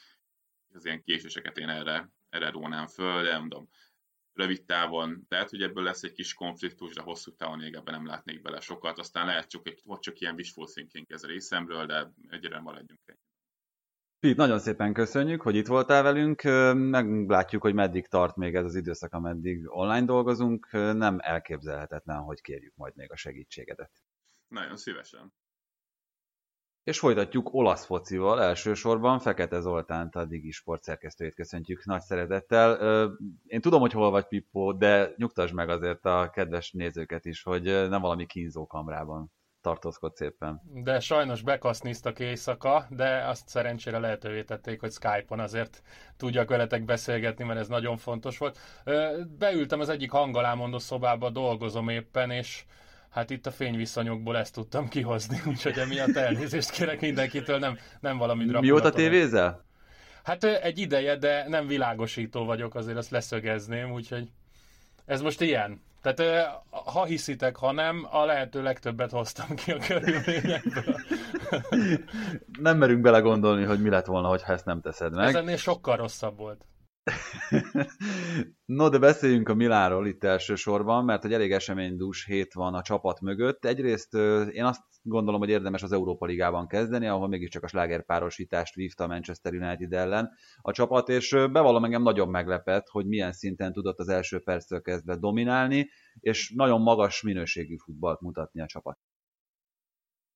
az 0.75 0.85
ilyen 0.85 1.03
késéseket 1.03 1.59
én 1.59 1.69
erre, 1.69 2.11
erre 2.29 2.51
rónám 2.51 2.87
föl, 2.87 3.23
de 3.23 3.39
mondom, 3.39 3.69
rövid 4.33 4.65
távon 4.65 5.27
lehet, 5.29 5.51
hogy 5.51 5.63
ebből 5.63 5.85
lesz 5.85 6.03
egy 6.03 6.13
kis 6.13 6.35
konfliktus, 6.35 6.95
de 6.95 7.03
hosszú 7.03 7.35
távon 7.37 7.59
még 7.59 7.75
ebben 7.75 7.95
nem 7.95 8.07
látnék 8.07 8.43
bele 8.43 8.61
sokat. 8.61 8.99
Aztán 8.99 9.27
lehet 9.27 9.49
csak, 9.49 9.69
vagy 9.85 9.99
csak 9.99 10.21
ilyen 10.21 10.35
wishful 10.35 10.67
thinking 10.67 11.07
ez 11.13 11.23
a 11.23 11.27
részemről, 11.27 11.87
de 11.87 12.13
egyre 12.29 12.61
maradjunk 12.61 13.01
egy. 13.05 13.32
Pete, 14.23 14.35
nagyon 14.37 14.59
szépen 14.59 14.93
köszönjük, 14.93 15.43
hogy 15.43 15.57
itt 15.57 15.67
voltál 15.67 16.03
velünk. 16.03 16.43
Meglátjuk, 16.75 17.63
hogy 17.63 17.75
meddig 17.75 18.07
tart 18.09 18.37
még 18.37 18.55
ez 18.55 18.65
az 18.65 18.75
időszak, 18.75 19.13
ameddig 19.13 19.71
online 19.71 20.05
dolgozunk. 20.05 20.69
Nem 20.73 21.19
elképzelhetetlen, 21.21 22.17
hogy 22.17 22.41
kérjük 22.41 22.73
majd 22.77 22.93
még 22.97 23.13
a 23.13 23.17
segítségedet. 23.17 23.91
Nagyon 24.49 24.77
szívesen. 24.77 25.33
És 26.83 26.99
folytatjuk 26.99 27.55
olasz 27.55 27.85
focival, 27.85 28.43
elsősorban 28.43 29.19
Fekete 29.19 29.61
Zoltánt, 29.61 30.15
a 30.15 30.25
Digi 30.25 30.51
Sport 30.51 30.83
szerkesztőjét 30.83 31.35
köszöntjük 31.35 31.85
nagy 31.85 32.03
szeretettel. 32.03 32.73
Én 33.47 33.61
tudom, 33.61 33.81
hogy 33.81 33.93
hol 33.93 34.11
vagy 34.11 34.27
Pippo, 34.27 34.73
de 34.73 35.13
nyugtasd 35.17 35.55
meg 35.55 35.69
azért 35.69 36.05
a 36.05 36.31
kedves 36.33 36.73
nézőket 36.73 37.25
is, 37.25 37.43
hogy 37.43 37.63
nem 37.65 38.01
valami 38.01 38.27
kínzó 38.27 38.67
kamrában 38.67 39.33
tartózkodsz 39.63 40.17
szépen. 40.17 40.61
De 40.75 41.01
sajnos 41.01 41.43
bekasznisztak 41.43 42.19
éjszaka, 42.19 42.87
de 42.91 43.25
azt 43.27 43.49
szerencsére 43.49 43.99
lehetővé 43.99 44.43
tették, 44.43 44.81
hogy 44.81 44.93
Skype-on 44.93 45.41
azért 45.41 45.83
tudjak 46.17 46.49
veletek 46.49 46.85
beszélgetni, 46.85 47.45
mert 47.45 47.59
ez 47.59 47.69
nagyon 47.69 47.97
fontos 47.97 48.39
volt. 48.39 48.59
Beültem 49.39 49.81
az 49.81 49.89
egyik 49.89 50.11
hangalámondó 50.11 50.79
szobába, 50.79 51.31
dolgozom 51.31 51.89
éppen, 51.89 52.31
és 52.31 52.65
hát 53.11 53.31
itt 53.31 53.47
a 53.47 53.51
fényviszonyokból 53.51 54.37
ezt 54.37 54.55
tudtam 54.55 54.89
kihozni, 54.89 55.41
úgyhogy 55.51 55.79
emiatt 55.79 56.17
elnézést 56.17 56.71
kérek 56.71 57.01
mindenkitől, 57.01 57.59
nem, 57.59 57.79
nem 58.01 58.19
valami 58.19 58.45
dráma. 58.45 58.61
Mióta 58.61 58.91
tévézel? 58.91 59.65
Hát 60.23 60.45
egy 60.45 60.79
ideje, 60.79 61.17
de 61.17 61.49
nem 61.49 61.67
világosító 61.67 62.45
vagyok, 62.45 62.75
azért 62.75 62.97
azt 62.97 63.11
leszögezném, 63.11 63.93
úgyhogy 63.93 64.31
ez 65.05 65.21
most 65.21 65.41
ilyen. 65.41 65.83
Tehát 66.03 66.49
ha 66.71 67.05
hiszitek, 67.05 67.57
ha 67.57 67.73
nem, 67.73 68.07
a 68.11 68.25
lehető 68.25 68.63
legtöbbet 68.63 69.11
hoztam 69.11 69.55
ki 69.55 69.73
a 69.73 69.79
körülményekből. 69.79 70.97
nem 72.61 72.79
merünk 72.79 73.01
belegondolni, 73.01 73.65
hogy 73.65 73.83
mi 73.83 73.89
lett 73.89 74.07
volna, 74.07 74.29
ha 74.29 74.53
ezt 74.53 74.65
nem 74.65 74.81
teszed 74.81 75.15
meg. 75.15 75.29
Ez 75.29 75.35
ennél 75.35 75.57
sokkal 75.57 75.97
rosszabb 75.97 76.37
volt. 76.37 76.65
no, 78.65 78.89
de 78.89 78.99
beszéljünk 78.99 79.49
a 79.49 79.55
Milánról 79.55 80.07
itt 80.07 80.25
elsősorban, 80.25 81.05
mert 81.05 81.25
egy 81.25 81.33
elég 81.33 81.53
eseménydús 81.53 82.27
hét 82.27 82.53
van 82.53 82.75
a 82.75 82.83
csapat 82.83 83.21
mögött. 83.21 83.65
Egyrészt 83.65 84.15
én 84.53 84.65
azt 84.65 84.83
gondolom, 85.03 85.41
hogy 85.41 85.49
érdemes 85.49 85.83
az 85.83 85.93
Európa 85.93 86.27
Ligában 86.27 86.67
kezdeni, 86.67 87.07
ahol 87.07 87.29
mégiscsak 87.29 87.63
a 87.63 87.69
slágerpárosítást 87.69 88.75
vívta 88.75 89.05
a 89.05 89.07
Manchester 89.07 89.55
United 89.55 89.93
ellen 89.93 90.31
a 90.61 90.73
csapat, 90.73 91.09
és 91.09 91.31
bevallom 91.31 91.85
engem 91.85 92.03
nagyon 92.03 92.29
meglepett, 92.29 92.89
hogy 92.89 93.07
milyen 93.07 93.33
szinten 93.33 93.73
tudott 93.73 93.99
az 93.99 94.09
első 94.09 94.41
perctől 94.41 94.81
kezdve 94.81 95.17
dominálni, 95.17 95.89
és 96.21 96.53
nagyon 96.57 96.81
magas 96.81 97.23
minőségű 97.23 97.77
futballt 97.77 98.21
mutatni 98.21 98.61
a 98.61 98.67
csapat. 98.67 98.99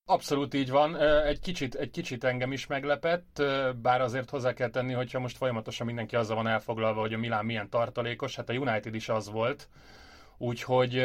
Abszolút 0.08 0.54
így 0.54 0.70
van. 0.70 0.96
Egy 1.26 1.40
kicsit, 1.40 1.74
egy 1.74 1.90
kicsit 1.90 2.24
engem 2.24 2.52
is 2.52 2.66
meglepett, 2.66 3.42
bár 3.82 4.00
azért 4.00 4.30
hozzá 4.30 4.52
kell 4.52 4.68
tenni, 4.68 4.92
hogyha 4.92 5.18
most 5.18 5.36
folyamatosan 5.36 5.86
mindenki 5.86 6.16
azzal 6.16 6.36
van 6.36 6.46
elfoglalva, 6.46 7.00
hogy 7.00 7.14
a 7.14 7.18
Milán 7.18 7.44
milyen 7.44 7.70
tartalékos, 7.70 8.36
hát 8.36 8.48
a 8.48 8.52
United 8.52 8.94
is 8.94 9.08
az 9.08 9.30
volt. 9.30 9.68
Úgyhogy 10.38 11.02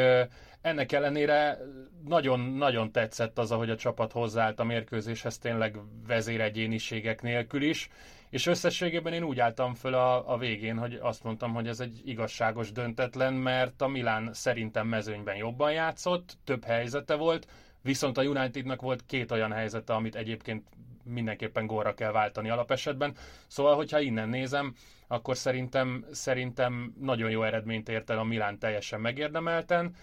ennek 0.60 0.92
ellenére 0.92 1.58
nagyon-nagyon 2.04 2.92
tetszett 2.92 3.38
az, 3.38 3.50
ahogy 3.50 3.70
a 3.70 3.76
csapat 3.76 4.12
hozzáállt 4.12 4.60
a 4.60 4.64
mérkőzéshez 4.64 5.38
tényleg 5.38 5.76
vezéregyéniségek 6.06 7.22
nélkül 7.22 7.62
is, 7.62 7.88
és 8.30 8.46
összességében 8.46 9.12
én 9.12 9.22
úgy 9.22 9.40
álltam 9.40 9.74
föl 9.74 9.94
a, 9.94 10.32
a 10.32 10.38
végén, 10.38 10.78
hogy 10.78 10.98
azt 11.00 11.24
mondtam, 11.24 11.54
hogy 11.54 11.68
ez 11.68 11.80
egy 11.80 12.00
igazságos 12.04 12.72
döntetlen, 12.72 13.34
mert 13.34 13.82
a 13.82 13.88
Milán 13.88 14.30
szerintem 14.32 14.86
mezőnyben 14.86 15.36
jobban 15.36 15.72
játszott, 15.72 16.36
több 16.44 16.64
helyzete 16.64 17.14
volt, 17.14 17.46
Viszont 17.82 18.18
a 18.18 18.22
Unitednak 18.22 18.80
volt 18.80 19.06
két 19.06 19.30
olyan 19.30 19.52
helyzete, 19.52 19.94
amit 19.94 20.14
egyébként 20.16 20.68
mindenképpen 21.04 21.66
gólra 21.66 21.94
kell 21.94 22.12
váltani 22.12 22.50
alapesetben. 22.50 23.14
Szóval, 23.46 23.76
hogyha 23.76 24.00
innen 24.00 24.28
nézem, 24.28 24.74
akkor 25.08 25.36
szerintem, 25.36 26.04
szerintem 26.10 26.94
nagyon 27.00 27.30
jó 27.30 27.42
eredményt 27.42 27.88
ért 27.88 28.10
el 28.10 28.18
a 28.18 28.24
Milán 28.24 28.58
teljesen 28.58 29.00
megérdemelten, 29.00 29.94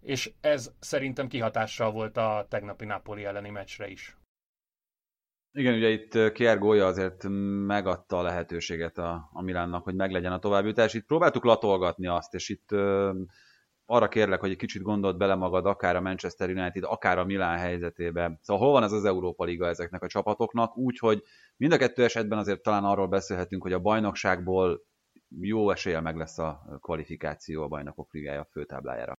és 0.00 0.32
ez 0.40 0.72
szerintem 0.78 1.28
kihatással 1.28 1.90
volt 1.90 2.16
a 2.16 2.46
tegnapi 2.48 2.84
Napoli 2.84 3.24
elleni 3.24 3.50
meccsre 3.50 3.88
is. 3.88 4.16
Igen, 5.52 5.74
ugye 5.74 5.88
itt 5.88 6.32
Kier 6.32 6.58
gólya 6.58 6.86
azért 6.86 7.24
megadta 7.66 8.18
a 8.18 8.22
lehetőséget 8.22 8.98
a, 8.98 9.28
a 9.32 9.42
Milánnak, 9.42 9.84
hogy 9.84 9.94
meglegyen 9.94 10.32
a 10.32 10.38
továbbjutás. 10.38 10.94
Itt 10.94 11.06
próbáltuk 11.06 11.44
latolgatni 11.44 12.06
azt, 12.06 12.34
és 12.34 12.48
itt 12.48 12.68
arra 13.86 14.08
kérlek, 14.08 14.40
hogy 14.40 14.50
egy 14.50 14.56
kicsit 14.56 14.82
gondold 14.82 15.16
bele 15.16 15.34
magad, 15.34 15.66
akár 15.66 15.96
a 15.96 16.00
Manchester 16.00 16.50
United, 16.50 16.82
akár 16.84 17.18
a 17.18 17.24
Milán 17.24 17.58
helyzetébe. 17.58 18.38
Szóval 18.42 18.62
hol 18.62 18.72
van 18.72 18.82
ez 18.82 18.92
az 18.92 19.04
Európa 19.04 19.44
Liga 19.44 19.66
ezeknek 19.66 20.02
a 20.02 20.08
csapatoknak? 20.08 20.76
Úgyhogy 20.76 21.22
mind 21.56 21.72
a 21.72 21.76
kettő 21.76 22.04
esetben 22.04 22.38
azért 22.38 22.62
talán 22.62 22.84
arról 22.84 23.08
beszélhetünk, 23.08 23.62
hogy 23.62 23.72
a 23.72 23.80
bajnokságból 23.80 24.84
jó 25.40 25.70
esélye 25.70 26.00
meg 26.00 26.16
lesz 26.16 26.38
a 26.38 26.78
kvalifikáció 26.80 27.62
a 27.62 27.68
bajnokok 27.68 28.12
ligája 28.12 28.48
főtáblájára. 28.50 29.12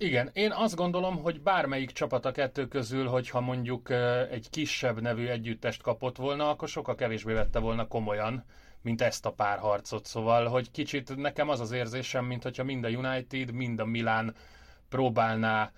Igen, 0.00 0.30
én 0.32 0.52
azt 0.52 0.76
gondolom, 0.76 1.16
hogy 1.22 1.42
bármelyik 1.42 1.90
csapat 1.90 2.24
a 2.24 2.32
kettő 2.32 2.66
közül, 2.66 3.06
hogyha 3.06 3.40
mondjuk 3.40 3.90
egy 4.30 4.50
kisebb 4.50 5.00
nevű 5.00 5.26
együttest 5.26 5.82
kapott 5.82 6.16
volna, 6.16 6.48
akkor 6.48 6.68
sokkal 6.68 6.94
kevésbé 6.94 7.32
vette 7.32 7.58
volna 7.58 7.86
komolyan 7.86 8.44
mint 8.82 9.02
ezt 9.02 9.26
a 9.26 9.32
pár 9.32 9.58
harcot. 9.58 10.06
Szóval, 10.06 10.46
hogy 10.46 10.70
kicsit 10.70 11.16
nekem 11.16 11.48
az 11.48 11.60
az 11.60 11.70
érzésem, 11.70 12.24
mint 12.24 12.42
hogyha 12.42 12.64
mind 12.64 12.84
a 12.84 12.88
United, 12.88 13.52
mind 13.52 13.80
a 13.80 13.84
Milan 13.84 14.34
próbálná 14.88 15.72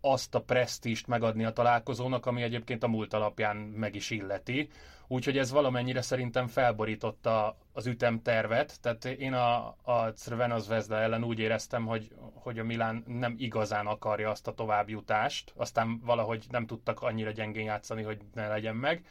azt 0.00 0.34
a 0.34 0.40
presztíst 0.40 1.06
megadni 1.06 1.44
a 1.44 1.52
találkozónak, 1.52 2.26
ami 2.26 2.42
egyébként 2.42 2.82
a 2.82 2.88
múlt 2.88 3.14
alapján 3.14 3.56
meg 3.56 3.94
is 3.94 4.10
illeti. 4.10 4.68
Úgyhogy 5.06 5.38
ez 5.38 5.50
valamennyire 5.50 6.02
szerintem 6.02 6.46
felborította 6.46 7.56
az 7.72 7.86
ütemtervet, 7.86 8.80
tehát 8.80 9.04
én 9.04 9.32
a, 9.32 9.66
a 9.82 10.12
Crvena 10.12 10.58
Zvezda 10.58 10.96
ellen 10.96 11.24
úgy 11.24 11.38
éreztem, 11.38 11.86
hogy, 11.86 12.10
hogy 12.34 12.58
a 12.58 12.64
Milán 12.64 13.04
nem 13.06 13.34
igazán 13.38 13.86
akarja 13.86 14.30
azt 14.30 14.46
a 14.46 14.54
továbbjutást, 14.54 15.52
aztán 15.56 16.00
valahogy 16.04 16.44
nem 16.50 16.66
tudtak 16.66 17.02
annyira 17.02 17.30
gyengén 17.30 17.64
játszani, 17.64 18.02
hogy 18.02 18.18
ne 18.34 18.48
legyen 18.48 18.76
meg. 18.76 19.04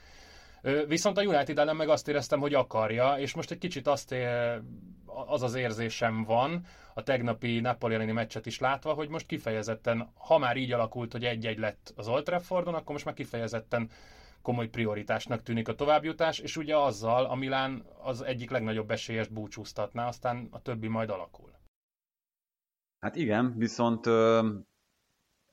Viszont 0.87 1.17
a 1.17 1.23
United 1.23 1.59
ellen 1.59 1.75
meg 1.75 1.89
azt 1.89 2.07
éreztem, 2.07 2.39
hogy 2.39 2.53
akarja, 2.53 3.17
és 3.17 3.35
most 3.35 3.51
egy 3.51 3.57
kicsit 3.57 3.87
azt 3.87 4.11
ér, 4.11 4.61
az 5.05 5.41
az 5.41 5.55
érzésem 5.55 6.23
van, 6.23 6.65
a 6.93 7.03
tegnapi 7.03 7.59
Napoli 7.59 7.93
elleni 7.93 8.11
meccset 8.11 8.45
is 8.45 8.59
látva, 8.59 8.93
hogy 8.93 9.09
most 9.09 9.25
kifejezetten, 9.25 10.11
ha 10.17 10.37
már 10.37 10.57
így 10.57 10.71
alakult, 10.71 11.11
hogy 11.11 11.23
egy-egy 11.23 11.57
lett 11.57 11.93
az 11.95 12.07
Old 12.07 12.23
Traffordon, 12.23 12.73
akkor 12.73 12.91
most 12.91 13.05
már 13.05 13.13
kifejezetten 13.13 13.89
komoly 14.41 14.67
prioritásnak 14.67 15.41
tűnik 15.41 15.67
a 15.67 15.75
továbbjutás, 15.75 16.39
és 16.39 16.57
ugye 16.57 16.77
azzal 16.77 17.25
a 17.25 17.35
Milán 17.35 17.85
az 18.03 18.21
egyik 18.21 18.49
legnagyobb 18.49 18.91
esélyes 18.91 19.27
búcsúztatná, 19.27 20.07
aztán 20.07 20.47
a 20.51 20.61
többi 20.61 20.87
majd 20.87 21.09
alakul. 21.09 21.51
Hát 22.99 23.15
igen, 23.15 23.53
viszont 23.57 24.05
ö, 24.05 24.49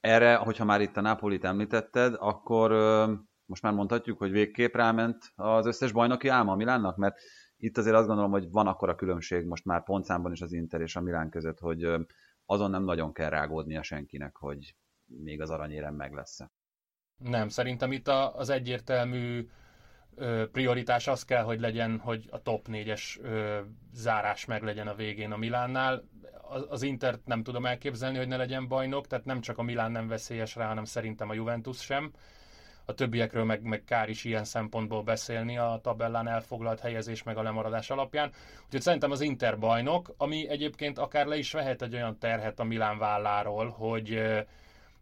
erre, 0.01 0.37
hogyha 0.37 0.65
már 0.65 0.81
itt 0.81 0.97
a 0.97 1.01
Napolit 1.01 1.45
említetted, 1.45 2.15
akkor 2.19 2.71
ö, 2.71 3.13
most 3.49 3.63
már 3.63 3.73
mondhatjuk, 3.73 4.19
hogy 4.19 4.31
végképp 4.31 4.75
ráment 4.75 5.33
az 5.37 5.67
összes 5.67 5.93
bajnoki 5.93 6.29
álma 6.29 6.53
a 6.53 6.57
Milánnak, 6.57 6.97
mert 6.97 7.21
itt 7.57 7.79
azért 7.79 7.97
azt 7.97 8.07
gondolom, 8.07 8.31
hogy 8.31 8.51
van 8.51 8.67
akkora 8.67 8.95
különbség 8.95 9.47
most 9.47 9.65
már 9.65 9.85
pontszámban 9.85 10.33
is 10.33 10.41
az 10.41 10.53
Inter 10.53 10.81
és 10.81 10.97
a 10.97 11.01
Milán 11.01 11.31
között, 11.31 11.59
hogy 11.59 11.87
azon 12.47 12.71
nem 12.71 12.85
nagyon 12.85 13.13
kell 13.13 13.31
rágódnia 13.31 13.83
senkinek, 13.83 14.37
hogy 14.37 14.75
még 15.05 15.41
az 15.41 15.51
aranyérem 15.51 15.95
meg 15.95 16.13
lesz 16.13 16.39
Nem, 17.17 17.49
szerintem 17.49 17.93
itt 17.93 18.09
az 18.09 18.49
egyértelmű 18.49 19.49
prioritás 20.53 21.07
az 21.09 21.25
kell, 21.25 21.43
hogy 21.43 21.61
legyen, 21.61 21.99
hogy 21.99 22.29
a 22.31 22.43
top 22.43 22.67
4-es 22.71 23.21
zárás 23.93 24.45
meg 24.45 24.63
legyen 24.63 24.89
a 24.89 24.95
végén 24.95 25.33
a 25.33 25.37
Milánnál. 25.37 26.09
Az 26.69 26.83
Intert 26.83 27.27
nem 27.27 27.43
tudom 27.43 27.67
elképzelni, 27.67 28.19
hogy 28.19 28.29
ne 28.29 28.37
legyen 28.37 28.69
bajnok, 28.69 29.07
tehát 29.07 29.25
nem 29.25 29.41
csak 29.41 29.59
a 29.59 29.63
Milán 29.63 29.93
nem 29.93 30.09
veszélyes 30.09 30.55
rá, 30.55 30.67
hanem 30.67 30.85
szerintem 30.85 31.29
a 31.29 31.35
Juventus 31.35 31.81
sem 31.81 32.13
a 32.89 32.95
többiekről 32.95 33.45
meg, 33.45 33.63
meg 33.63 33.85
kár 33.85 34.09
is 34.09 34.25
ilyen 34.25 34.45
szempontból 34.45 35.03
beszélni 35.03 35.59
a 35.59 35.81
tabellán 35.83 36.29
elfoglalt 36.29 36.81
helyezés 36.81 37.23
meg 37.23 37.37
a 37.37 37.43
lemaradás 37.43 37.91
alapján. 37.91 38.31
Úgyhogy 38.65 38.81
szerintem 38.81 39.11
az 39.11 39.21
Inter 39.21 39.59
bajnok, 39.59 40.15
ami 40.17 40.49
egyébként 40.49 40.99
akár 40.99 41.27
le 41.27 41.37
is 41.37 41.53
vehet 41.53 41.83
egy 41.83 41.95
olyan 41.95 42.19
terhet 42.19 42.61
a 42.61 42.65
Milán 42.65 42.99
válláról, 42.99 43.69
hogy 43.69 44.21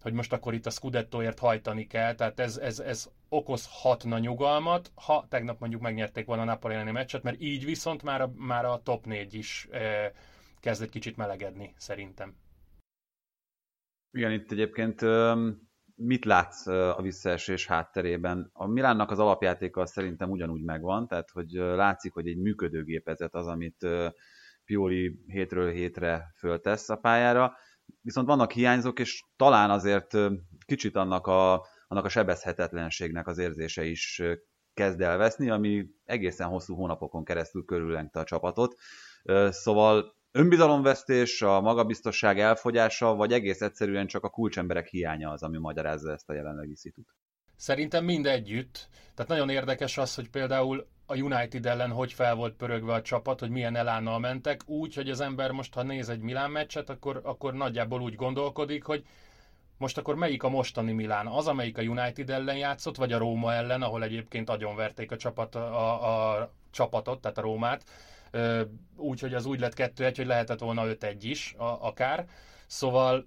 hogy 0.03 0.13
most 0.13 0.33
akkor 0.33 0.55
itt 0.55 0.67
a 0.67 0.71
Scudettoért 0.71 1.39
hajtani 1.39 1.87
kell, 1.87 2.15
tehát 2.15 2.41
ez, 2.41 2.57
ez, 2.57 2.79
ez 2.79 3.11
okozhatna 3.29 4.19
nyugalmat, 4.19 4.91
ha 4.95 5.27
tegnap 5.29 5.61
mondjuk 5.61 5.83
megnyerték 5.83 6.27
volna 6.27 6.43
a 6.43 6.45
Napoli 6.45 6.75
elleni 6.75 6.91
meccset, 6.91 7.23
mert 7.23 7.41
így 7.41 7.65
viszont 7.65 8.03
már 8.03 8.21
a, 8.21 8.33
már 8.37 8.65
a 8.65 8.81
top 8.83 9.07
4 9.07 9.35
is 9.35 9.69
e, 9.71 10.13
kezd 10.61 10.83
egy 10.83 10.89
kicsit 10.89 11.17
melegedni, 11.17 11.75
szerintem. 11.77 12.35
Igen, 14.11 14.33
itt 14.33 14.51
egyébként 14.53 15.01
mit 15.97 16.25
látsz 16.25 16.67
a 16.67 17.03
visszaesés 17.03 17.67
hátterében? 17.67 18.51
A 18.53 18.67
Milánnak 18.67 19.11
az 19.11 19.19
alapjátéka 19.19 19.87
szerintem 19.87 20.31
ugyanúgy 20.31 20.63
megvan, 20.63 21.09
tehát 21.09 21.31
hogy 21.31 21.51
látszik, 21.51 22.13
hogy 22.13 22.29
egy 22.29 22.39
működőgépezet 22.39 23.35
az, 23.35 23.47
amit 23.47 23.87
Pioli 24.65 25.21
hétről 25.27 25.71
hétre 25.71 26.33
föltesz 26.39 26.89
a 26.89 26.97
pályára, 26.97 27.53
viszont 28.01 28.27
vannak 28.27 28.53
hiányzók, 28.53 28.99
és 28.99 29.23
talán 29.37 29.71
azért 29.71 30.19
kicsit 30.67 30.97
annak 30.97 31.27
a, 31.27 31.67
annak 31.89 32.05
a 32.05 32.09
sebezhetetlenségnek 32.09 33.27
az 33.27 33.39
érzése 33.39 33.85
is 33.85 34.23
kezd 34.75 35.01
elveszni, 35.01 35.51
ami 35.51 35.87
egészen 36.05 36.49
hosszú 36.49 36.75
hónapokon 36.75 37.25
keresztül 37.25 37.65
körüllengte 37.65 38.21
a 38.21 38.25
csapatot. 38.25 38.75
Szóval 39.49 40.16
önbizalomvesztés, 40.37 41.43
a 41.43 41.61
magabiztosság 41.61 42.39
elfogyása, 42.41 43.15
vagy 43.15 43.33
egész 43.33 43.61
egyszerűen 43.61 44.07
csak 44.07 44.25
a 44.25 44.29
kulcsemberek 44.29 44.87
hiánya 44.87 45.31
az, 45.31 45.43
ami 45.43 45.59
magyarázza 45.59 46.13
ezt 46.13 46.29
a 46.29 46.35
jelenlegi 46.35 46.77
szitut? 46.77 47.07
Szerintem 47.57 48.05
mind 48.05 48.27
együtt. 48.27 48.89
Tehát 49.15 49.31
nagyon 49.31 49.49
érdekes 49.49 49.99
az, 49.99 50.15
hogy 50.15 50.31
például 50.31 50.87
a 51.07 51.17
United 51.17 51.67
ellen 51.67 51.91
hogy 51.91 52.13
fel 52.13 52.35
volt 52.35 52.55
pörögve 52.55 52.93
a 52.93 53.03
csapat, 53.03 53.41
hogy 53.41 53.51
milyen 53.51 53.77
elánnal 53.77 54.19
mentek, 54.19 54.61
úgy, 54.67 54.95
hogy 54.95 55.11
az 55.11 55.21
ember 55.21 55.51
most, 55.51 55.75
ha 55.75 55.83
néz 55.83 56.09
egy 56.09 56.21
Milán 56.21 56.51
meccset, 56.51 56.91
akkor, 56.91 57.21
akkor 57.25 57.55
nagyjából 57.55 58.01
úgy 58.01 58.15
gondolkodik, 58.15 58.85
hogy 58.85 59.05
most 59.79 59.99
akkor 59.99 60.15
melyik 60.15 60.43
a 60.43 60.49
mostani 60.49 60.93
Milán? 60.93 61.27
Az, 61.27 61.47
amelyik 61.47 61.79
a 61.79 61.83
United 61.83 62.31
ellen 62.31 62.57
játszott, 62.57 62.97
vagy 62.97 63.13
a 63.13 63.19
Róma 63.19 63.53
ellen, 63.53 63.83
ahol 63.83 64.03
egyébként 64.03 64.51
agyonverték 64.51 65.13
a, 65.13 65.17
csapat, 65.17 65.55
a, 65.55 66.33
a 66.33 66.51
csapatot, 66.71 67.21
tehát 67.21 67.39
a 67.39 67.43
Rómát, 67.43 67.85
úgy, 68.97 69.21
hogy 69.21 69.35
az 69.35 69.47
úgy 69.47 69.61
lett 69.61 69.75
2-1, 69.77 70.13
hogy 70.17 70.27
lehetett 70.27 70.59
volna 70.59 70.83
5-1 70.87 71.17
is 71.21 71.55
a, 71.57 71.87
akár. 71.87 72.27
Szóval 72.67 73.27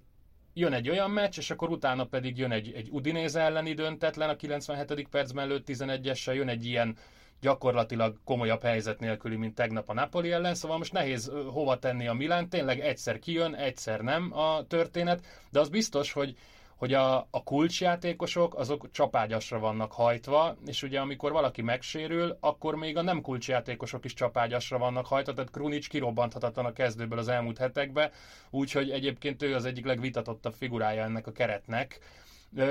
jön 0.54 0.72
egy 0.72 0.88
olyan 0.88 1.10
meccs, 1.10 1.38
és 1.38 1.50
akkor 1.50 1.70
utána 1.70 2.04
pedig 2.04 2.38
jön 2.38 2.52
egy, 2.52 2.72
egy 2.72 2.88
Udinéze 2.90 3.40
elleni 3.40 3.72
döntetlen 3.72 4.28
a 4.28 4.36
97. 4.36 5.08
percben 5.08 5.44
előtt 5.44 5.66
11-essel, 5.68 6.34
jön 6.34 6.48
egy 6.48 6.64
ilyen 6.64 6.96
gyakorlatilag 7.40 8.18
komolyabb 8.24 8.62
helyzet 8.62 9.00
nélküli, 9.00 9.36
mint 9.36 9.54
tegnap 9.54 9.88
a 9.88 9.92
Napoli 9.92 10.32
ellen, 10.32 10.54
szóval 10.54 10.78
most 10.78 10.92
nehéz 10.92 11.32
hova 11.52 11.78
tenni 11.78 12.06
a 12.06 12.12
Milán, 12.12 12.48
tényleg 12.48 12.80
egyszer 12.80 13.18
kijön, 13.18 13.54
egyszer 13.54 14.00
nem 14.00 14.32
a 14.32 14.66
történet, 14.66 15.24
de 15.50 15.60
az 15.60 15.68
biztos, 15.68 16.12
hogy 16.12 16.36
hogy 16.80 16.94
a, 16.94 17.16
a 17.30 17.42
kulcsjátékosok 17.44 18.54
azok 18.54 18.90
csapágyasra 18.90 19.58
vannak 19.58 19.92
hajtva, 19.92 20.56
és 20.66 20.82
ugye 20.82 21.00
amikor 21.00 21.32
valaki 21.32 21.62
megsérül, 21.62 22.36
akkor 22.40 22.74
még 22.74 22.96
a 22.96 23.02
nem 23.02 23.20
kulcsjátékosok 23.20 24.04
is 24.04 24.14
csapágyasra 24.14 24.78
vannak 24.78 25.06
hajtva, 25.06 25.32
tehát 25.32 25.50
Krunic 25.50 25.86
kirobbanthatatlan 25.86 26.64
a 26.64 26.72
kezdőből 26.72 27.18
az 27.18 27.28
elmúlt 27.28 27.58
hetekben, 27.58 28.10
úgyhogy 28.50 28.90
egyébként 28.90 29.42
ő 29.42 29.54
az 29.54 29.64
egyik 29.64 29.84
legvitatottabb 29.84 30.54
figurája 30.54 31.02
ennek 31.02 31.26
a 31.26 31.32
keretnek. 31.32 31.98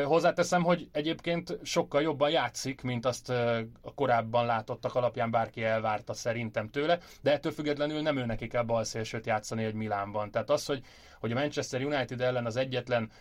Hozzáteszem, 0.03 0.64
hogy 0.64 0.89
egyébként 0.91 1.60
sokkal 1.64 2.01
jobban 2.01 2.30
játszik, 2.30 2.82
mint 2.82 3.05
azt 3.05 3.30
a 3.82 3.93
korábban 3.95 4.45
látottak 4.45 4.95
alapján 4.95 5.32
bárki 5.32 5.64
elvárta 5.64 6.14
szerintem 6.14 6.70
tőle, 6.70 6.99
de 7.22 7.32
ettől 7.32 7.51
függetlenül 7.51 8.01
nem 8.01 8.18
ő 8.18 8.26
neki 8.26 8.47
kell 8.47 8.64
balszélsőt 8.64 9.26
játszani 9.26 9.64
egy 9.64 9.74
Milánban. 9.74 10.32
Tehát 10.32 10.49
az, 10.49 10.66
hogy, 10.66 10.84
hogy 11.20 11.32
a 11.32 11.36
Manchester 11.36 11.84
United 11.84 12.22
ellen 12.22 12.45
az 12.45 12.55
egyetlen 12.55 13.12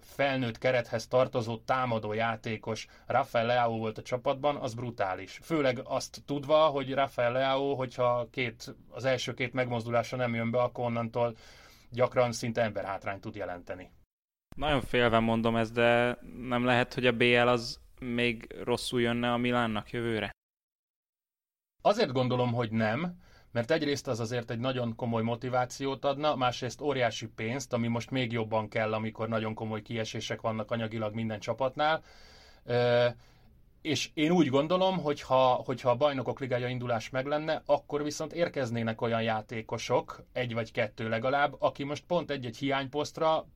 felnőtt 0.00 0.58
kerethez 0.58 1.06
tartozó 1.06 1.58
támadó 1.58 2.12
játékos 2.12 2.86
Rafael 3.06 3.46
Leao 3.46 3.76
volt 3.76 3.98
a 3.98 4.02
csapatban, 4.02 4.56
az 4.56 4.74
brutális. 4.74 5.38
Főleg 5.42 5.80
azt 5.84 6.22
tudva, 6.26 6.66
hogy 6.66 6.94
Rafael 6.94 7.32
Leao, 7.32 7.74
hogyha 7.74 8.28
két, 8.30 8.74
az 8.88 9.04
első 9.04 9.34
két 9.34 9.52
megmozdulása 9.52 10.16
nem 10.16 10.34
jön 10.34 10.50
be, 10.50 10.58
akkor 10.62 10.84
onnantól 10.84 11.36
gyakran 11.90 12.32
szinte 12.32 12.62
emberhátrányt 12.62 13.20
tud 13.20 13.34
jelenteni. 13.34 13.90
Nagyon 14.56 14.80
félve 14.80 15.18
mondom 15.18 15.56
ezt, 15.56 15.72
de 15.72 16.18
nem 16.48 16.64
lehet, 16.64 16.94
hogy 16.94 17.06
a 17.06 17.12
BL 17.12 17.48
az 17.48 17.80
még 18.00 18.56
rosszul 18.62 19.00
jönne 19.00 19.32
a 19.32 19.36
Milánnak 19.36 19.90
jövőre? 19.90 20.30
Azért 21.82 22.12
gondolom, 22.12 22.52
hogy 22.52 22.70
nem, 22.70 23.16
mert 23.52 23.70
egyrészt 23.70 24.08
az 24.08 24.20
azért 24.20 24.50
egy 24.50 24.58
nagyon 24.58 24.94
komoly 24.96 25.22
motivációt 25.22 26.04
adna, 26.04 26.36
másrészt 26.36 26.80
óriási 26.80 27.26
pénzt, 27.26 27.72
ami 27.72 27.88
most 27.88 28.10
még 28.10 28.32
jobban 28.32 28.68
kell, 28.68 28.92
amikor 28.92 29.28
nagyon 29.28 29.54
komoly 29.54 29.82
kiesések 29.82 30.40
vannak 30.40 30.70
anyagilag 30.70 31.14
minden 31.14 31.40
csapatnál. 31.40 32.02
És 33.82 34.10
én 34.14 34.30
úgy 34.30 34.48
gondolom, 34.48 34.98
hogy 34.98 35.20
ha, 35.20 35.52
hogyha 35.52 35.90
a 35.90 35.96
bajnokok 35.96 36.40
ligája 36.40 36.68
indulás 36.68 37.10
meg 37.10 37.26
lenne, 37.26 37.62
akkor 37.66 38.02
viszont 38.02 38.32
érkeznének 38.32 39.00
olyan 39.00 39.22
játékosok, 39.22 40.22
egy 40.32 40.54
vagy 40.54 40.72
kettő 40.72 41.08
legalább, 41.08 41.56
aki 41.58 41.84
most 41.84 42.04
pont 42.06 42.30
egy-egy 42.30 42.56
hiányposztra, 42.56 43.46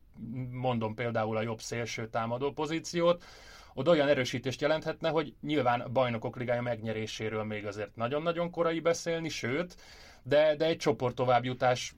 mondom 0.51 0.95
például 0.95 1.37
a 1.37 1.43
jobb 1.43 1.61
szélső 1.61 2.09
támadó 2.09 2.53
pozíciót, 2.53 3.25
oda 3.75 3.91
olyan 3.91 4.09
erősítést 4.09 4.61
jelenthetne, 4.61 5.09
hogy 5.09 5.35
nyilván 5.41 5.93
bajnokok 5.93 6.37
ligája 6.37 6.63
megnyeréséről 6.63 7.45
még 7.45 7.67
azért 7.67 7.97
nagyon-nagyon 7.97 8.51
korai 8.51 8.81
beszélni, 8.81 9.29
sőt, 9.29 9.77
de, 10.23 10.57
de 10.57 10.67
egy 10.67 10.77
csoport 10.77 11.15
továbbjutás 11.15 11.95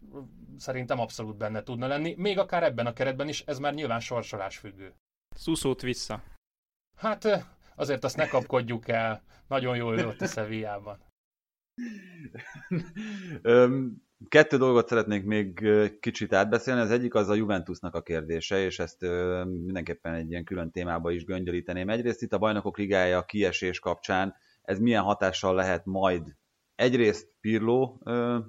szerintem 0.59 1.01
abszolút 1.01 1.37
benne 1.37 1.63
tudna 1.63 1.87
lenni, 1.87 2.15
még 2.17 2.39
akár 2.39 2.63
ebben 2.63 2.87
a 2.87 2.93
keretben 2.93 3.29
is, 3.29 3.41
ez 3.41 3.59
már 3.59 3.75
nyilván 3.75 4.01
sorsolás 4.01 4.57
függő. 4.57 4.95
Szuszót 5.37 5.83
vissza. 5.83 6.23
Hát 6.97 7.47
azért 7.75 8.05
azt 8.05 8.17
ne 8.17 8.29
kapkodjuk 8.29 8.89
el, 8.89 9.23
nagyon 9.49 9.77
jól 9.77 9.99
ült 9.99 10.21
a 10.21 10.27
Sevillában. 10.27 11.05
Kettő 14.29 14.57
dolgot 14.57 14.89
szeretnék 14.89 15.25
még 15.25 15.69
kicsit 16.01 16.33
átbeszélni. 16.33 16.81
Az 16.81 16.91
egyik 16.91 17.15
az 17.15 17.29
a 17.29 17.35
Juventusnak 17.35 17.95
a 17.95 18.03
kérdése, 18.03 18.59
és 18.59 18.79
ezt 18.79 19.01
mindenképpen 19.45 20.15
egy 20.15 20.31
ilyen 20.31 20.45
külön 20.45 20.71
témába 20.71 21.11
is 21.11 21.25
göngyölíteném. 21.25 21.89
Egyrészt 21.89 22.23
itt 22.23 22.33
a 22.33 22.39
Bajnokok 22.39 22.79
Ligája 22.79 23.25
kiesés 23.25 23.79
kapcsán 23.79 24.35
ez 24.63 24.79
milyen 24.79 25.03
hatással 25.03 25.55
lehet 25.55 25.85
majd 25.85 26.37
egyrészt 26.75 27.35
Pirló 27.41 28.01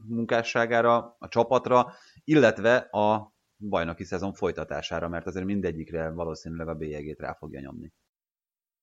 munkásságára, 0.07 1.15
a 1.19 1.28
csapatra, 1.28 1.93
illetve 2.23 2.75
a 2.75 3.36
bajnoki 3.57 4.03
szezon 4.03 4.34
folytatására, 4.34 5.07
mert 5.07 5.25
azért 5.28 5.45
mindegyikre 5.45 6.09
valószínűleg 6.09 6.67
a 6.67 6.75
bélyegét 6.75 7.19
rá 7.19 7.34
fogja 7.34 7.59
nyomni. 7.59 7.93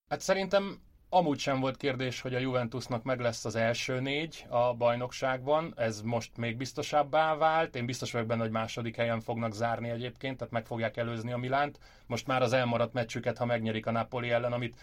Hát 0.08 0.20
szerintem 0.20 0.80
amúgy 1.14 1.38
sem 1.38 1.60
volt 1.60 1.76
kérdés, 1.76 2.20
hogy 2.20 2.34
a 2.34 2.38
Juventusnak 2.38 3.02
meg 3.02 3.20
lesz 3.20 3.44
az 3.44 3.54
első 3.56 4.00
négy 4.00 4.46
a 4.48 4.74
bajnokságban, 4.74 5.72
ez 5.76 6.00
most 6.00 6.36
még 6.36 6.56
biztosabbá 6.56 7.36
vált, 7.36 7.76
én 7.76 7.86
biztos 7.86 8.12
vagyok 8.12 8.26
benne, 8.26 8.42
hogy 8.42 8.50
második 8.50 8.96
helyen 8.96 9.20
fognak 9.20 9.52
zárni 9.52 9.88
egyébként, 9.88 10.36
tehát 10.36 10.52
meg 10.52 10.66
fogják 10.66 10.96
előzni 10.96 11.32
a 11.32 11.36
Milánt. 11.36 11.78
Most 12.06 12.26
már 12.26 12.42
az 12.42 12.52
elmaradt 12.52 12.92
meccsüket, 12.92 13.38
ha 13.38 13.44
megnyerik 13.44 13.86
a 13.86 13.90
Napoli 13.90 14.30
ellen, 14.30 14.52
amit 14.52 14.80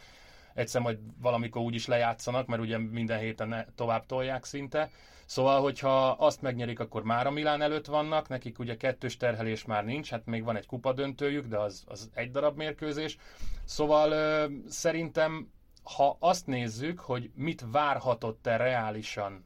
egyszer 0.54 0.82
majd 0.82 0.98
valamikor 1.22 1.62
úgy 1.62 1.76
is 1.76 1.88
lejátszanak, 1.88 2.48
mert 2.48 2.62
ugye 2.62 2.78
minden 2.78 3.20
héten 3.20 3.66
tovább 3.76 4.06
tolják 4.06 4.44
szinte. 4.44 4.90
Szóval, 5.26 5.62
hogyha 5.62 6.10
azt 6.10 6.42
megnyerik, 6.42 6.80
akkor 6.80 7.04
már 7.04 7.28
a 7.28 7.32
Milán 7.32 7.62
előtt 7.62 7.86
vannak, 7.86 8.28
nekik 8.28 8.60
ugye 8.60 8.78
kettős 8.78 9.18
terhelés 9.18 9.66
már 9.66 9.86
nincs, 9.86 10.10
hát 10.10 10.26
még 10.26 10.44
van 10.44 10.56
egy 10.56 10.66
kupa 10.66 10.94
döntőjük, 10.94 11.46
de 11.46 11.58
az, 11.58 11.84
az 11.88 12.10
egy 12.14 12.32
darab 12.32 12.58
mérkőzés. 12.58 13.18
Szóval 13.66 14.12
ö, 14.12 14.46
szerintem 14.68 15.52
ha 15.84 16.18
azt 16.20 16.48
nézzük, 16.48 17.00
hogy 17.00 17.32
mit 17.36 17.66
várhatott-e 17.72 18.58
reálisan 18.58 19.44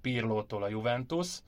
Pirlótól 0.00 0.62
a 0.62 0.68
Juventus, 0.68 1.38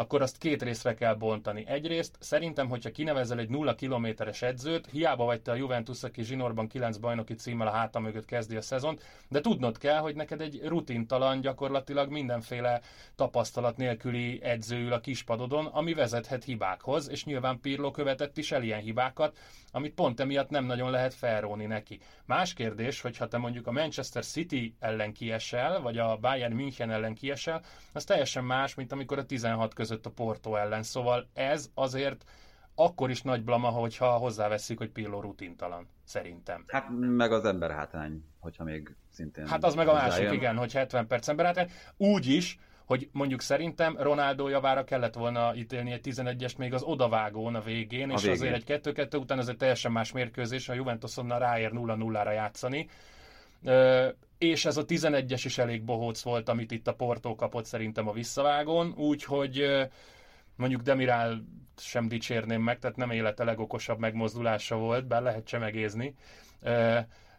akkor 0.00 0.22
azt 0.22 0.38
két 0.38 0.62
részre 0.62 0.94
kell 0.94 1.14
bontani. 1.14 1.64
Egyrészt 1.66 2.16
szerintem, 2.20 2.68
hogyha 2.68 2.90
kinevezel 2.90 3.38
egy 3.38 3.48
nulla 3.48 3.74
kilométeres 3.74 4.42
edzőt, 4.42 4.86
hiába 4.86 5.24
vagy 5.24 5.40
te 5.40 5.50
a 5.50 5.54
Juventus, 5.54 6.02
aki 6.02 6.22
zsinórban 6.22 6.68
9 6.68 6.96
bajnoki 6.96 7.34
címmel 7.34 7.66
a 7.66 7.70
háta 7.70 7.98
mögött 7.98 8.24
kezdi 8.24 8.56
a 8.56 8.60
szezont, 8.60 9.02
de 9.28 9.40
tudnod 9.40 9.78
kell, 9.78 9.98
hogy 9.98 10.14
neked 10.14 10.40
egy 10.40 10.60
rutintalan, 10.64 11.40
gyakorlatilag 11.40 12.10
mindenféle 12.10 12.80
tapasztalat 13.14 13.76
nélküli 13.76 14.42
edzőül 14.42 14.92
a 14.92 15.00
kispadodon, 15.00 15.66
ami 15.66 15.94
vezethet 15.94 16.44
hibákhoz, 16.44 17.10
és 17.10 17.24
nyilván 17.24 17.60
Pirlo 17.60 17.90
követett 17.90 18.36
is 18.36 18.52
el 18.52 18.62
ilyen 18.62 18.80
hibákat, 18.80 19.36
amit 19.72 19.94
pont 19.94 20.20
emiatt 20.20 20.50
nem 20.50 20.64
nagyon 20.64 20.90
lehet 20.90 21.14
felróni 21.14 21.66
neki. 21.66 22.00
Más 22.24 22.52
kérdés, 22.54 23.00
hogyha 23.00 23.28
te 23.28 23.38
mondjuk 23.38 23.66
a 23.66 23.72
Manchester 23.72 24.24
City 24.24 24.74
ellen 24.78 25.12
kiesel, 25.12 25.80
vagy 25.80 25.98
a 25.98 26.16
Bayern 26.16 26.54
München 26.54 26.90
ellen 26.90 27.14
kiesel, 27.14 27.62
az 27.92 28.04
teljesen 28.04 28.44
más, 28.44 28.74
mint 28.74 28.92
amikor 28.92 29.18
a 29.18 29.26
16 29.26 29.74
között 29.74 29.89
a 29.90 30.10
Porto 30.10 30.54
ellen. 30.54 30.82
Szóval 30.82 31.28
ez 31.34 31.70
azért 31.74 32.24
akkor 32.74 33.10
is 33.10 33.22
nagy 33.22 33.44
blama, 33.44 33.68
hogyha 33.68 34.06
hozzáveszik, 34.06 34.78
hogy 34.78 34.90
Pirlo 34.90 35.20
rutintalan, 35.20 35.88
szerintem. 36.04 36.64
Hát 36.68 36.86
meg 36.90 37.32
az 37.32 37.44
ember 37.44 37.70
hátrány, 37.70 38.24
hogyha 38.38 38.64
még 38.64 38.94
szintén... 39.10 39.46
Hát 39.46 39.64
az 39.64 39.74
meg 39.74 39.88
a 39.88 39.92
másik, 39.92 40.32
igen, 40.32 40.56
hogy 40.56 40.72
70 40.72 41.06
perc 41.06 41.28
ember 41.28 41.46
hátrány. 41.46 41.70
Úgy 41.96 42.26
is, 42.26 42.58
hogy 42.84 43.08
mondjuk 43.12 43.40
szerintem 43.40 43.96
Ronaldo 43.98 44.48
javára 44.48 44.84
kellett 44.84 45.14
volna 45.14 45.54
ítélni 45.54 45.92
egy 45.92 46.00
11-est 46.04 46.56
még 46.56 46.74
az 46.74 46.82
odavágón 46.82 47.54
a 47.54 47.60
végén, 47.60 48.10
a 48.10 48.12
és 48.12 48.22
végén. 48.22 48.36
azért 48.36 48.70
egy 48.70 48.80
2-2 49.10 49.20
után 49.20 49.38
ez 49.38 49.48
egy 49.48 49.56
teljesen 49.56 49.92
más 49.92 50.12
mérkőzés, 50.12 50.68
a 50.68 50.72
Juventus 50.72 51.16
onnan 51.16 51.38
ráér 51.38 51.70
0-0-ra 51.74 52.32
játszani. 52.32 52.88
És 54.40 54.64
ez 54.64 54.76
a 54.76 54.84
11-es 54.84 55.42
is 55.44 55.58
elég 55.58 55.84
bohóc 55.84 56.22
volt, 56.22 56.48
amit 56.48 56.70
itt 56.70 56.86
a 56.86 56.94
Porto 56.94 57.34
kapott 57.34 57.64
szerintem 57.64 58.08
a 58.08 58.12
visszavágón, 58.12 58.94
úgyhogy 58.96 59.64
mondjuk 60.56 60.80
Demirál 60.80 61.44
sem 61.76 62.08
dicsérném 62.08 62.62
meg, 62.62 62.78
tehát 62.78 62.96
nem 62.96 63.10
élete 63.10 63.44
legokosabb 63.44 63.98
megmozdulása 63.98 64.76
volt, 64.76 65.06
bár 65.06 65.22
lehet 65.22 65.44
csemegézni. 65.44 66.14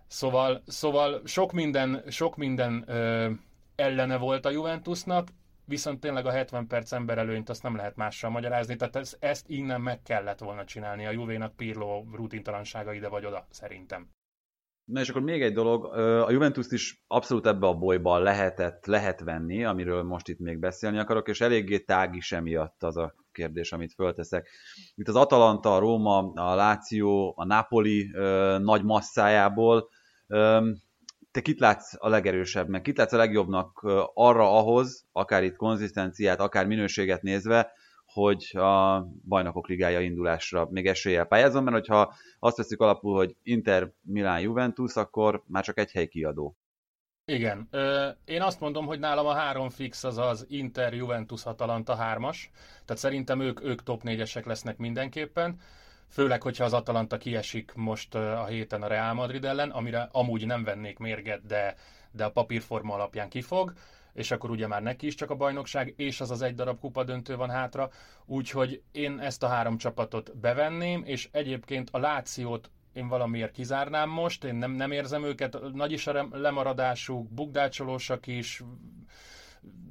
Szóval, 0.07 0.63
szóval 0.67 1.21
sok 1.25 1.51
minden, 1.51 2.03
sok 2.07 2.35
minden 2.35 2.85
ellene 3.75 4.17
volt 4.17 4.45
a 4.45 4.49
Juventusnak, 4.49 5.27
viszont 5.65 5.99
tényleg 5.99 6.25
a 6.25 6.31
70 6.31 6.67
perc 6.67 6.91
emberelőnyt 6.91 7.49
azt 7.49 7.63
nem 7.63 7.75
lehet 7.75 7.95
mással 7.95 8.29
magyarázni, 8.29 8.75
tehát 8.75 8.95
ezt, 8.95 9.17
ezt 9.19 9.49
innen 9.49 9.81
meg 9.81 10.01
kellett 10.01 10.39
volna 10.39 10.65
csinálni 10.65 11.05
a 11.05 11.11
Juvénak 11.11 11.55
Pirlo 11.55 12.03
rutintalansága 12.13 12.93
ide 12.93 13.07
vagy 13.07 13.25
oda, 13.25 13.47
szerintem. 13.49 14.09
Na 14.91 14.99
és 14.99 15.09
akkor 15.09 15.21
még 15.21 15.41
egy 15.41 15.53
dolog, 15.53 15.85
a 15.95 16.31
Juventus 16.31 16.65
is 16.69 17.03
abszolút 17.07 17.45
ebbe 17.45 17.67
a 17.67 17.73
bolyban 17.73 18.21
lehetett, 18.21 18.85
lehet 18.85 19.19
venni, 19.19 19.65
amiről 19.65 20.03
most 20.03 20.27
itt 20.27 20.39
még 20.39 20.59
beszélni 20.59 20.97
akarok, 20.97 21.27
és 21.27 21.41
eléggé 21.41 21.79
tág 21.79 22.15
is 22.15 22.31
emiatt 22.31 22.83
az 22.83 22.97
a 22.97 23.15
kérdés, 23.31 23.71
amit 23.71 23.93
fölteszek. 23.93 24.49
Itt 24.95 25.07
az 25.07 25.15
Atalanta, 25.15 25.75
a 25.75 25.79
Róma, 25.79 26.31
a 26.33 26.55
Láció, 26.55 27.33
a 27.37 27.45
Napoli 27.45 28.11
nagy 28.59 28.83
masszájából 28.83 29.89
te 31.31 31.41
kit 31.41 31.59
látsz 31.59 31.93
a 31.97 32.09
legerősebbnek, 32.09 32.81
kit 32.81 32.97
látsz 32.97 33.13
a 33.13 33.17
legjobbnak 33.17 33.85
arra 34.13 34.57
ahhoz, 34.57 35.05
akár 35.11 35.43
itt 35.43 35.55
konzisztenciát, 35.55 36.39
akár 36.39 36.67
minőséget 36.67 37.21
nézve, 37.21 37.71
hogy 38.13 38.57
a 38.57 39.01
bajnokok 39.27 39.67
ligája 39.67 39.99
indulásra 39.99 40.67
még 40.71 40.87
eséllyel 40.87 41.25
pályázom, 41.25 41.63
mert 41.63 41.75
hogyha 41.75 42.13
azt 42.39 42.57
veszük 42.57 42.81
alapul, 42.81 43.15
hogy 43.15 43.35
Inter, 43.43 43.91
Milán, 44.01 44.39
Juventus, 44.39 44.95
akkor 44.95 45.43
már 45.47 45.63
csak 45.63 45.77
egy 45.77 45.91
hely 45.91 46.07
kiadó. 46.07 46.55
Igen. 47.25 47.69
Én 48.25 48.41
azt 48.41 48.59
mondom, 48.59 48.85
hogy 48.85 48.99
nálam 48.99 49.25
a 49.25 49.33
három 49.33 49.69
fix 49.69 50.03
az 50.03 50.17
az 50.17 50.45
Inter, 50.49 50.93
Juventus, 50.93 51.45
Atalanta 51.45 51.95
hármas. 51.95 52.49
Tehát 52.85 53.01
szerintem 53.01 53.39
ők, 53.39 53.63
ők 53.63 53.83
top 53.83 54.03
négyesek 54.03 54.45
lesznek 54.45 54.77
mindenképpen 54.77 55.59
főleg, 56.11 56.41
hogyha 56.41 56.63
az 56.63 56.73
Atalanta 56.73 57.17
kiesik 57.17 57.73
most 57.75 58.15
a 58.15 58.45
héten 58.45 58.81
a 58.81 58.87
Real 58.87 59.13
Madrid 59.13 59.45
ellen, 59.45 59.69
amire 59.69 60.09
amúgy 60.11 60.45
nem 60.45 60.63
vennék 60.63 60.97
mérget, 60.97 61.45
de, 61.45 61.75
de 62.11 62.25
a 62.25 62.31
papírforma 62.31 62.93
alapján 62.93 63.29
kifog, 63.29 63.73
és 64.13 64.31
akkor 64.31 64.49
ugye 64.49 64.67
már 64.67 64.81
neki 64.81 65.05
is 65.05 65.15
csak 65.15 65.29
a 65.29 65.35
bajnokság, 65.35 65.93
és 65.97 66.21
az 66.21 66.31
az 66.31 66.41
egy 66.41 66.55
darab 66.55 66.79
kupa 66.79 67.03
döntő 67.03 67.35
van 67.35 67.49
hátra, 67.49 67.89
úgyhogy 68.25 68.81
én 68.91 69.19
ezt 69.19 69.43
a 69.43 69.47
három 69.47 69.77
csapatot 69.77 70.37
bevenném, 70.37 71.03
és 71.05 71.29
egyébként 71.31 71.89
a 71.91 71.97
Lációt 71.97 72.69
én 72.93 73.07
valamiért 73.07 73.51
kizárnám 73.51 74.09
most, 74.09 74.43
én 74.43 74.55
nem, 74.55 74.71
nem 74.71 74.91
érzem 74.91 75.23
őket, 75.23 75.57
nagy 75.73 75.91
is 75.91 76.07
a 76.07 76.27
lemaradásuk, 76.31 77.29
bukdácsolósak 77.29 78.27
is, 78.27 78.63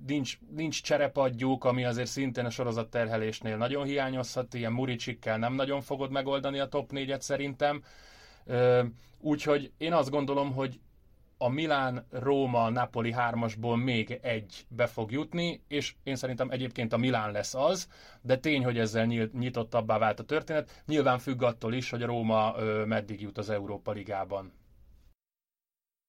nincs, 0.06 0.38
nincs 0.50 0.82
cserepadjuk, 0.82 1.64
ami 1.64 1.84
azért 1.84 2.08
szintén 2.08 2.44
a 2.44 2.50
sorozat 2.50 2.90
terhelésnél 2.90 3.56
nagyon 3.56 3.84
hiányozhat, 3.84 4.54
ilyen 4.54 4.72
Muricsikkel 4.72 5.38
nem 5.38 5.54
nagyon 5.54 5.80
fogod 5.80 6.10
megoldani 6.10 6.58
a 6.58 6.68
top 6.68 6.90
4-et 6.94 7.20
szerintem. 7.20 7.82
Úgyhogy 9.18 9.72
én 9.78 9.92
azt 9.92 10.10
gondolom, 10.10 10.52
hogy 10.52 10.80
a 11.42 11.48
Milán, 11.48 12.06
Róma, 12.10 12.68
Napoli 12.68 13.12
hármasból 13.12 13.76
még 13.76 14.18
egy 14.22 14.66
be 14.68 14.86
fog 14.86 15.10
jutni, 15.10 15.62
és 15.68 15.94
én 16.02 16.16
szerintem 16.16 16.50
egyébként 16.50 16.92
a 16.92 16.96
Milán 16.96 17.32
lesz 17.32 17.54
az, 17.54 17.88
de 18.22 18.36
tény, 18.36 18.64
hogy 18.64 18.78
ezzel 18.78 19.04
nyitottabbá 19.38 19.98
vált 19.98 20.20
a 20.20 20.24
történet. 20.24 20.82
Nyilván 20.86 21.18
függ 21.18 21.42
attól 21.42 21.74
is, 21.74 21.90
hogy 21.90 22.02
a 22.02 22.06
Róma 22.06 22.54
meddig 22.86 23.20
jut 23.20 23.38
az 23.38 23.50
Európa 23.50 23.92
Ligában. 23.92 24.52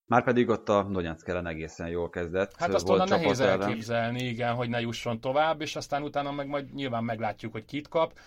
Márpedig 0.06 0.50
ott 0.50 0.70
a 0.70 0.84
Donetsk 0.84 1.28
ellen 1.28 1.48
egészen 1.48 1.88
jól 1.88 2.10
kezdett. 2.10 2.56
Hát 2.58 2.74
azt 2.74 2.90
onnan 2.90 3.08
nehéz 3.08 3.40
ellen. 3.40 3.62
elképzelni, 3.62 4.24
igen, 4.24 4.54
hogy 4.54 4.70
ne 4.70 4.80
jusson 4.80 5.22
tovább, 5.22 5.62
és 5.62 5.76
aztán 5.76 6.04
utána 6.04 6.32
meg 6.32 6.48
majd 6.48 6.74
nyilván 6.74 7.04
meglátjuk, 7.04 7.52
hogy 7.52 7.66
kit 7.66 7.88
kap. 7.88 8.20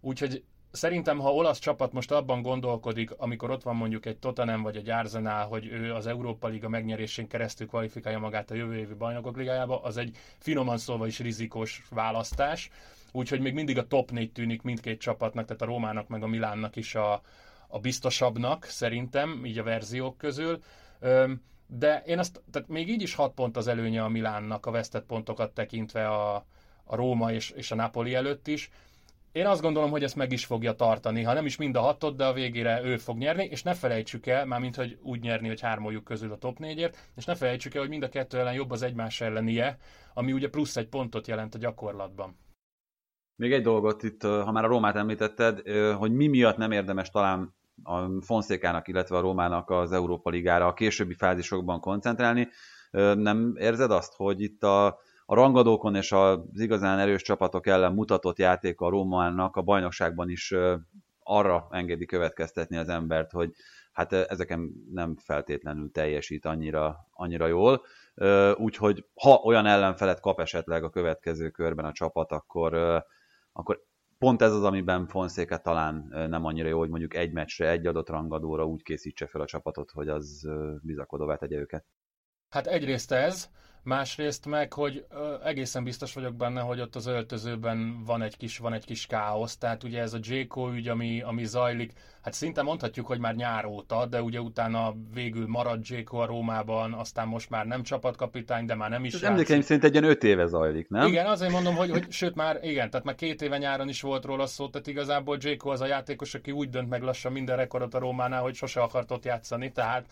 úgyhogy 0.00 0.44
szerintem, 0.76 1.18
ha 1.18 1.34
olasz 1.34 1.58
csapat 1.58 1.92
most 1.92 2.10
abban 2.12 2.42
gondolkodik, 2.42 3.10
amikor 3.16 3.50
ott 3.50 3.62
van 3.62 3.76
mondjuk 3.76 4.06
egy 4.06 4.16
Tottenham 4.18 4.62
vagy 4.62 4.76
egy 4.76 4.90
Arsenal, 4.90 5.46
hogy 5.46 5.66
ő 5.66 5.94
az 5.94 6.06
Európa 6.06 6.48
Liga 6.48 6.68
megnyerésén 6.68 7.28
keresztül 7.28 7.66
kvalifikálja 7.66 8.18
magát 8.18 8.50
a 8.50 8.54
jövő 8.54 8.76
évi 8.76 8.94
bajnokok 8.94 9.36
ligájába, 9.36 9.82
az 9.82 9.96
egy 9.96 10.16
finoman 10.38 10.78
szólva 10.78 11.06
is 11.06 11.18
rizikós 11.18 11.82
választás. 11.90 12.70
Úgyhogy 13.12 13.40
még 13.40 13.54
mindig 13.54 13.78
a 13.78 13.86
top 13.86 14.10
4 14.10 14.32
tűnik 14.32 14.62
mindkét 14.62 15.00
csapatnak, 15.00 15.44
tehát 15.46 15.62
a 15.62 15.64
Rómának 15.64 16.08
meg 16.08 16.22
a 16.22 16.26
Milánnak 16.26 16.76
is 16.76 16.94
a, 16.94 17.20
a 17.68 17.78
biztosabbnak, 17.78 18.64
szerintem, 18.64 19.44
így 19.44 19.58
a 19.58 19.62
verziók 19.62 20.18
közül. 20.18 20.62
De 21.66 22.02
én 22.06 22.18
azt, 22.18 22.42
tehát 22.50 22.68
még 22.68 22.88
így 22.88 23.02
is 23.02 23.14
6 23.14 23.34
pont 23.34 23.56
az 23.56 23.66
előnye 23.66 24.02
a 24.02 24.08
Milánnak 24.08 24.66
a 24.66 24.70
vesztett 24.70 25.06
pontokat 25.06 25.52
tekintve 25.54 26.08
a, 26.08 26.34
a 26.84 26.96
Róma 26.96 27.32
és, 27.32 27.50
és 27.50 27.70
a 27.70 27.74
Napoli 27.74 28.14
előtt 28.14 28.46
is. 28.46 28.70
Én 29.36 29.46
azt 29.46 29.62
gondolom, 29.62 29.90
hogy 29.90 30.02
ezt 30.02 30.16
meg 30.16 30.32
is 30.32 30.44
fogja 30.44 30.72
tartani, 30.72 31.22
ha 31.22 31.32
nem 31.32 31.46
is 31.46 31.56
mind 31.56 31.76
a 31.76 31.80
hatot, 31.80 32.16
de 32.16 32.24
a 32.24 32.32
végére 32.32 32.82
ő 32.84 32.96
fog 32.96 33.18
nyerni, 33.18 33.44
és 33.44 33.62
ne 33.62 33.74
felejtsük 33.74 34.26
el, 34.26 34.46
mármint, 34.46 34.76
hogy 34.76 34.98
úgy 35.02 35.20
nyerni, 35.20 35.48
hogy 35.48 35.60
hármójuk 35.60 36.04
közül 36.04 36.32
a 36.32 36.36
top 36.36 36.58
négyért, 36.58 37.10
és 37.16 37.24
ne 37.24 37.34
felejtsük 37.34 37.74
el, 37.74 37.80
hogy 37.80 37.90
mind 37.90 38.02
a 38.02 38.08
kettő 38.08 38.38
ellen 38.38 38.54
jobb 38.54 38.70
az 38.70 38.82
egymás 38.82 39.20
ellenie, 39.20 39.78
ami 40.14 40.32
ugye 40.32 40.48
plusz 40.48 40.76
egy 40.76 40.88
pontot 40.88 41.26
jelent 41.26 41.54
a 41.54 41.58
gyakorlatban. 41.58 42.38
Még 43.36 43.52
egy 43.52 43.62
dolgot 43.62 44.02
itt, 44.02 44.22
ha 44.22 44.52
már 44.52 44.64
a 44.64 44.68
Rómát 44.68 44.96
említetted, 44.96 45.60
hogy 45.96 46.12
mi 46.12 46.26
miatt 46.26 46.56
nem 46.56 46.72
érdemes 46.72 47.10
talán 47.10 47.54
a 47.82 48.20
Fonszékának, 48.20 48.88
illetve 48.88 49.16
a 49.16 49.20
Rómának 49.20 49.70
az 49.70 49.92
Európa 49.92 50.30
Ligára 50.30 50.66
a 50.66 50.74
későbbi 50.74 51.14
fázisokban 51.14 51.80
koncentrálni. 51.80 52.48
Nem 53.14 53.56
érzed 53.56 53.90
azt, 53.90 54.14
hogy 54.14 54.40
itt 54.40 54.62
a, 54.62 54.98
a 55.26 55.34
rangadókon 55.34 55.94
és 55.94 56.12
az 56.12 56.40
igazán 56.60 56.98
erős 56.98 57.22
csapatok 57.22 57.66
ellen 57.66 57.92
mutatott 57.92 58.38
játék 58.38 58.80
a 58.80 58.88
Rómának 58.88 59.56
a 59.56 59.62
bajnokságban 59.62 60.30
is 60.30 60.54
arra 61.22 61.66
engedi 61.70 62.04
következtetni 62.04 62.76
az 62.76 62.88
embert, 62.88 63.30
hogy 63.30 63.52
hát 63.92 64.12
ezeken 64.12 64.72
nem 64.92 65.16
feltétlenül 65.16 65.90
teljesít 65.90 66.44
annyira, 66.44 66.96
annyira 67.10 67.46
jól. 67.46 67.82
Úgyhogy 68.54 69.04
ha 69.14 69.34
olyan 69.34 69.66
ellenfelet 69.66 70.20
kap 70.20 70.40
esetleg 70.40 70.84
a 70.84 70.90
következő 70.90 71.50
körben 71.50 71.84
a 71.84 71.92
csapat, 71.92 72.32
akkor, 72.32 72.74
akkor 73.52 73.84
pont 74.18 74.42
ez 74.42 74.52
az, 74.52 74.62
amiben 74.62 75.06
Fonszéka 75.06 75.58
talán 75.58 76.06
nem 76.28 76.44
annyira 76.44 76.68
jó, 76.68 76.78
hogy 76.78 76.88
mondjuk 76.88 77.14
egy 77.14 77.32
meccsre, 77.32 77.70
egy 77.70 77.86
adott 77.86 78.08
rangadóra 78.08 78.66
úgy 78.66 78.82
készítse 78.82 79.26
fel 79.26 79.40
a 79.40 79.46
csapatot, 79.46 79.90
hogy 79.90 80.08
az 80.08 80.48
bizakodóvá 80.82 81.36
tegye 81.36 81.56
őket. 81.56 81.84
Hát 82.48 82.66
egyrészt 82.66 83.12
ez, 83.12 83.50
Másrészt 83.86 84.46
meg, 84.46 84.72
hogy 84.72 85.04
egészen 85.44 85.84
biztos 85.84 86.14
vagyok 86.14 86.34
benne, 86.34 86.60
hogy 86.60 86.80
ott 86.80 86.94
az 86.94 87.06
öltözőben 87.06 88.02
van 88.04 88.22
egy 88.22 88.36
kis, 88.36 88.58
van 88.58 88.72
egy 88.72 88.84
kis 88.84 89.06
káosz, 89.06 89.56
tehát 89.56 89.84
ugye 89.84 90.00
ez 90.00 90.12
a 90.12 90.18
Jéko 90.22 90.70
ügy, 90.72 90.88
ami, 90.88 91.20
ami 91.20 91.44
zajlik, 91.44 91.92
hát 92.22 92.32
szinte 92.32 92.62
mondhatjuk, 92.62 93.06
hogy 93.06 93.18
már 93.18 93.34
nyár 93.34 93.64
óta, 93.64 94.06
de 94.06 94.22
ugye 94.22 94.40
utána 94.40 94.94
végül 95.14 95.46
maradt 95.46 95.88
Jéko 95.88 96.16
a 96.16 96.26
Rómában, 96.26 96.92
aztán 96.92 97.28
most 97.28 97.50
már 97.50 97.66
nem 97.66 97.82
csapatkapitány, 97.82 98.66
de 98.66 98.74
már 98.74 98.90
nem 98.90 99.04
is 99.04 99.14
Ez 99.14 99.22
emlékeim 99.22 99.60
szerint 99.60 99.84
egy 99.84 99.92
ilyen 99.92 100.04
öt 100.04 100.24
éve 100.24 100.46
zajlik, 100.46 100.88
nem? 100.88 101.06
Igen, 101.06 101.26
azért 101.26 101.52
mondom, 101.52 101.74
hogy, 101.74 101.90
hogy 101.90 102.06
sőt 102.10 102.34
már, 102.34 102.58
igen, 102.62 102.90
tehát 102.90 103.06
már 103.06 103.14
két 103.14 103.42
éve 103.42 103.58
nyáron 103.58 103.88
is 103.88 104.00
volt 104.00 104.24
róla 104.24 104.46
szó, 104.46 104.68
tehát 104.68 104.86
igazából 104.86 105.38
Jéko 105.40 105.70
az 105.70 105.80
a 105.80 105.86
játékos, 105.86 106.34
aki 106.34 106.50
úgy 106.50 106.68
dönt 106.68 106.88
meg 106.88 107.02
lassan 107.02 107.32
minden 107.32 107.56
rekordot 107.56 107.94
a 107.94 107.98
Rómánál, 107.98 108.42
hogy 108.42 108.54
sose 108.54 108.80
akart 108.80 109.10
ott 109.10 109.24
játszani, 109.24 109.72
tehát 109.72 110.06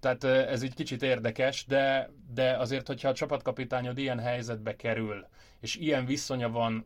tehát 0.00 0.24
ez 0.24 0.62
így 0.62 0.74
kicsit 0.74 1.02
érdekes, 1.02 1.64
de, 1.66 2.10
de 2.34 2.56
azért, 2.56 2.86
hogyha 2.86 3.08
a 3.08 3.14
csapatkapitányod 3.14 3.98
ilyen 3.98 4.18
helyzetbe 4.18 4.76
kerül, 4.76 5.26
és 5.60 5.76
ilyen 5.76 6.06
viszonya 6.06 6.50
van 6.50 6.84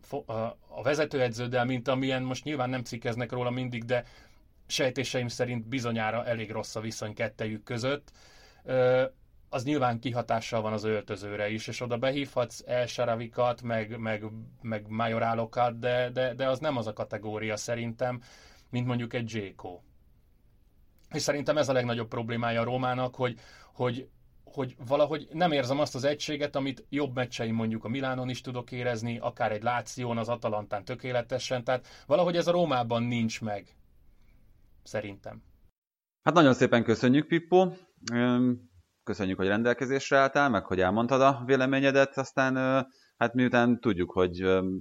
a 0.69 0.83
vezetőedződdel, 0.83 1.65
mint 1.65 1.89
amilyen 1.89 2.23
most 2.23 2.45
nyilván 2.45 2.71
nem 2.71 2.83
cikkeznek 2.83 3.33
róla 3.33 3.51
mindig, 3.51 3.85
de 3.85 4.05
sejtéseim 4.67 5.29
szerint 5.29 5.67
bizonyára 5.67 6.25
elég 6.25 6.51
rossz 6.51 6.77
a 6.77 6.81
viszony 6.81 7.15
kettejük 7.15 7.63
között, 7.63 8.13
az 9.49 9.65
nyilván 9.65 10.01
kihatással 10.01 10.61
van 10.61 10.73
az 10.73 10.85
öltözőre 10.85 11.49
is, 11.51 11.67
és 11.67 11.81
oda 11.81 11.97
behívhatsz 11.97 12.63
El 12.67 12.87
Saravikat, 12.87 13.63
meg, 13.63 13.99
meg, 13.99 14.25
meg 14.63 14.89
majorálokat, 14.89 15.79
de, 15.79 16.11
de, 16.11 16.35
de 16.35 16.49
az 16.49 16.59
nem 16.59 16.77
az 16.77 16.87
a 16.87 16.93
kategória 16.93 17.57
szerintem, 17.57 18.23
mint 18.71 18.87
mondjuk 18.87 19.15
egy 19.15 19.35
Jéko. 19.35 19.81
És 21.15 21.23
szerintem 21.23 21.57
ez 21.57 21.69
a 21.69 21.73
legnagyobb 21.73 22.09
problémája 22.09 22.61
a 22.61 22.65
Rómának, 22.65 23.15
hogy, 23.15 23.39
hogy, 23.75 24.09
hogy 24.45 24.77
valahogy 24.87 25.29
nem 25.33 25.53
érzem 25.53 25.79
azt 25.79 25.95
az 25.95 26.05
egységet, 26.05 26.57
amit 26.57 26.87
jobb 26.89 27.15
meccseim 27.15 27.55
mondjuk 27.55 27.85
a 27.85 27.89
Milánon 27.89 28.29
is 28.29 28.41
tudok 28.41 28.73
érezni, 28.73 29.19
akár 29.19 29.53
egy 29.53 29.63
Láción, 29.63 30.19
az 30.19 30.29
Atalantán 30.29 30.85
tökéletesen, 30.85 31.65
tehát 31.65 31.87
valahogy 32.07 32.37
ez 32.37 32.47
a 32.47 32.51
Rómában 32.53 33.03
nincs 33.03 33.41
meg. 33.41 33.77
Szerintem. 34.83 35.43
Hát 36.23 36.35
nagyon 36.35 36.55
szépen 36.55 36.85
köszönjük, 36.85 37.27
Pippo. 37.27 37.73
Köszönjük, 39.03 39.37
hogy 39.37 39.47
rendelkezésre 39.47 40.19
álltál, 40.19 40.49
meg 40.51 40.65
hogy 40.65 40.81
elmondtad 40.81 41.21
a 41.21 41.43
véleményedet, 41.47 42.19
aztán 42.19 42.55
hát 43.17 43.35
miután 43.35 43.81
tudjuk, 43.81 44.11
hogy 44.11 44.37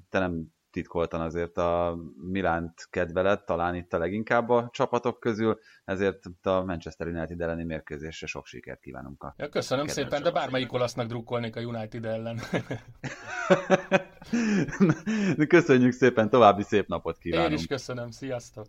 te 0.10 0.20
nem 0.20 0.48
titkoltan 0.72 1.22
azért 1.22 1.58
a 1.58 1.98
Milánt 2.22 2.88
kedvelet, 2.90 3.46
talán 3.46 3.76
itt 3.76 3.94
a 3.94 3.98
leginkább 3.98 4.50
a 4.50 4.70
csapatok 4.72 5.20
közül, 5.20 5.60
ezért 5.86 6.26
a 6.42 6.64
Manchester 6.64 7.08
United 7.08 7.42
elleni 7.42 7.64
mérkőzésre 7.64 8.28
sok 8.28 8.46
sikert 8.46 8.80
kívánunk 8.80 9.24
a 9.24 9.34
ja, 9.38 9.50
Köszönöm 9.50 9.88
szépen, 9.88 10.24
de 10.24 10.32
bármelyik 10.32 10.74
olasznak 10.74 11.08
drukkolnék 11.08 11.56
a 11.56 11.62
United 11.62 12.06
ellen. 12.06 12.40
Köszönjük 15.48 15.92
szépen, 15.92 16.30
további 16.30 16.64
szép 16.64 16.88
napot 16.88 17.18
kívánunk. 17.18 17.52
Én 17.52 17.58
is 17.58 17.66
köszönöm, 17.66 18.12
sziasztok! 18.12 18.66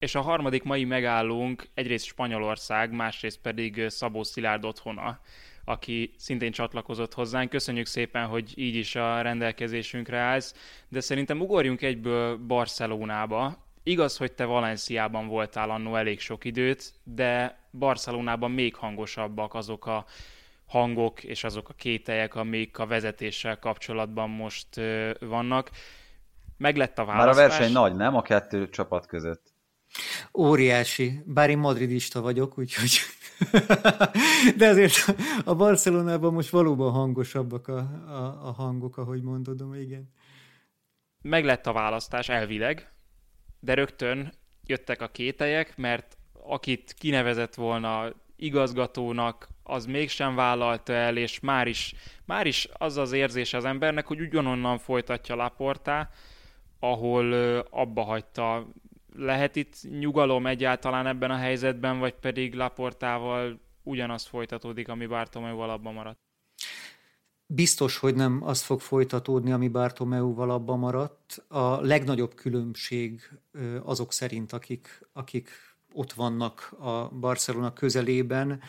És 0.00 0.14
a 0.14 0.20
harmadik 0.20 0.62
mai 0.62 0.84
megállónk 0.84 1.68
egyrészt 1.74 2.04
Spanyolország, 2.04 2.92
másrészt 2.92 3.40
pedig 3.40 3.88
Szabó 3.88 4.22
Szilárd 4.22 4.64
otthona 4.64 5.20
aki 5.64 6.14
szintén 6.16 6.52
csatlakozott 6.52 7.14
hozzánk. 7.14 7.50
Köszönjük 7.50 7.86
szépen, 7.86 8.26
hogy 8.26 8.52
így 8.58 8.74
is 8.74 8.96
a 8.96 9.20
rendelkezésünkre 9.20 10.18
állsz, 10.18 10.54
de 10.88 11.00
szerintem 11.00 11.40
ugorjunk 11.40 11.82
egyből 11.82 12.36
Barcelonába. 12.36 13.56
Igaz, 13.82 14.16
hogy 14.16 14.32
te 14.32 14.44
Valenciában 14.44 15.26
voltál 15.26 15.70
annó 15.70 15.96
elég 15.96 16.20
sok 16.20 16.44
időt, 16.44 16.92
de 17.02 17.58
Barcelonában 17.70 18.50
még 18.50 18.74
hangosabbak 18.74 19.54
azok 19.54 19.86
a 19.86 20.04
hangok 20.66 21.24
és 21.24 21.44
azok 21.44 21.68
a 21.68 21.74
kételyek, 21.74 22.34
amik 22.34 22.78
a 22.78 22.86
vezetéssel 22.86 23.58
kapcsolatban 23.58 24.30
most 24.30 24.80
vannak. 25.20 25.70
Meglett 26.56 26.98
a 26.98 27.04
választás. 27.04 27.36
Már 27.36 27.44
a 27.44 27.48
verseny 27.48 27.72
nagy, 27.72 27.94
nem? 27.94 28.16
A 28.16 28.22
kettő 28.22 28.68
csapat 28.68 29.06
között. 29.06 29.49
Óriási. 30.34 31.22
Bár 31.26 31.50
én 31.50 31.58
madridista 31.58 32.20
vagyok, 32.20 32.58
úgyhogy... 32.58 32.90
De 34.56 34.68
azért 34.68 35.14
a 35.44 35.54
Barcelonában 35.54 36.32
most 36.32 36.50
valóban 36.50 36.92
hangosabbak 36.92 37.68
a, 37.68 37.78
a, 38.06 38.46
a 38.46 38.52
hangok, 38.52 38.96
ahogy 38.96 39.22
mondodom, 39.22 39.74
igen. 39.74 40.10
Meg 41.22 41.44
lett 41.44 41.66
a 41.66 41.72
választás 41.72 42.28
elvileg, 42.28 42.92
de 43.60 43.74
rögtön 43.74 44.32
jöttek 44.66 45.02
a 45.02 45.08
kételyek, 45.08 45.76
mert 45.76 46.18
akit 46.32 46.94
kinevezett 46.98 47.54
volna 47.54 48.12
igazgatónak, 48.36 49.48
az 49.62 49.86
mégsem 49.86 50.34
vállalta 50.34 50.92
el, 50.92 51.16
és 51.16 51.40
már 51.40 51.66
is, 51.66 51.94
már 52.24 52.46
is 52.46 52.68
az 52.72 52.96
az 52.96 53.12
érzés 53.12 53.54
az 53.54 53.64
embernek, 53.64 54.06
hogy 54.06 54.20
ugyanonnan 54.20 54.78
folytatja 54.78 55.34
Laportá, 55.34 56.10
ahol 56.78 57.32
abba 57.70 58.02
hagyta 58.02 58.66
lehet 59.16 59.56
itt 59.56 59.74
nyugalom 59.98 60.46
egyáltalán 60.46 61.06
ebben 61.06 61.30
a 61.30 61.36
helyzetben, 61.36 61.98
vagy 61.98 62.14
pedig 62.14 62.54
Laportával 62.54 63.60
ugyanaz 63.82 64.26
folytatódik, 64.26 64.88
ami 64.88 65.06
Bartomeu 65.06 65.58
abban 65.58 65.94
maradt? 65.94 66.18
Biztos, 67.46 67.98
hogy 67.98 68.14
nem 68.14 68.42
az 68.42 68.62
fog 68.62 68.80
folytatódni, 68.80 69.52
ami 69.52 69.68
Bartomeu 69.68 70.40
abban 70.40 70.78
maradt. 70.78 71.44
A 71.48 71.80
legnagyobb 71.80 72.34
különbség 72.34 73.30
azok 73.82 74.12
szerint, 74.12 74.52
akik, 74.52 75.08
akik 75.12 75.50
ott 75.92 76.12
vannak 76.12 76.74
a 76.78 77.08
Barcelona 77.08 77.72
közelében, 77.72 78.62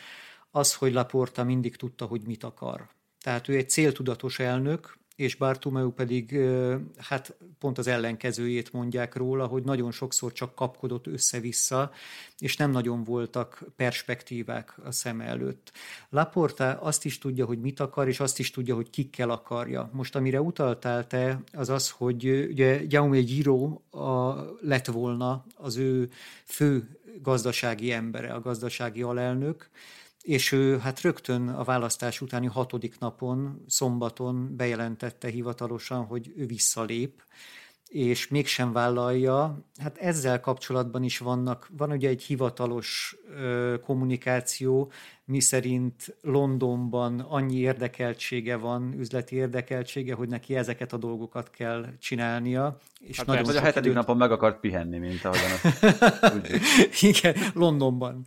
az, 0.50 0.74
hogy 0.74 0.92
Laporta 0.92 1.44
mindig 1.44 1.76
tudta, 1.76 2.04
hogy 2.04 2.22
mit 2.26 2.44
akar. 2.44 2.88
Tehát 3.20 3.48
ő 3.48 3.56
egy 3.56 3.70
céltudatos 3.70 4.38
elnök, 4.38 4.98
és 5.16 5.34
Bartomeu 5.34 5.90
pedig 5.90 6.38
hát 6.96 7.36
pont 7.58 7.78
az 7.78 7.86
ellenkezőjét 7.86 8.72
mondják 8.72 9.14
róla, 9.14 9.46
hogy 9.46 9.64
nagyon 9.64 9.90
sokszor 9.90 10.32
csak 10.32 10.54
kapkodott 10.54 11.06
össze-vissza, 11.06 11.90
és 12.38 12.56
nem 12.56 12.70
nagyon 12.70 13.04
voltak 13.04 13.64
perspektívák 13.76 14.74
a 14.84 14.92
szem 14.92 15.20
előtt. 15.20 15.72
Laporta 16.08 16.80
azt 16.80 17.04
is 17.04 17.18
tudja, 17.18 17.46
hogy 17.46 17.60
mit 17.60 17.80
akar, 17.80 18.08
és 18.08 18.20
azt 18.20 18.38
is 18.38 18.50
tudja, 18.50 18.74
hogy 18.74 18.90
kikkel 18.90 19.30
akarja. 19.30 19.90
Most 19.92 20.16
amire 20.16 20.40
utaltál 20.40 21.06
te, 21.06 21.42
az 21.52 21.68
az, 21.68 21.90
hogy 21.90 22.46
ugye 22.50 22.82
Jaume 22.88 23.20
Giro 23.20 23.80
a, 23.90 24.34
lett 24.60 24.86
volna 24.86 25.44
az 25.56 25.76
ő 25.76 26.10
fő 26.44 27.00
gazdasági 27.22 27.92
embere, 27.92 28.32
a 28.32 28.40
gazdasági 28.40 29.02
alelnök, 29.02 29.70
és 30.22 30.52
ő 30.52 30.78
hát 30.78 31.00
rögtön 31.00 31.48
a 31.48 31.64
választás 31.64 32.20
utáni 32.20 32.46
hatodik 32.46 32.98
napon, 32.98 33.64
szombaton 33.66 34.56
bejelentette 34.56 35.28
hivatalosan, 35.28 36.04
hogy 36.04 36.32
ő 36.36 36.46
visszalép, 36.46 37.22
és 37.92 38.28
mégsem 38.28 38.72
vállalja. 38.72 39.64
Hát 39.78 39.98
ezzel 39.98 40.40
kapcsolatban 40.40 41.02
is 41.02 41.18
vannak, 41.18 41.68
van 41.76 41.90
ugye 41.90 42.08
egy 42.08 42.22
hivatalos 42.22 43.16
ö, 43.36 43.74
kommunikáció, 43.84 44.92
miszerint 45.24 46.16
Londonban 46.20 47.20
annyi 47.20 47.56
érdekeltsége 47.56 48.56
van, 48.56 48.94
üzleti 48.98 49.36
érdekeltsége, 49.36 50.14
hogy 50.14 50.28
neki 50.28 50.56
ezeket 50.56 50.92
a 50.92 50.96
dolgokat 50.96 51.50
kell 51.50 51.86
csinálnia. 51.98 52.78
És 53.00 53.16
hát 53.16 53.26
nagyon 53.26 53.44
persze, 53.44 53.60
a 53.60 53.62
hetedik 53.62 53.90
időt... 53.90 54.00
napon 54.00 54.16
meg 54.16 54.32
akart 54.32 54.60
pihenni, 54.60 54.98
mint 54.98 55.24
ahogyan 55.24 55.50
azt 55.62 57.02
Igen, 57.10 57.34
Londonban. 57.54 58.24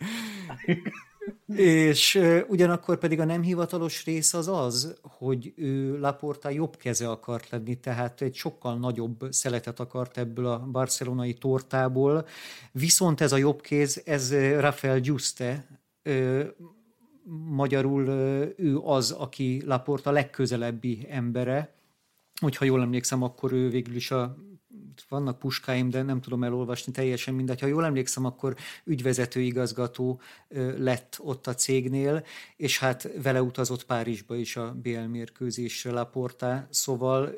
És 1.55 2.21
ugyanakkor 2.47 2.97
pedig 2.97 3.19
a 3.19 3.25
nem 3.25 3.41
hivatalos 3.41 4.05
rész 4.05 4.33
az 4.33 4.47
az, 4.47 4.99
hogy 5.01 5.53
ő 5.55 5.99
Laporta 5.99 6.49
jobb 6.49 6.77
keze 6.77 7.09
akart 7.09 7.49
lenni, 7.49 7.79
tehát 7.79 8.21
egy 8.21 8.35
sokkal 8.35 8.77
nagyobb 8.77 9.27
szeletet 9.29 9.79
akart 9.79 10.17
ebből 10.17 10.45
a 10.45 10.59
barcelonai 10.59 11.33
tortából. 11.33 12.27
Viszont 12.71 13.21
ez 13.21 13.31
a 13.31 13.37
jobb 13.37 13.61
kéz, 13.61 14.01
ez 14.05 14.33
Rafael 14.59 14.99
Giuste, 14.99 15.67
magyarul 17.47 18.07
ő 18.57 18.77
az, 18.83 19.11
aki 19.11 19.61
Laporta 19.65 20.11
legközelebbi 20.11 21.07
embere, 21.09 21.73
hogyha 22.41 22.65
jól 22.65 22.81
emlékszem, 22.81 23.23
akkor 23.23 23.51
ő 23.51 23.69
végül 23.69 23.95
is 23.95 24.11
a 24.11 24.37
vannak 25.09 25.39
puskáim, 25.39 25.89
de 25.89 26.01
nem 26.01 26.21
tudom 26.21 26.43
elolvasni 26.43 26.91
teljesen 26.91 27.33
mindegy. 27.33 27.59
Ha 27.59 27.67
jól 27.67 27.85
emlékszem, 27.85 28.25
akkor 28.25 28.55
ügyvezető 28.83 29.39
igazgató 29.39 30.21
lett 30.77 31.17
ott 31.19 31.47
a 31.47 31.53
cégnél, 31.53 32.23
és 32.55 32.79
hát 32.79 33.09
vele 33.23 33.41
utazott 33.41 33.85
Párizsba 33.85 34.35
is 34.35 34.55
a 34.55 34.75
BL 34.81 34.99
mérkőzésre 34.99 35.91
Laporta, 35.91 36.67
szóval 36.69 37.33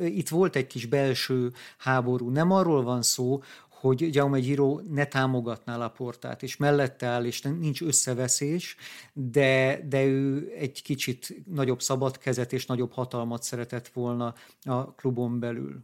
itt 0.00 0.28
volt 0.28 0.56
egy 0.56 0.66
kis 0.66 0.86
belső 0.86 1.52
háború. 1.78 2.28
Nem 2.28 2.50
arról 2.50 2.82
van 2.82 3.02
szó, 3.02 3.42
hogy 3.82 4.14
Jaume 4.14 4.38
Giro 4.38 4.80
ne 4.88 5.04
támogatná 5.04 5.76
Laportát, 5.76 6.42
és 6.42 6.56
mellette 6.56 7.06
áll, 7.06 7.24
és 7.24 7.40
nincs 7.40 7.82
összeveszés, 7.82 8.76
de, 9.12 9.80
de 9.88 10.04
ő 10.04 10.52
egy 10.58 10.82
kicsit 10.82 11.34
nagyobb 11.46 11.82
szabad 11.82 12.18
kezet 12.18 12.52
és 12.52 12.66
nagyobb 12.66 12.92
hatalmat 12.92 13.42
szeretett 13.42 13.88
volna 13.88 14.34
a 14.62 14.94
klubon 14.94 15.38
belül. 15.38 15.78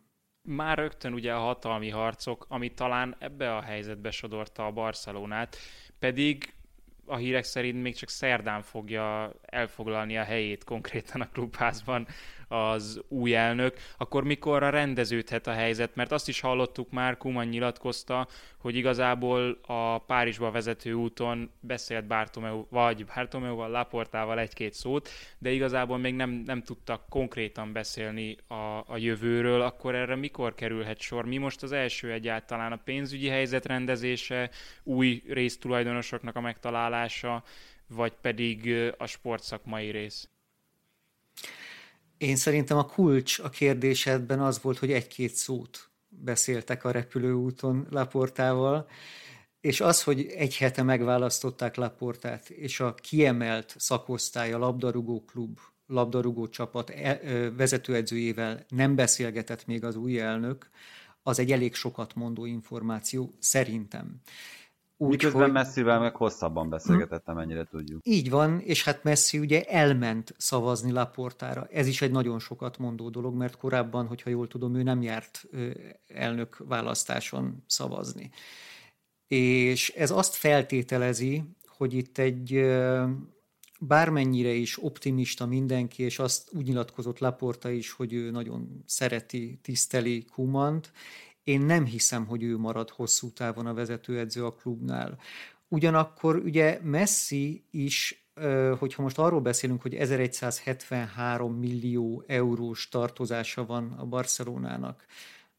Már 0.48 0.78
rögtön 0.78 1.12
ugye 1.12 1.32
a 1.32 1.38
hatalmi 1.38 1.90
harcok, 1.90 2.46
ami 2.48 2.72
talán 2.72 3.16
ebbe 3.18 3.56
a 3.56 3.60
helyzetbe 3.60 4.10
sodorta 4.10 4.66
a 4.66 4.72
Barcelonát, 4.72 5.56
pedig 5.98 6.52
a 7.06 7.16
hírek 7.16 7.44
szerint 7.44 7.82
még 7.82 7.94
csak 7.94 8.08
szerdán 8.08 8.62
fogja 8.62 9.32
elfoglalni 9.42 10.18
a 10.18 10.24
helyét 10.24 10.64
konkrétan 10.64 11.20
a 11.20 11.28
klubházban 11.28 12.06
az 12.48 13.00
új 13.08 13.34
elnök, 13.34 13.76
akkor 13.98 14.24
mikorra 14.24 14.70
rendeződhet 14.70 15.46
a 15.46 15.52
helyzet? 15.52 15.94
Mert 15.94 16.12
azt 16.12 16.28
is 16.28 16.40
hallottuk 16.40 16.90
már, 16.90 17.16
Kuman 17.16 17.46
nyilatkozta, 17.46 18.28
hogy 18.58 18.76
igazából 18.76 19.58
a 19.66 19.98
Párizsba 19.98 20.50
vezető 20.50 20.92
úton 20.92 21.50
beszélt 21.60 22.06
Bartomeu, 22.06 22.66
vagy 22.70 23.04
Bartomeuval, 23.04 23.70
Laportával 23.70 24.38
egy-két 24.38 24.74
szót, 24.74 25.08
de 25.38 25.50
igazából 25.50 25.98
még 25.98 26.14
nem, 26.14 26.30
nem 26.30 26.62
tudtak 26.62 27.08
konkrétan 27.08 27.72
beszélni 27.72 28.36
a, 28.46 28.54
a 28.86 28.96
jövőről, 28.96 29.60
akkor 29.60 29.94
erre 29.94 30.16
mikor 30.16 30.54
kerülhet 30.54 31.00
sor? 31.00 31.24
Mi 31.24 31.36
most 31.36 31.62
az 31.62 31.72
első 31.72 32.12
egyáltalán 32.12 32.72
a 32.72 32.80
pénzügyi 32.84 33.28
helyzet 33.28 33.66
rendezése, 33.66 34.50
új 34.82 35.22
résztulajdonosoknak 35.28 36.36
a 36.36 36.40
megtalálása, 36.40 37.42
vagy 37.86 38.12
pedig 38.20 38.74
a 38.98 39.06
sportszakmai 39.06 39.90
rész? 39.90 40.28
Én 42.18 42.36
szerintem 42.36 42.78
a 42.78 42.86
kulcs 42.86 43.38
a 43.38 43.48
kérdésedben 43.48 44.40
az 44.40 44.62
volt, 44.62 44.78
hogy 44.78 44.92
egy-két 44.92 45.34
szót 45.34 45.90
beszéltek 46.08 46.84
a 46.84 46.90
repülőúton 46.90 47.86
Laportával, 47.90 48.88
és 49.60 49.80
az, 49.80 50.02
hogy 50.02 50.26
egy 50.26 50.56
hete 50.56 50.82
megválasztották 50.82 51.76
Laportát, 51.76 52.50
és 52.50 52.80
a 52.80 52.94
kiemelt 52.94 53.74
szakosztály, 53.78 54.52
a 54.52 54.58
labdarúgó 54.58 55.24
klub, 55.24 55.58
labdarúgó 55.86 56.48
csapat 56.48 56.90
e, 56.90 57.20
vezetőedzőjével 57.56 58.64
nem 58.68 58.94
beszélgetett 58.94 59.66
még 59.66 59.84
az 59.84 59.96
új 59.96 60.20
elnök, 60.20 60.70
az 61.22 61.38
egy 61.38 61.52
elég 61.52 61.74
sokat 61.74 62.14
mondó 62.14 62.44
információ, 62.44 63.34
szerintem. 63.38 64.20
Úgy, 65.00 65.08
Miközben 65.10 65.42
hogy... 65.42 65.52
Messivel 65.52 66.00
meg 66.00 66.16
hosszabban 66.16 66.68
beszélgetettem, 66.68 67.34
mennyire 67.34 67.64
tudjuk. 67.64 68.00
Így 68.04 68.30
van, 68.30 68.60
és 68.60 68.84
hát 68.84 69.02
Messi 69.02 69.38
ugye 69.38 69.64
elment 69.64 70.34
szavazni 70.36 70.90
Laportára. 70.90 71.66
Ez 71.70 71.86
is 71.86 72.02
egy 72.02 72.10
nagyon 72.10 72.38
sokat 72.38 72.78
mondó 72.78 73.08
dolog, 73.08 73.34
mert 73.34 73.56
korábban, 73.56 74.06
hogyha 74.06 74.30
jól 74.30 74.48
tudom, 74.48 74.74
ő 74.74 74.82
nem 74.82 75.02
járt 75.02 75.48
elnök 76.06 76.56
választáson 76.58 77.62
szavazni. 77.66 78.30
És 79.28 79.90
ez 79.90 80.10
azt 80.10 80.34
feltételezi, 80.34 81.42
hogy 81.66 81.94
itt 81.94 82.18
egy 82.18 82.66
bármennyire 83.80 84.52
is 84.52 84.82
optimista 84.82 85.46
mindenki, 85.46 86.02
és 86.02 86.18
azt 86.18 86.50
úgy 86.52 86.66
nyilatkozott 86.66 87.18
Laporta 87.18 87.70
is, 87.70 87.90
hogy 87.90 88.12
ő 88.12 88.30
nagyon 88.30 88.82
szereti, 88.86 89.58
tiszteli 89.62 90.24
Kumant, 90.24 90.92
én 91.48 91.60
nem 91.60 91.84
hiszem, 91.84 92.26
hogy 92.26 92.42
ő 92.42 92.56
marad 92.56 92.90
hosszú 92.90 93.30
távon 93.30 93.66
a 93.66 93.74
vezetőedző 93.74 94.44
a 94.44 94.54
klubnál. 94.54 95.18
Ugyanakkor 95.68 96.36
ugye 96.36 96.80
Messi 96.82 97.64
is 97.70 98.26
hogyha 98.78 99.02
most 99.02 99.18
arról 99.18 99.40
beszélünk, 99.40 99.82
hogy 99.82 99.94
1173 99.94 101.54
millió 101.54 102.24
eurós 102.26 102.88
tartozása 102.88 103.66
van 103.66 103.92
a 103.92 104.04
Barcelonának, 104.04 105.06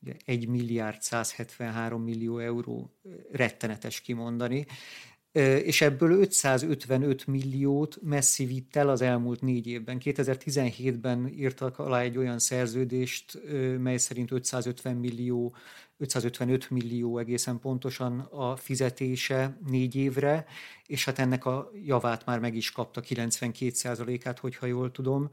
ugye 0.02 0.14
1 0.26 0.48
milliárd 0.48 1.02
173 1.02 2.04
millió 2.04 2.38
euró 2.38 2.92
rettenetes 3.32 4.02
kimondani, 4.02 4.66
és 5.32 5.82
ebből 5.82 6.12
555 6.12 7.28
milliót 7.28 7.98
Messi 8.02 8.46
vitt 8.46 8.76
el 8.76 8.90
az 8.90 9.02
elmúlt 9.02 9.42
négy 9.42 9.68
évben. 9.68 10.02
2017-ben 10.04 11.28
írtak 11.28 11.80
alá 11.80 12.00
egy 12.00 12.18
olyan 12.18 12.40
szerződést, 12.40 13.42
mely 13.80 13.98
szerint 13.98 14.32
550 14.32 14.96
millió 14.96 15.56
555 16.02 16.70
millió 16.70 17.18
egészen 17.18 17.60
pontosan 17.60 18.20
a 18.20 18.56
fizetése 18.56 19.58
négy 19.68 19.96
évre, 19.96 20.46
és 20.86 21.06
hát 21.06 21.20
ennek 21.20 21.46
a 21.46 21.72
javát 21.86 22.26
már 22.26 22.40
meg 22.40 22.56
is 22.56 22.72
kapta 22.72 23.02
92%-át, 23.02 24.40
hogyha 24.40 24.66
jól 24.66 24.92
tudom 24.92 25.30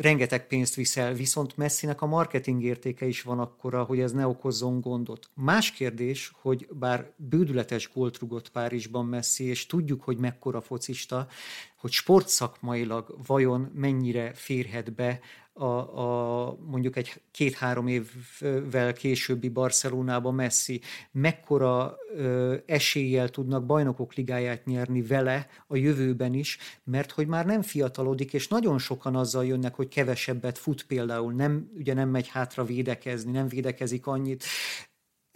rengeteg 0.00 0.46
pénzt 0.46 0.74
viszel, 0.74 1.12
viszont 1.12 1.56
Messinek 1.56 2.02
a 2.02 2.06
marketing 2.06 2.62
értéke 2.62 3.06
is 3.06 3.22
van 3.22 3.38
akkora, 3.38 3.82
hogy 3.82 4.00
ez 4.00 4.12
ne 4.12 4.26
okozzon 4.26 4.80
gondot. 4.80 5.28
Más 5.34 5.72
kérdés, 5.72 6.32
hogy 6.40 6.68
bár 6.72 7.12
bődületes 7.16 7.90
gólt 7.94 8.18
rugott 8.18 8.50
Párizsban 8.50 9.06
Messi, 9.06 9.44
és 9.44 9.66
tudjuk, 9.66 10.02
hogy 10.02 10.16
mekkora 10.16 10.60
focista, 10.60 11.28
hogy 11.76 11.90
sportszakmailag 11.90 13.16
vajon 13.26 13.70
mennyire 13.74 14.32
férhet 14.34 14.92
be 14.92 15.20
a, 15.52 15.64
a 15.64 16.56
mondjuk 16.66 16.96
egy 16.96 17.20
két-három 17.30 17.86
évvel 17.86 18.92
későbbi 18.92 19.48
Barcelonában 19.48 20.34
Messi, 20.34 20.80
mekkora 21.12 21.96
ö, 22.14 22.56
eséllyel 22.66 23.28
tudnak 23.28 23.66
bajnokok 23.66 24.14
ligáját 24.14 24.64
nyerni 24.64 25.02
vele 25.02 25.46
a 25.66 25.76
jövőben 25.76 26.34
is, 26.34 26.58
mert 26.84 27.10
hogy 27.10 27.26
már 27.26 27.46
nem 27.46 27.62
fiatalodik, 27.62 28.32
és 28.32 28.48
nagyon 28.48 28.78
sokan 28.78 29.16
azzal 29.16 29.46
jönnek, 29.46 29.74
hogy 29.74 29.88
kevesebbet 29.88 30.58
fut 30.58 30.86
például, 30.86 31.32
nem, 31.32 31.70
ugye 31.76 31.94
nem 31.94 32.08
megy 32.08 32.28
hátra 32.28 32.64
védekezni, 32.64 33.30
nem 33.30 33.48
védekezik 33.48 34.06
annyit, 34.06 34.44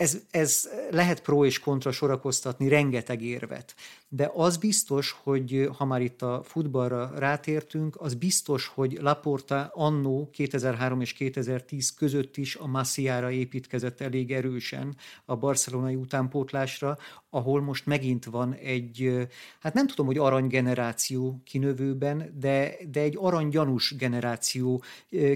ez, 0.05 0.19
ez 0.31 0.69
lehet 0.91 1.23
pro 1.23 1.45
és 1.45 1.59
kontra 1.59 1.93
sorakoztatni 1.93 2.69
rengeteg 2.69 3.23
érvet, 3.23 3.75
de 4.09 4.31
az 4.35 4.57
biztos, 4.57 5.17
hogy 5.23 5.69
ha 5.77 5.85
már 5.85 6.01
itt 6.03 6.23
a 6.23 6.43
futballra 6.45 7.13
rátértünk, 7.17 7.97
az 8.01 8.15
biztos, 8.15 8.67
hogy 8.67 8.99
Laporta 9.01 9.71
annó 9.75 10.31
2003 10.33 11.01
és 11.01 11.13
2010 11.13 11.95
között 11.95 12.37
is 12.37 12.57
a 12.57 12.67
Massiára 12.67 13.31
építkezett 13.31 14.01
elég 14.01 14.33
erősen 14.33 14.97
a 15.25 15.37
barcelonai 15.37 15.95
utánpótlásra, 15.95 16.99
ahol 17.31 17.63
most 17.63 17.87
megint 17.87 18.25
van 18.25 18.55
egy, 18.55 19.27
hát 19.61 19.75
nem 19.75 19.87
tudom, 19.87 20.07
hogy 20.07 20.19
aranygeneráció 20.19 21.41
kinövőben, 21.45 22.35
de, 22.41 22.75
de 22.91 23.01
egy 23.01 23.17
aranygyanús 23.21 23.95
generáció 23.97 24.83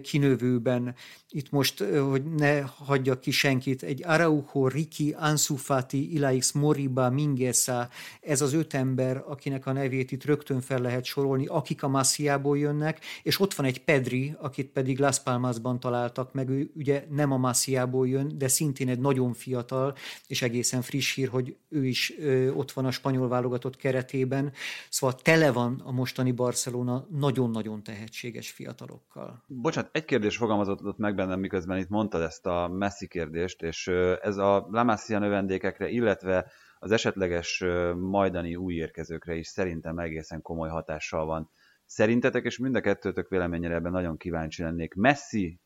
kinövőben. 0.02 0.94
Itt 1.28 1.50
most, 1.50 1.84
hogy 1.84 2.24
ne 2.24 2.60
hagyjak 2.60 3.20
ki 3.20 3.30
senkit, 3.30 3.82
egy 3.82 4.02
Araujo, 4.04 4.57
Riki, 4.66 5.14
Ansu 5.18 5.56
Fati, 5.56 6.12
Ilaix, 6.14 6.52
Moriba, 6.52 7.10
Mingesa, 7.10 7.88
ez 8.20 8.40
az 8.40 8.52
öt 8.52 8.74
ember, 8.74 9.22
akinek 9.26 9.66
a 9.66 9.72
nevét 9.72 10.12
itt 10.12 10.24
rögtön 10.24 10.60
fel 10.60 10.80
lehet 10.80 11.04
sorolni, 11.04 11.46
akik 11.46 11.82
a 11.82 11.88
Massiából 11.88 12.58
jönnek, 12.58 13.00
és 13.22 13.40
ott 13.40 13.54
van 13.54 13.66
egy 13.66 13.84
Pedri, 13.84 14.34
akit 14.40 14.70
pedig 14.70 14.98
Las 14.98 15.22
Palmasban 15.22 15.80
találtak 15.80 16.32
meg, 16.32 16.48
ő 16.48 16.70
ugye 16.74 17.04
nem 17.10 17.32
a 17.32 17.36
Massiából 17.36 18.08
jön, 18.08 18.38
de 18.38 18.48
szintén 18.48 18.88
egy 18.88 19.00
nagyon 19.00 19.32
fiatal, 19.32 19.94
és 20.26 20.42
egészen 20.42 20.82
friss 20.82 21.14
hír, 21.14 21.28
hogy 21.28 21.56
ő 21.68 21.86
is 21.86 22.18
ö, 22.18 22.50
ott 22.50 22.72
van 22.72 22.84
a 22.84 22.90
spanyol 22.90 23.28
válogatott 23.28 23.76
keretében, 23.76 24.52
szóval 24.88 25.16
tele 25.16 25.52
van 25.52 25.82
a 25.84 25.92
mostani 25.92 26.32
Barcelona 26.32 27.06
nagyon-nagyon 27.10 27.82
tehetséges 27.82 28.50
fiatalokkal. 28.50 29.44
Bocsánat, 29.46 29.90
egy 29.92 30.04
kérdés 30.04 30.36
fogalmazott 30.36 30.98
meg 30.98 31.14
bennem, 31.14 31.40
miközben 31.40 31.78
itt 31.78 31.88
mondtad 31.88 32.22
ezt 32.22 32.46
a 32.46 32.68
Messi 32.68 33.08
kérdést, 33.08 33.62
és 33.62 33.86
ez 34.22 34.36
a 34.38 34.66
La 34.70 34.82
Masia 34.82 35.18
növendékekre, 35.18 35.88
illetve 35.88 36.50
az 36.78 36.90
esetleges 36.90 37.64
majdani 37.96 38.56
új 38.56 38.74
érkezőkre 38.74 39.34
is 39.34 39.46
szerintem 39.46 39.98
egészen 39.98 40.42
komoly 40.42 40.68
hatással 40.68 41.24
van. 41.24 41.50
Szerintetek, 41.84 42.44
és 42.44 42.58
mind 42.58 42.74
a 42.74 42.80
kettőtök 42.80 43.28
véleményére 43.28 43.74
ebben 43.74 43.92
nagyon 43.92 44.16
kíváncsi 44.16 44.62
lennék, 44.62 44.94
Messi 44.94 45.60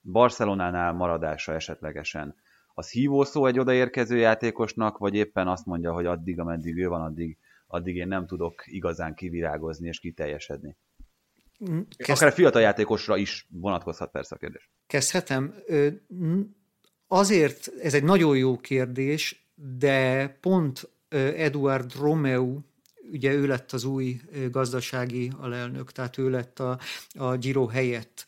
Barcelonánál 0.00 0.92
maradása 0.92 1.52
esetlegesen 1.52 2.34
az 2.74 2.90
hívó 2.90 3.24
szó 3.24 3.46
egy 3.46 3.58
odaérkező 3.58 4.16
játékosnak, 4.16 4.98
vagy 4.98 5.14
éppen 5.14 5.48
azt 5.48 5.66
mondja, 5.66 5.92
hogy 5.92 6.06
addig, 6.06 6.40
ameddig 6.40 6.76
ő 6.76 6.88
van, 6.88 7.00
addig, 7.00 7.38
addig 7.66 7.96
én 7.96 8.08
nem 8.08 8.26
tudok 8.26 8.62
igazán 8.66 9.14
kivirágozni 9.14 9.88
és 9.88 9.98
kiteljesedni. 9.98 10.76
Mm, 11.70 11.80
kezd... 11.96 12.10
Akár 12.10 12.28
a 12.28 12.34
fiatal 12.34 12.60
játékosra 12.62 13.16
is 13.16 13.46
vonatkozhat 13.50 14.10
persze 14.10 14.34
a 14.34 14.38
kérdés. 14.38 14.70
Kezdhetem. 14.86 15.54
Azért 17.12 17.72
ez 17.82 17.94
egy 17.94 18.02
nagyon 18.02 18.36
jó 18.36 18.56
kérdés, 18.56 19.50
de 19.78 20.28
pont 20.40 20.90
Eduard 21.08 21.94
Romeu, 21.94 22.58
ugye 23.12 23.32
ő 23.32 23.46
lett 23.46 23.72
az 23.72 23.84
új 23.84 24.20
gazdasági 24.50 25.32
alelnök, 25.38 25.92
tehát 25.92 26.18
ő 26.18 26.30
lett 26.30 26.60
a, 26.60 26.78
a 27.14 27.36
Giro 27.36 27.66
helyett, 27.66 28.24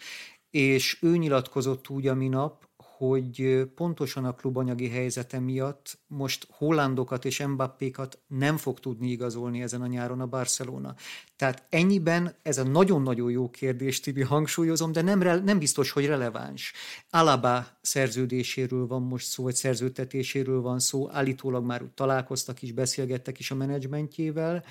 és 0.50 0.98
ő 1.02 1.16
nyilatkozott 1.16 1.88
úgy 1.88 2.06
a 2.06 2.14
minap, 2.14 2.68
hogy 3.08 3.64
pontosan 3.74 4.24
a 4.24 4.34
klubanyagi 4.34 4.88
helyzete 4.88 5.38
miatt 5.38 5.98
most 6.06 6.46
Hollandokat 6.50 7.24
és 7.24 7.46
Mbappékat 7.46 8.18
nem 8.26 8.56
fog 8.56 8.80
tudni 8.80 9.10
igazolni 9.10 9.62
ezen 9.62 9.82
a 9.82 9.86
nyáron 9.86 10.20
a 10.20 10.26
Barcelona. 10.26 10.94
Tehát 11.36 11.66
ennyiben 11.68 12.34
ez 12.42 12.58
a 12.58 12.62
nagyon-nagyon 12.62 13.30
jó 13.30 13.50
kérdés, 13.50 14.00
Tibi, 14.00 14.22
hangsúlyozom, 14.22 14.92
de 14.92 15.02
nem, 15.02 15.18
nem 15.44 15.58
biztos, 15.58 15.90
hogy 15.90 16.06
releváns. 16.06 16.72
Alaba 17.10 17.66
szerződéséről 17.80 18.86
van 18.86 19.02
most 19.02 19.26
szó, 19.26 19.42
vagy 19.42 19.54
szerződtetéséről 19.54 20.60
van 20.60 20.78
szó, 20.78 21.10
állítólag 21.10 21.64
már 21.64 21.82
találkoztak 21.94 22.62
is, 22.62 22.72
beszélgettek 22.72 23.38
is 23.38 23.50
a 23.50 23.54
menedzsmentjével, 23.54 24.64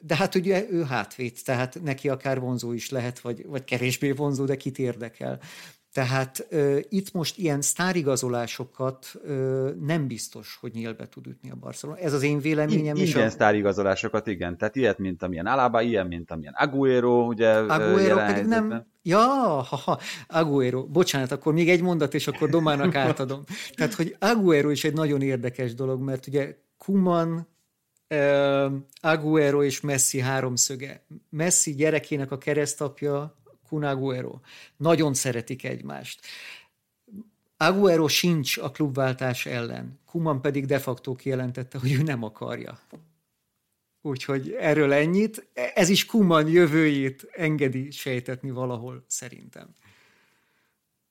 de 0.00 0.16
hát 0.16 0.34
ugye 0.34 0.66
ő 0.70 0.82
hátvét, 0.82 1.44
tehát 1.44 1.82
neki 1.82 2.08
akár 2.08 2.40
vonzó 2.40 2.72
is 2.72 2.90
lehet, 2.90 3.20
vagy, 3.20 3.46
vagy 3.46 3.64
kevésbé 3.64 4.10
vonzó, 4.10 4.44
de 4.44 4.56
kit 4.56 4.78
érdekel. 4.78 5.40
Tehát 5.92 6.46
uh, 6.50 6.78
itt 6.88 7.12
most 7.12 7.38
ilyen 7.38 7.60
sztárigazolásokat 7.60 9.06
uh, 9.24 9.74
nem 9.80 10.06
biztos, 10.06 10.58
hogy 10.60 10.72
nyílbe 10.74 11.08
tud 11.08 11.26
ütni 11.26 11.50
a 11.50 11.54
Barcelona. 11.54 11.98
Ez 11.98 12.12
az 12.12 12.22
én 12.22 12.40
véleményem. 12.40 12.96
I- 12.96 13.08
igen, 13.08 13.26
a... 13.26 13.30
sztárigazolásokat, 13.30 14.26
igen. 14.26 14.58
Tehát 14.58 14.76
ilyet, 14.76 14.98
mint 14.98 15.22
amilyen 15.22 15.46
Alaba, 15.46 15.82
ilyen, 15.82 16.06
mint 16.06 16.30
amilyen 16.30 16.54
Aguero, 16.56 17.26
ugye 17.26 17.48
Aguero 17.48 18.16
pedig 18.16 18.44
nem, 18.44 18.90
Ja, 19.02 19.18
ha, 19.18 19.76
ha, 19.76 20.00
Aguero. 20.26 20.86
Bocsánat, 20.86 21.32
akkor 21.32 21.52
még 21.52 21.70
egy 21.70 21.82
mondat, 21.82 22.14
és 22.14 22.26
akkor 22.26 22.48
Domának 22.48 22.94
átadom. 23.06 23.44
Tehát, 23.74 23.94
hogy 23.94 24.16
Aguero 24.18 24.70
is 24.70 24.84
egy 24.84 24.94
nagyon 24.94 25.22
érdekes 25.22 25.74
dolog, 25.74 26.00
mert 26.00 26.26
ugye 26.26 26.56
Kuman, 26.78 27.48
Aguero 29.00 29.62
és 29.62 29.80
Messi 29.80 30.20
háromszöge. 30.20 31.04
Messi 31.30 31.74
gyerekének 31.74 32.30
a 32.30 32.38
keresztapja 32.38 33.41
Kun 33.72 33.84
Aguero. 33.84 34.40
Nagyon 34.76 35.14
szeretik 35.14 35.64
egymást. 35.64 36.20
Aguero 37.56 38.08
sincs 38.08 38.58
a 38.58 38.70
klubváltás 38.70 39.46
ellen. 39.46 40.00
Kuman 40.06 40.40
pedig 40.40 40.66
de 40.66 40.78
facto 40.78 41.14
kijelentette, 41.14 41.78
hogy 41.78 41.92
ő 41.92 42.02
nem 42.02 42.22
akarja. 42.22 42.78
Úgyhogy 44.00 44.50
erről 44.50 44.92
ennyit. 44.92 45.48
Ez 45.74 45.88
is 45.88 46.06
Kuman 46.06 46.48
jövőjét 46.48 47.28
engedi 47.30 47.90
sejtetni 47.90 48.50
valahol, 48.50 49.04
szerintem. 49.06 49.74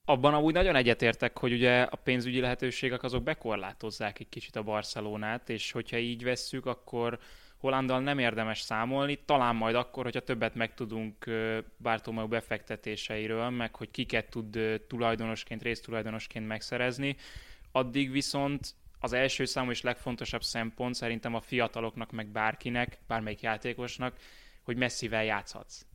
Abban 0.06 0.34
amúgy 0.34 0.54
nagyon 0.54 0.76
egyetértek, 0.76 1.38
hogy 1.38 1.54
ugye 1.54 1.82
a 1.82 1.96
pénzügyi 1.96 2.40
lehetőségek 2.40 3.04
azok 3.04 3.24
bekorlátozzák 3.24 4.20
egy 4.20 4.30
kicsit 4.30 4.56
a 4.56 4.64
Barcelonát, 4.64 5.50
és 5.50 5.72
hogyha 5.72 5.98
így 5.98 6.24
vesszük, 6.24 6.66
akkor 6.66 7.20
Hollandal 7.62 8.00
nem 8.00 8.20
érdemes 8.20 8.60
számolni, 8.60 9.16
talán 9.26 9.56
majd 9.56 9.76
akkor, 9.76 10.04
hogyha 10.04 10.20
többet 10.20 10.56
megtudunk 10.56 11.26
Bartomeu 11.82 12.28
befektetéseiről, 12.28 13.50
meg 13.50 13.76
hogy 13.76 13.92
kiket 13.92 14.30
tud 14.30 14.60
tulajdonosként, 14.88 15.62
résztulajdonosként 15.62 16.48
megszerezni, 16.48 17.16
addig 17.72 18.12
viszont 18.12 18.74
az 19.00 19.14
első 19.14 19.46
számú 19.46 19.70
és 19.70 19.82
legfontosabb 19.82 20.44
szempont 20.44 20.96
szerintem 20.96 21.36
a 21.36 21.42
fiataloknak, 21.42 22.12
meg 22.12 22.28
bárkinek, 22.28 22.98
bármelyik 23.08 23.42
játékosnak, 23.42 24.16
hogy 24.64 24.78
messzivel 24.78 25.24
játszhatsz. 25.24 25.86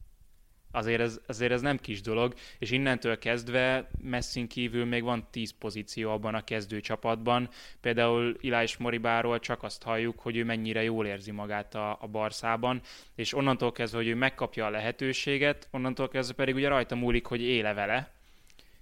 Azért 0.76 1.00
ez, 1.00 1.20
azért 1.26 1.52
ez 1.52 1.60
nem 1.60 1.78
kis 1.78 2.00
dolog, 2.00 2.34
és 2.58 2.70
innentől 2.70 3.18
kezdve 3.18 3.88
messzin 4.02 4.48
kívül 4.48 4.84
még 4.84 5.02
van 5.02 5.26
10 5.30 5.50
pozíció 5.58 6.10
abban 6.10 6.34
a 6.34 6.44
kezdő 6.44 6.80
csapatban. 6.80 7.48
Például 7.80 8.36
Ilás 8.40 8.76
Moribáról 8.76 9.38
csak 9.38 9.62
azt 9.62 9.82
halljuk, 9.82 10.20
hogy 10.20 10.36
ő 10.36 10.44
mennyire 10.44 10.82
jól 10.82 11.06
érzi 11.06 11.30
magát 11.30 11.74
a, 11.74 11.98
a 12.00 12.06
Barszában, 12.06 12.80
és 13.14 13.34
onnantól 13.34 13.72
kezdve, 13.72 13.98
hogy 13.98 14.08
ő 14.08 14.14
megkapja 14.14 14.66
a 14.66 14.70
lehetőséget, 14.70 15.68
onnantól 15.70 16.08
kezdve 16.08 16.34
pedig 16.34 16.54
ugye 16.54 16.68
rajta 16.68 16.94
múlik, 16.94 17.26
hogy 17.26 17.42
éle 17.42 17.72
vele, 17.72 18.15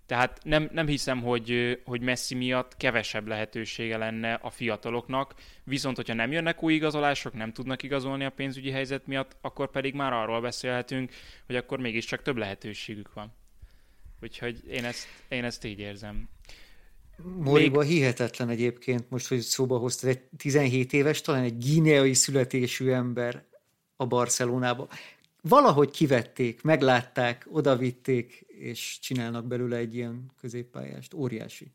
tehát 0.06 0.40
nem, 0.42 0.68
nem 0.72 0.86
hiszem, 0.86 1.22
hogy, 1.22 1.80
hogy 1.84 2.00
Messi 2.00 2.34
miatt 2.34 2.76
kevesebb 2.76 3.26
lehetősége 3.26 3.96
lenne 3.96 4.34
a 4.34 4.50
fiataloknak, 4.50 5.34
viszont 5.64 5.96
hogyha 5.96 6.14
nem 6.14 6.32
jönnek 6.32 6.62
új 6.62 6.74
igazolások, 6.74 7.32
nem 7.32 7.52
tudnak 7.52 7.82
igazolni 7.82 8.24
a 8.24 8.30
pénzügyi 8.30 8.70
helyzet 8.70 9.06
miatt, 9.06 9.36
akkor 9.40 9.70
pedig 9.70 9.94
már 9.94 10.12
arról 10.12 10.40
beszélhetünk, 10.40 11.12
hogy 11.46 11.56
akkor 11.56 11.78
mégiscsak 11.78 12.22
több 12.22 12.36
lehetőségük 12.36 13.12
van. 13.12 13.32
Úgyhogy 14.22 14.62
én 14.70 14.84
ezt, 14.84 15.06
én 15.28 15.44
ezt 15.44 15.64
így 15.64 15.78
érzem. 15.78 16.28
Moriba 17.38 17.80
Még... 17.80 17.88
hihetetlen 17.88 18.48
egyébként, 18.48 19.10
most, 19.10 19.28
hogy 19.28 19.40
szóba 19.40 19.78
hoztad, 19.78 20.08
egy 20.08 20.20
17 20.36 20.92
éves, 20.92 21.20
talán 21.20 21.42
egy 21.42 21.58
gineai 21.58 22.14
születésű 22.14 22.90
ember 22.90 23.44
a 23.96 24.06
Barcelonába 24.06 24.88
valahogy 25.48 25.90
kivették, 25.90 26.62
meglátták, 26.62 27.46
odavitték, 27.50 28.43
és 28.58 28.98
csinálnak 29.00 29.46
belőle 29.46 29.76
egy 29.76 29.94
ilyen 29.94 30.30
középpályást. 30.40 31.14
Óriási. 31.14 31.72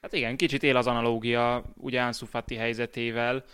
Hát 0.00 0.12
igen, 0.12 0.36
kicsit 0.36 0.62
él 0.62 0.76
az 0.76 0.86
analógia 0.86 1.64
ugye 1.76 2.00
Ansu 2.00 2.26
Fati 2.26 2.54
helyzetével, 2.54 3.44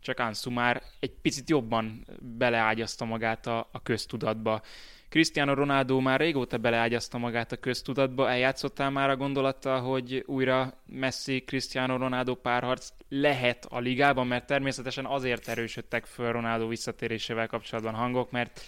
csak 0.00 0.18
Ansu 0.18 0.50
már 0.50 0.82
egy 1.00 1.12
picit 1.22 1.50
jobban 1.50 2.06
beleágyazta 2.38 3.04
magát 3.04 3.46
a, 3.46 3.68
a 3.72 3.82
köztudatba. 3.82 4.62
Cristiano 5.08 5.54
Ronaldo 5.54 6.00
már 6.00 6.20
régóta 6.20 6.58
beleágyazta 6.58 7.18
magát 7.18 7.52
a 7.52 7.56
köztudatba, 7.56 8.30
eljátszottál 8.30 8.90
már 8.90 9.10
a 9.10 9.16
gondolattal, 9.16 9.80
hogy 9.80 10.22
újra 10.26 10.74
Messi, 10.86 11.44
Cristiano 11.44 11.96
Ronaldo 11.96 12.34
párharc 12.34 12.88
lehet 13.08 13.66
a 13.68 13.78
ligában, 13.78 14.26
mert 14.26 14.46
természetesen 14.46 15.06
azért 15.06 15.48
erősödtek 15.48 16.04
föl 16.04 16.32
Ronaldo 16.32 16.68
visszatérésével 16.68 17.46
kapcsolatban 17.46 17.94
hangok, 17.94 18.30
mert 18.30 18.60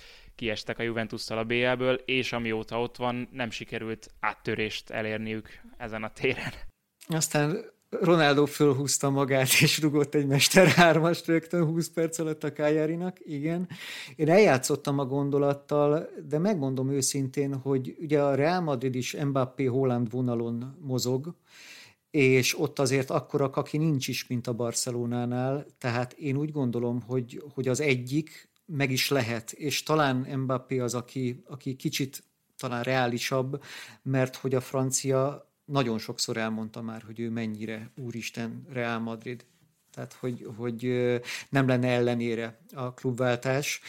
kiestek 0.42 0.78
a 0.78 0.82
Juventus-szal 0.82 1.38
a 1.38 1.44
BL-ből, 1.44 1.94
és 1.94 2.32
amióta 2.32 2.80
ott 2.80 2.96
van, 2.96 3.28
nem 3.32 3.50
sikerült 3.50 4.10
áttörést 4.20 4.90
elérniük 4.90 5.48
ezen 5.76 6.02
a 6.02 6.12
téren. 6.12 6.52
Aztán 7.06 7.64
Ronaldo 7.90 8.46
fölhúzta 8.46 9.10
magát, 9.10 9.48
és 9.60 9.80
rugott 9.80 10.14
egy 10.14 10.26
Mester 10.26 10.66
hármast 10.66 11.26
rögtön 11.26 11.64
20 11.64 11.88
perc 11.88 12.18
alatt 12.18 12.44
a 12.44 12.52
Kájárinak, 12.52 13.16
igen. 13.20 13.68
Én 14.16 14.28
eljátszottam 14.28 14.98
a 14.98 15.04
gondolattal, 15.04 16.08
de 16.28 16.38
megmondom 16.38 16.90
őszintén, 16.90 17.54
hogy 17.54 17.96
ugye 17.98 18.22
a 18.22 18.34
Real 18.34 18.60
Madrid 18.60 18.94
is 18.94 19.16
Mbappé 19.24 19.64
Holland 19.64 20.10
vonalon 20.10 20.76
mozog, 20.80 21.34
és 22.10 22.58
ott 22.58 22.78
azért 22.78 23.10
akkora 23.10 23.50
kaki 23.50 23.76
nincs 23.76 24.08
is, 24.08 24.26
mint 24.26 24.46
a 24.46 24.52
Barcelonánál, 24.52 25.66
tehát 25.78 26.12
én 26.12 26.36
úgy 26.36 26.52
gondolom, 26.52 27.00
hogy, 27.00 27.42
hogy 27.54 27.68
az 27.68 27.80
egyik 27.80 28.50
meg 28.66 28.90
is 28.90 29.08
lehet, 29.08 29.52
és 29.52 29.82
talán 29.82 30.16
Mbappé 30.16 30.78
az, 30.78 30.94
aki, 30.94 31.42
aki 31.46 31.76
kicsit 31.76 32.24
talán 32.56 32.82
reálisabb, 32.82 33.62
mert 34.02 34.36
hogy 34.36 34.54
a 34.54 34.60
francia 34.60 35.50
nagyon 35.64 35.98
sokszor 35.98 36.36
elmondta 36.36 36.82
már, 36.82 37.02
hogy 37.02 37.20
ő 37.20 37.30
mennyire 37.30 37.92
úristen 37.96 38.66
Real 38.68 38.98
Madrid. 38.98 39.44
Tehát, 39.90 40.12
hogy, 40.12 40.46
hogy 40.56 40.82
nem 41.48 41.66
lenne 41.66 41.88
ellenére 41.88 42.60
a 42.74 42.94
klubváltás. 42.94 43.80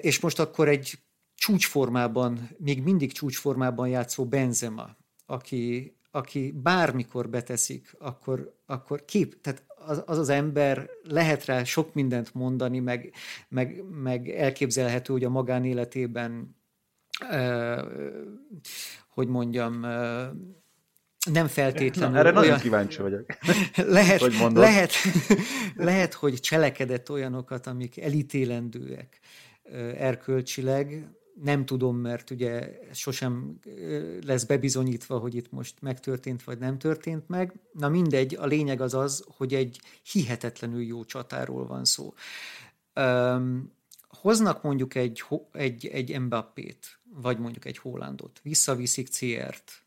És 0.00 0.20
most 0.20 0.38
akkor 0.38 0.68
egy 0.68 0.98
csúcsformában, 1.34 2.50
még 2.58 2.82
mindig 2.82 3.12
csúcsformában 3.12 3.88
játszó 3.88 4.26
Benzema, 4.26 4.96
aki, 5.26 5.94
aki 6.10 6.50
bármikor 6.50 7.28
beteszik, 7.28 7.94
akkor, 7.98 8.60
akkor 8.66 9.04
kép, 9.04 9.40
tehát 9.40 9.64
az, 9.86 10.02
az 10.06 10.18
az 10.18 10.28
ember 10.28 10.90
lehet 11.02 11.44
rá 11.44 11.64
sok 11.64 11.94
mindent 11.94 12.34
mondani, 12.34 12.78
meg, 12.78 13.12
meg, 13.48 13.84
meg 14.02 14.28
elképzelhető, 14.28 15.12
hogy 15.12 15.24
a 15.24 15.28
magánéletében 15.28 16.56
uh, 17.30 17.82
hogy 19.08 19.28
mondjam, 19.28 19.82
uh, 19.82 20.24
nem 21.32 21.46
feltétlenül. 21.46 22.12
Na, 22.14 22.18
erre 22.18 22.30
olyan... 22.30 22.42
nagyon 22.42 22.58
kíváncsi 22.58 23.02
vagyok. 23.02 23.26
lehet, 23.74 24.20
hogy 24.20 24.34
lehet, 24.52 24.92
lehet, 25.74 26.14
hogy 26.14 26.40
cselekedett 26.40 27.10
olyanokat, 27.10 27.66
amik 27.66 28.00
elítélendőek 28.00 29.20
erkölcsileg, 29.96 31.08
nem 31.34 31.64
tudom, 31.64 31.96
mert 31.96 32.30
ugye 32.30 32.78
sosem 32.92 33.58
lesz 34.26 34.44
bebizonyítva, 34.44 35.18
hogy 35.18 35.34
itt 35.34 35.52
most 35.52 35.80
megtörtént 35.80 36.44
vagy 36.44 36.58
nem 36.58 36.78
történt 36.78 37.28
meg. 37.28 37.54
Na 37.72 37.88
mindegy, 37.88 38.34
a 38.34 38.46
lényeg 38.46 38.80
az 38.80 38.94
az, 38.94 39.24
hogy 39.36 39.54
egy 39.54 39.80
hihetetlenül 40.12 40.82
jó 40.82 41.04
csatáról 41.04 41.66
van 41.66 41.84
szó. 41.84 42.14
Um, 42.94 43.72
hoznak 44.08 44.62
mondjuk 44.62 44.94
egy, 44.94 45.24
egy, 45.52 45.86
egy 45.86 46.20
Mbappét, 46.20 47.00
vagy 47.14 47.38
mondjuk 47.38 47.64
egy 47.64 47.78
Hollandot, 47.78 48.40
visszaviszik 48.42 49.08
CR-t, 49.08 49.84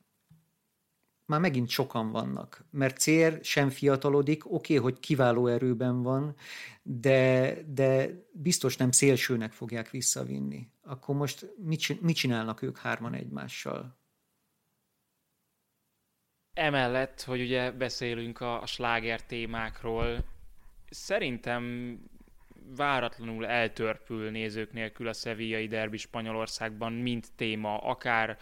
már 1.33 1.41
megint 1.41 1.69
sokan 1.69 2.11
vannak, 2.11 2.65
mert 2.69 3.03
CR 3.03 3.39
sem 3.41 3.69
fiatalodik, 3.69 4.45
oké, 4.45 4.77
okay, 4.77 4.91
hogy 4.91 4.99
kiváló 4.99 5.47
erőben 5.47 6.01
van, 6.01 6.35
de, 6.83 7.53
de 7.67 8.09
biztos 8.31 8.77
nem 8.77 8.91
szélsőnek 8.91 9.51
fogják 9.51 9.89
visszavinni. 9.89 10.69
Akkor 10.83 11.15
most 11.15 11.53
mit, 11.57 12.01
mit 12.01 12.15
csinálnak 12.15 12.61
ők 12.61 12.77
hárman 12.77 13.13
egymással? 13.13 13.97
Emellett, 16.53 17.21
hogy 17.21 17.41
ugye 17.41 17.71
beszélünk 17.71 18.39
a, 18.39 18.61
a 18.61 18.65
sláger 18.65 19.25
témákról, 19.25 20.25
szerintem 20.89 21.97
váratlanul 22.75 23.45
eltörpül 23.45 24.31
nézők 24.31 24.71
nélkül 24.71 25.07
a 25.07 25.13
szevillai 25.13 25.67
derbi 25.67 25.97
Spanyolországban, 25.97 26.93
mint 26.93 27.27
téma, 27.35 27.77
akár 27.77 28.37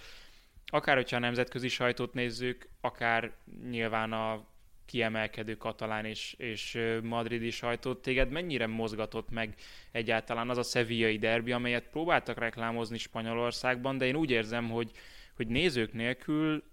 akár 0.74 0.96
hogyha 0.96 1.16
a 1.16 1.20
nemzetközi 1.20 1.68
sajtót 1.68 2.14
nézzük, 2.14 2.68
akár 2.82 3.32
nyilván 3.70 4.14
a 4.14 4.46
kiemelkedő 4.86 5.58
katalán 5.58 6.06
és, 6.06 6.34
és 6.38 6.80
madridi 7.04 7.50
sajtót, 7.50 8.02
téged 8.02 8.30
mennyire 8.30 8.68
mozgatott 8.68 9.30
meg 9.30 9.56
egyáltalán 9.92 10.50
az 10.50 10.58
a 10.58 10.64
szevillai 10.64 11.18
derbi, 11.18 11.52
amelyet 11.52 11.90
próbáltak 11.90 12.38
reklámozni 12.38 12.98
Spanyolországban, 12.98 13.98
de 13.98 14.06
én 14.06 14.16
úgy 14.16 14.32
érzem, 14.32 14.70
hogy, 14.70 14.92
hogy 15.36 15.48
nézők 15.48 15.94
nélkül 15.94 16.64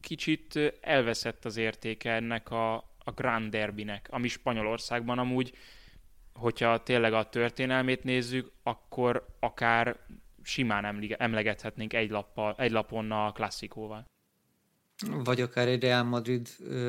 kicsit 0.00 0.58
elveszett 0.80 1.44
az 1.44 1.56
értéke 1.56 2.12
ennek 2.12 2.50
a, 2.50 2.74
a 2.98 3.10
Grand 3.14 3.50
Derbinek, 3.50 4.08
ami 4.10 4.28
Spanyolországban 4.28 5.18
amúgy, 5.18 5.52
hogyha 6.34 6.82
tényleg 6.82 7.12
a 7.12 7.28
történelmét 7.28 8.04
nézzük, 8.04 8.52
akkor 8.62 9.26
akár 9.40 9.96
simán 10.48 11.14
emlegethetnénk 11.18 11.92
egy, 11.92 12.10
lappal, 12.10 12.54
egy 12.58 12.70
lapon 12.70 13.10
a 13.10 13.32
klasszikóval. 13.32 14.04
vagy 15.24 15.40
akár 15.40 15.68
egy 15.68 15.82
Real 15.82 16.04
Madrid, 16.04 16.48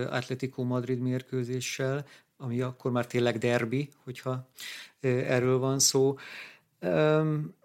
Atletico 0.09 0.63
Madrid 0.63 0.99
mérkőzéssel, 0.99 2.05
ami 2.37 2.61
akkor 2.61 2.91
már 2.91 3.05
tényleg 3.05 3.37
derbi, 3.37 3.89
hogyha 4.03 4.49
erről 4.99 5.57
van 5.57 5.79
szó. 5.79 6.17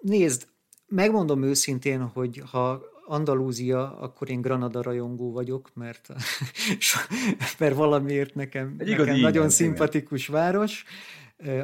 Nézd, 0.01 0.49
megmondom 0.87 1.43
őszintén, 1.43 2.03
hogy 2.03 2.43
ha 2.51 2.83
Andalúzia, 3.07 3.99
akkor 3.99 4.31
én 4.31 4.41
Granada 4.41 4.83
rajongó 4.83 5.33
vagyok, 5.33 5.71
mert, 5.75 6.09
mert 7.59 7.75
valamiért 7.75 8.35
nekem, 8.35 8.75
nekem 8.79 9.17
nagyon 9.17 9.51
szimpatikus 9.51 10.27
város 10.27 10.85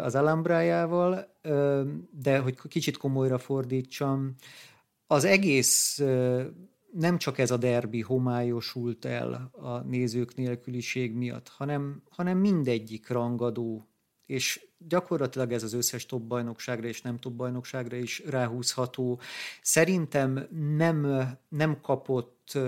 az 0.03 0.15
Alhambrájával, 0.15 1.37
de 2.11 2.39
hogy 2.39 2.59
kicsit 2.69 2.97
komolyra 2.97 3.39
fordítsam, 3.39 4.35
az 5.07 5.25
egész 5.25 6.03
nem 6.93 7.19
csak 7.19 7.39
ez 7.39 7.51
a 7.51 7.57
derbi 7.57 8.01
homályosult 8.01 9.05
el 9.05 9.51
a 9.53 9.79
nézők 9.79 10.35
nélküliség 10.35 11.15
miatt, 11.15 11.49
hanem, 11.49 12.03
hanem 12.11 12.39
mindegyik 12.39 13.09
rangadó, 13.09 13.89
és 14.27 14.67
gyakorlatilag 14.79 15.53
ez 15.53 15.63
az 15.63 15.73
összes 15.73 16.07
top 16.07 16.23
bajnokságra 16.23 16.87
és 16.87 17.03
nem 17.03 17.19
top 17.19 17.33
bajnokságra 17.33 17.97
is 17.97 18.23
ráhúzható. 18.27 19.21
Szerintem 19.63 20.47
nem, 20.77 21.29
nem 21.49 21.81
kapott 21.81 22.59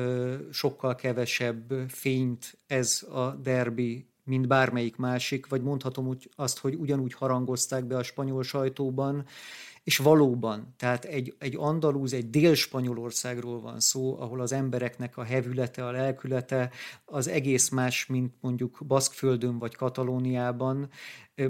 sokkal 0.51 0.95
kevesebb 0.95 1.73
fényt 1.89 2.59
ez 2.67 3.03
a 3.03 3.31
derbi, 3.31 4.12
mint 4.25 4.49
bármelyik 4.49 4.97
másik, 4.97 5.47
vagy 5.47 5.63
mondhatom 5.63 6.07
úgy 6.07 6.31
azt, 6.37 6.59
hogy 6.59 6.75
ugyanúgy 6.75 7.13
harangozták 7.13 7.85
be 7.85 7.97
a 7.97 8.03
spanyol 8.03 8.43
sajtóban, 8.43 9.25
és 9.85 9.97
valóban, 9.97 10.75
tehát 10.77 11.05
egy, 11.05 11.35
egy 11.39 11.55
andalúz, 11.59 12.13
egy 12.13 12.31
dél-spanyolországról 12.31 13.61
van 13.61 13.81
szó, 13.81 14.21
ahol 14.21 14.41
az 14.41 14.53
embereknek 14.53 15.17
a 15.17 15.23
hevülete, 15.23 15.87
a 15.87 15.91
lelkülete 15.91 16.71
az 17.05 17.29
egész 17.29 17.69
más, 17.69 18.07
mint 18.07 18.35
mondjuk 18.41 18.79
Baszkföldön 18.87 19.59
vagy 19.59 19.75
Katalóniában, 19.75 20.89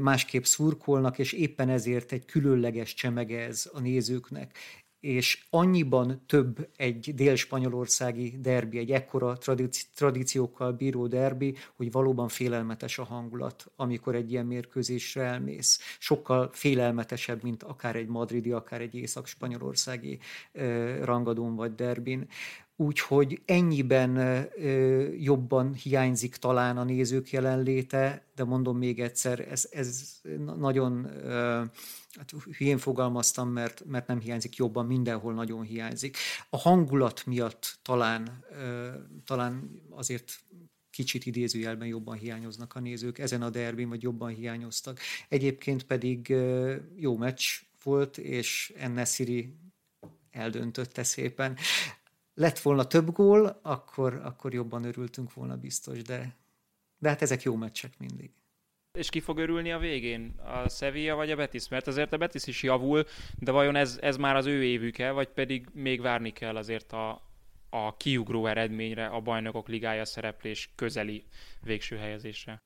másképp 0.01 0.43
szurkolnak, 0.43 1.19
és 1.19 1.33
éppen 1.33 1.69
ezért 1.69 2.13
egy 2.13 2.25
különleges 2.25 2.95
csemege 2.95 3.41
ez 3.41 3.71
a 3.73 3.81
nézőknek 3.81 4.59
és 5.03 5.45
annyiban 5.51 6.23
több 6.27 6.69
egy 6.77 7.15
dél-spanyolországi 7.15 8.39
derbi, 8.41 8.79
egy 8.79 8.91
ekkora 8.91 9.39
tradíciókkal 9.95 10.73
bíró 10.73 11.07
derbi, 11.07 11.55
hogy 11.77 11.93
valóban 11.93 12.29
félelmetes 12.29 12.99
a 12.99 13.05
hangulat, 13.05 13.71
amikor 13.77 14.15
egy 14.15 14.31
ilyen 14.31 14.47
mérkőzésre 14.47 15.23
elmész. 15.23 15.81
Sokkal 15.99 16.51
félelmetesebb, 16.53 17.43
mint 17.43 17.63
akár 17.63 17.97
egy 17.97 18.09
madridi, 18.09 18.53
akár 18.53 18.81
egy 18.81 18.95
észak-spanyolországi 18.95 20.19
rangadón 21.03 21.55
vagy 21.55 21.75
derbin. 21.75 22.29
Úgyhogy 22.77 23.43
ennyiben 23.45 24.47
jobban 25.19 25.75
hiányzik 25.75 26.37
talán 26.37 26.79
a 26.79 26.85
nézők 26.85 27.31
jelenléte, 27.31 28.27
de 28.35 28.45
mondom 28.45 28.79
még 28.79 29.01
egyszer, 29.01 29.41
ez, 29.41 29.69
ez 29.71 30.21
nagyon 30.57 31.09
hát 32.13 32.31
hülyén 32.57 32.79
fogalmaztam, 32.79 33.49
mert, 33.49 33.85
mert 33.85 34.07
nem 34.07 34.21
hiányzik 34.21 34.57
jobban, 34.57 34.87
mindenhol 34.87 35.35
nagyon 35.35 35.63
hiányzik. 35.63 36.17
A 36.51 36.57
hangulat 36.57 37.27
miatt 37.27 37.79
talán, 37.83 38.45
talán 39.25 39.83
azért 39.91 40.43
kicsit 40.91 41.27
idézőjelben 41.27 41.89
jobban 41.89 42.17
hiányoznak 42.17 42.75
a 42.75 42.81
nézők, 42.81 43.19
ezen 43.19 43.43
a 43.43 43.51
derbin 43.51 43.89
vagy 43.89 44.03
jobban 44.03 44.35
hiányoztak. 44.35 44.99
Egyébként 45.29 45.83
pedig 45.85 46.29
jó 46.97 47.17
meccs 47.17 47.43
volt, 47.83 48.19
és 48.19 48.73
Ennesziri 48.77 49.55
eldöntötte 50.31 51.03
szépen. 51.03 51.57
Lett 52.43 52.59
volna 52.59 52.85
több 52.85 53.13
gól, 53.13 53.61
akkor, 53.63 54.15
akkor 54.15 54.55
jobban 54.55 54.85
örültünk 54.85 55.35
volna 55.35 55.57
biztos, 55.57 56.03
de, 56.03 56.37
de 56.99 57.09
hát 57.09 57.23
ezek 57.23 57.43
jó 57.43 57.57
meccsek 57.57 57.99
mindig. 57.99 58.31
És 58.99 59.09
ki 59.09 59.21
fog 59.21 59.39
örülni 59.39 59.73
a 59.73 59.79
végén? 59.79 60.35
A 60.39 60.69
Sevilla 60.69 61.15
vagy 61.15 61.31
a 61.31 61.37
Betis? 61.37 61.69
Mert 61.69 61.87
azért 61.87 62.13
a 62.13 62.17
Betis 62.17 62.47
is 62.47 62.63
javul, 62.63 63.05
de 63.39 63.51
vajon 63.51 63.77
ez, 63.77 63.99
ez 64.01 64.17
már 64.17 64.37
az 64.37 64.47
ő 64.47 64.65
évük-e, 64.65 65.11
vagy 65.11 65.29
pedig 65.29 65.69
még 65.73 66.01
várni 66.01 66.33
kell 66.33 66.57
azért 66.57 66.93
a, 66.93 67.23
a 67.71 67.97
kiugró 67.97 68.47
eredményre, 68.47 69.07
a 69.07 69.21
bajnokok 69.21 69.69
ligája 69.69 70.05
szereplés 70.05 70.73
közeli 70.75 71.25
végső 71.61 71.97
helyezésre? 71.97 72.63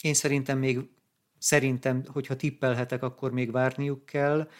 Én 0.00 0.14
szerintem 0.14 0.58
még, 0.58 0.78
szerintem, 1.38 2.04
hogyha 2.06 2.36
tippelhetek, 2.36 3.02
akkor 3.02 3.32
még 3.32 3.50
várniuk 3.50 4.06
kell. 4.06 4.50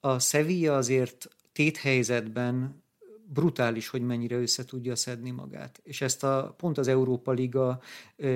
A 0.00 0.18
Sevilla 0.18 0.76
azért 0.76 1.28
téthelyzetben 1.52 2.86
brutális, 3.32 3.88
hogy 3.88 4.02
mennyire 4.02 4.36
össze 4.36 4.64
tudja 4.64 4.96
szedni 4.96 5.30
magát. 5.30 5.80
És 5.82 6.00
ezt 6.00 6.24
a, 6.24 6.54
pont 6.56 6.78
az 6.78 6.88
Európa 6.88 7.32
Liga 7.32 7.80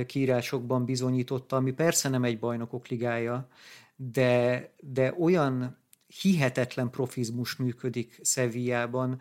kiírásokban 0.07 0.85
bizonyította, 0.85 1.57
ami 1.57 1.73
persze 1.73 2.09
nem 2.09 2.25
egy 2.25 2.39
bajnokok 2.39 2.89
ligája, 2.89 3.49
de, 3.97 4.69
de 4.81 5.15
olyan 5.19 5.79
hihetetlen 6.21 6.91
profizmus 6.91 7.57
működik 7.57 8.19
Szevijában, 8.23 9.21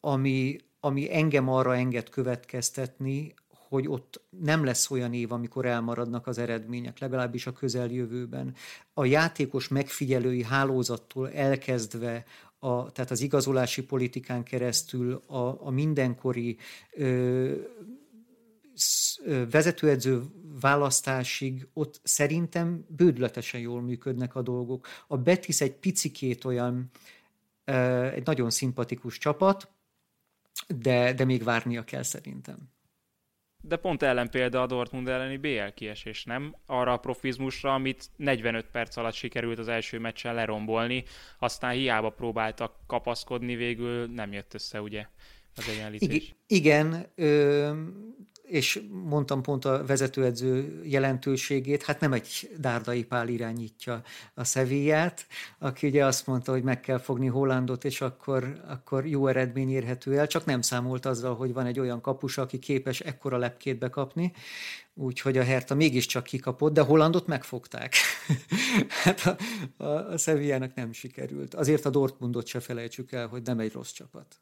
ami, 0.00 0.56
ami 0.80 1.14
engem 1.14 1.48
arra 1.48 1.76
enged 1.76 2.08
következtetni, 2.08 3.34
hogy 3.68 3.88
ott 3.88 4.20
nem 4.30 4.64
lesz 4.64 4.90
olyan 4.90 5.12
év, 5.14 5.32
amikor 5.32 5.66
elmaradnak 5.66 6.26
az 6.26 6.38
eredmények, 6.38 6.98
legalábbis 6.98 7.46
a 7.46 7.52
közeljövőben. 7.52 8.54
A 8.94 9.04
játékos 9.04 9.68
megfigyelői 9.68 10.42
hálózattól 10.42 11.32
elkezdve 11.32 12.24
a, 12.58 12.90
tehát 12.92 13.10
az 13.10 13.20
igazolási 13.20 13.82
politikán 13.82 14.42
keresztül 14.42 15.22
a, 15.26 15.66
a 15.66 15.70
mindenkori 15.70 16.56
ö, 16.92 17.54
vezetőedző 19.50 20.22
választásig 20.60 21.68
ott 21.72 22.00
szerintem 22.02 22.86
bődletesen 22.88 23.60
jól 23.60 23.82
működnek 23.82 24.34
a 24.34 24.42
dolgok. 24.42 24.86
A 25.06 25.16
Betis 25.16 25.60
egy 25.60 25.74
picikét 25.74 26.44
olyan, 26.44 26.90
egy 28.12 28.26
nagyon 28.26 28.50
szimpatikus 28.50 29.18
csapat, 29.18 29.70
de, 30.68 31.12
de 31.12 31.24
még 31.24 31.44
várnia 31.44 31.84
kell 31.84 32.02
szerintem 32.02 32.75
de 33.68 33.76
pont 33.76 34.02
ellenpélda 34.02 34.62
a 34.62 34.66
Dortmund 34.66 35.08
elleni 35.08 35.36
BL 35.36 35.68
kiesés, 35.74 36.24
nem? 36.24 36.54
Arra 36.66 36.92
a 36.92 36.96
profizmusra, 36.96 37.74
amit 37.74 38.04
45 38.16 38.66
perc 38.66 38.96
alatt 38.96 39.14
sikerült 39.14 39.58
az 39.58 39.68
első 39.68 39.98
meccsen 39.98 40.34
lerombolni, 40.34 41.04
aztán 41.38 41.72
hiába 41.72 42.10
próbáltak 42.10 42.74
kapaszkodni, 42.86 43.54
végül 43.54 44.06
nem 44.06 44.32
jött 44.32 44.54
össze, 44.54 44.80
ugye, 44.80 45.06
az 45.56 45.68
egyenlítés. 45.68 46.34
Igen, 46.46 47.06
ö, 47.14 47.70
és 48.46 48.82
mondtam 48.90 49.42
pont 49.42 49.64
a 49.64 49.84
vezetőedző 49.86 50.80
jelentőségét, 50.84 51.82
hát 51.82 52.00
nem 52.00 52.12
egy 52.12 52.50
Dárdai 52.58 53.04
Pál 53.04 53.28
irányítja 53.28 54.02
a 54.34 54.44
Szevillát, 54.44 55.26
aki 55.58 55.86
ugye 55.86 56.04
azt 56.04 56.26
mondta, 56.26 56.52
hogy 56.52 56.62
meg 56.62 56.80
kell 56.80 56.98
fogni 56.98 57.26
Hollandot, 57.26 57.84
és 57.84 58.00
akkor, 58.00 58.60
akkor 58.66 59.06
jó 59.06 59.26
eredmény 59.26 59.70
érhető 59.70 60.18
el, 60.18 60.26
csak 60.26 60.44
nem 60.44 60.60
számolt 60.60 61.06
azzal, 61.06 61.36
hogy 61.36 61.52
van 61.52 61.66
egy 61.66 61.80
olyan 61.80 62.00
kapus, 62.00 62.38
aki 62.38 62.58
képes 62.58 63.00
ekkora 63.00 63.36
lepkét 63.36 63.78
bekapni, 63.78 64.32
úgyhogy 64.94 65.38
a 65.38 65.42
Herta 65.42 65.74
mégiscsak 65.74 66.24
kikapott, 66.24 66.72
de 66.72 66.80
Hollandot 66.80 67.26
megfogták. 67.26 67.94
hát 69.02 69.20
a, 69.20 69.36
a, 69.84 70.12
a 70.12 70.16
Sevillának 70.16 70.74
nem 70.74 70.92
sikerült. 70.92 71.54
Azért 71.54 71.84
a 71.84 71.90
Dortmundot 71.90 72.46
se 72.46 72.60
felejtsük 72.60 73.12
el, 73.12 73.26
hogy 73.26 73.42
nem 73.42 73.58
egy 73.58 73.72
rossz 73.72 73.92
csapat. 73.92 74.40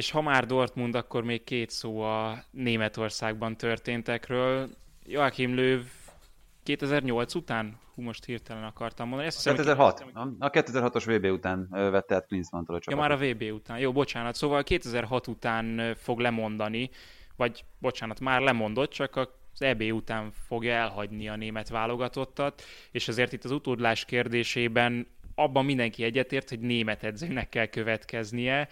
És 0.00 0.10
ha 0.10 0.20
már 0.20 0.46
Dortmund, 0.46 0.94
akkor 0.94 1.24
még 1.24 1.44
két 1.44 1.70
szó 1.70 2.00
a 2.00 2.44
Németországban 2.50 3.56
történtekről. 3.56 4.68
Joachim 5.06 5.54
Löw 5.54 5.80
2008 6.62 7.34
után? 7.34 7.78
Hú, 7.94 8.02
most 8.02 8.24
hirtelen 8.24 8.64
akartam 8.64 9.06
mondani. 9.06 9.28
Ezt 9.28 9.36
hiszem, 9.36 9.54
2006. 9.54 10.04
A 10.38 10.50
2006-os 10.50 11.02
VB 11.06 11.24
után 11.24 11.68
vette 11.70 12.14
át 12.14 12.26
Klinsmann-tól 12.26 12.76
a 12.76 12.80
csapatot. 12.80 13.10
Ja, 13.10 13.16
már 13.16 13.22
a 13.22 13.32
VB 13.32 13.52
után. 13.52 13.78
Jó, 13.78 13.92
bocsánat. 13.92 14.34
Szóval 14.34 14.62
2006 14.62 15.26
után 15.26 15.94
fog 15.96 16.18
lemondani, 16.18 16.90
vagy 17.36 17.64
bocsánat, 17.78 18.20
már 18.20 18.40
lemondott, 18.40 18.90
csak 18.90 19.16
az 19.16 19.62
EB 19.62 19.82
után 19.82 20.32
fogja 20.46 20.72
elhagyni 20.72 21.28
a 21.28 21.36
német 21.36 21.68
válogatottat, 21.68 22.62
és 22.90 23.08
azért 23.08 23.32
itt 23.32 23.44
az 23.44 23.50
utódlás 23.50 24.04
kérdésében 24.04 25.06
abban 25.34 25.64
mindenki 25.64 26.04
egyetért, 26.04 26.48
hogy 26.48 26.60
német 26.60 27.04
edzőnek 27.04 27.48
kell 27.48 27.66
következnie. 27.66 28.68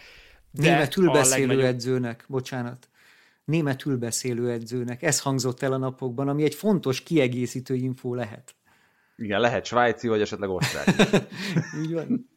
De 0.51 0.70
Németül 0.70 1.11
beszélő 1.11 1.47
legnagyobb... 1.47 1.75
edzőnek, 1.75 2.25
bocsánat. 2.29 2.89
Németül 3.45 3.97
beszélő 3.97 4.51
edzőnek. 4.51 5.03
Ez 5.03 5.20
hangzott 5.20 5.62
el 5.62 5.73
a 5.73 5.77
napokban, 5.77 6.29
ami 6.29 6.45
egy 6.45 6.55
fontos 6.55 7.03
kiegészítő 7.03 7.75
info 7.75 8.15
lehet. 8.15 8.57
Igen, 9.16 9.41
lehet 9.41 9.65
svájci, 9.65 10.09
vagy 10.09 10.20
esetleg 10.20 10.51
osztrák. 10.51 10.87
Így 11.83 11.93
van. 11.93 12.31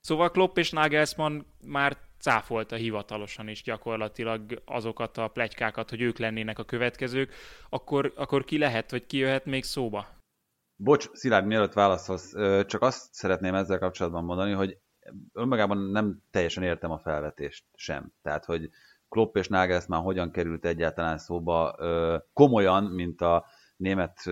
Szóval 0.00 0.30
Klopp 0.30 0.58
és 0.58 0.70
Nagelsmann 0.70 1.44
már 1.64 1.96
cáfolta 2.20 2.76
hivatalosan 2.76 3.48
is 3.48 3.62
gyakorlatilag 3.62 4.62
azokat 4.64 5.18
a 5.18 5.28
plegykákat, 5.28 5.90
hogy 5.90 6.00
ők 6.00 6.18
lennének 6.18 6.58
a 6.58 6.64
következők, 6.64 7.32
akkor, 7.68 8.12
akkor 8.16 8.44
ki 8.44 8.58
lehet, 8.58 8.90
vagy 8.90 9.06
ki 9.06 9.16
jöhet 9.16 9.44
még 9.44 9.64
szóba? 9.64 10.06
Bocs, 10.76 11.08
Szilárd, 11.12 11.46
mielőtt 11.46 11.72
válaszolsz, 11.72 12.32
csak 12.66 12.82
azt 12.82 13.14
szeretném 13.14 13.54
ezzel 13.54 13.78
kapcsolatban 13.78 14.24
mondani, 14.24 14.52
hogy 14.52 14.78
önmagában 15.32 15.78
nem 15.78 16.22
teljesen 16.30 16.62
értem 16.62 16.90
a 16.90 16.98
felvetést 16.98 17.64
sem. 17.74 18.12
Tehát, 18.22 18.44
hogy 18.44 18.70
Klopp 19.08 19.36
és 19.36 19.48
Nagelsmann 19.48 20.02
hogyan 20.02 20.30
került 20.30 20.64
egyáltalán 20.64 21.18
szóba 21.18 21.76
komolyan, 22.32 22.84
mint 22.84 23.20
a 23.20 23.46
német 23.76 24.22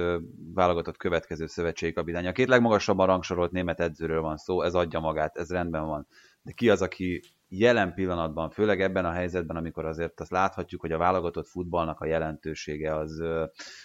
válogatott 0.54 0.96
következő 0.96 1.46
szövetségi 1.46 1.92
kapitány. 1.92 2.26
A 2.26 2.32
két 2.32 2.48
legmagasabban 2.48 3.06
rangsorolt 3.06 3.50
német 3.50 3.80
edzőről 3.80 4.20
van 4.20 4.36
szó, 4.36 4.62
ez 4.62 4.74
adja 4.74 5.00
magát, 5.00 5.36
ez 5.36 5.50
rendben 5.50 5.86
van. 5.86 6.06
De 6.42 6.52
ki 6.52 6.70
az, 6.70 6.82
aki 6.82 7.22
jelen 7.48 7.94
pillanatban, 7.94 8.50
főleg 8.50 8.80
ebben 8.80 9.04
a 9.04 9.10
helyzetben, 9.10 9.56
amikor 9.56 9.84
azért 9.84 10.20
azt 10.20 10.30
láthatjuk, 10.30 10.80
hogy 10.80 10.92
a 10.92 10.98
válogatott 10.98 11.48
futballnak 11.48 12.00
a 12.00 12.06
jelentősége 12.06 12.96
az, 12.96 13.22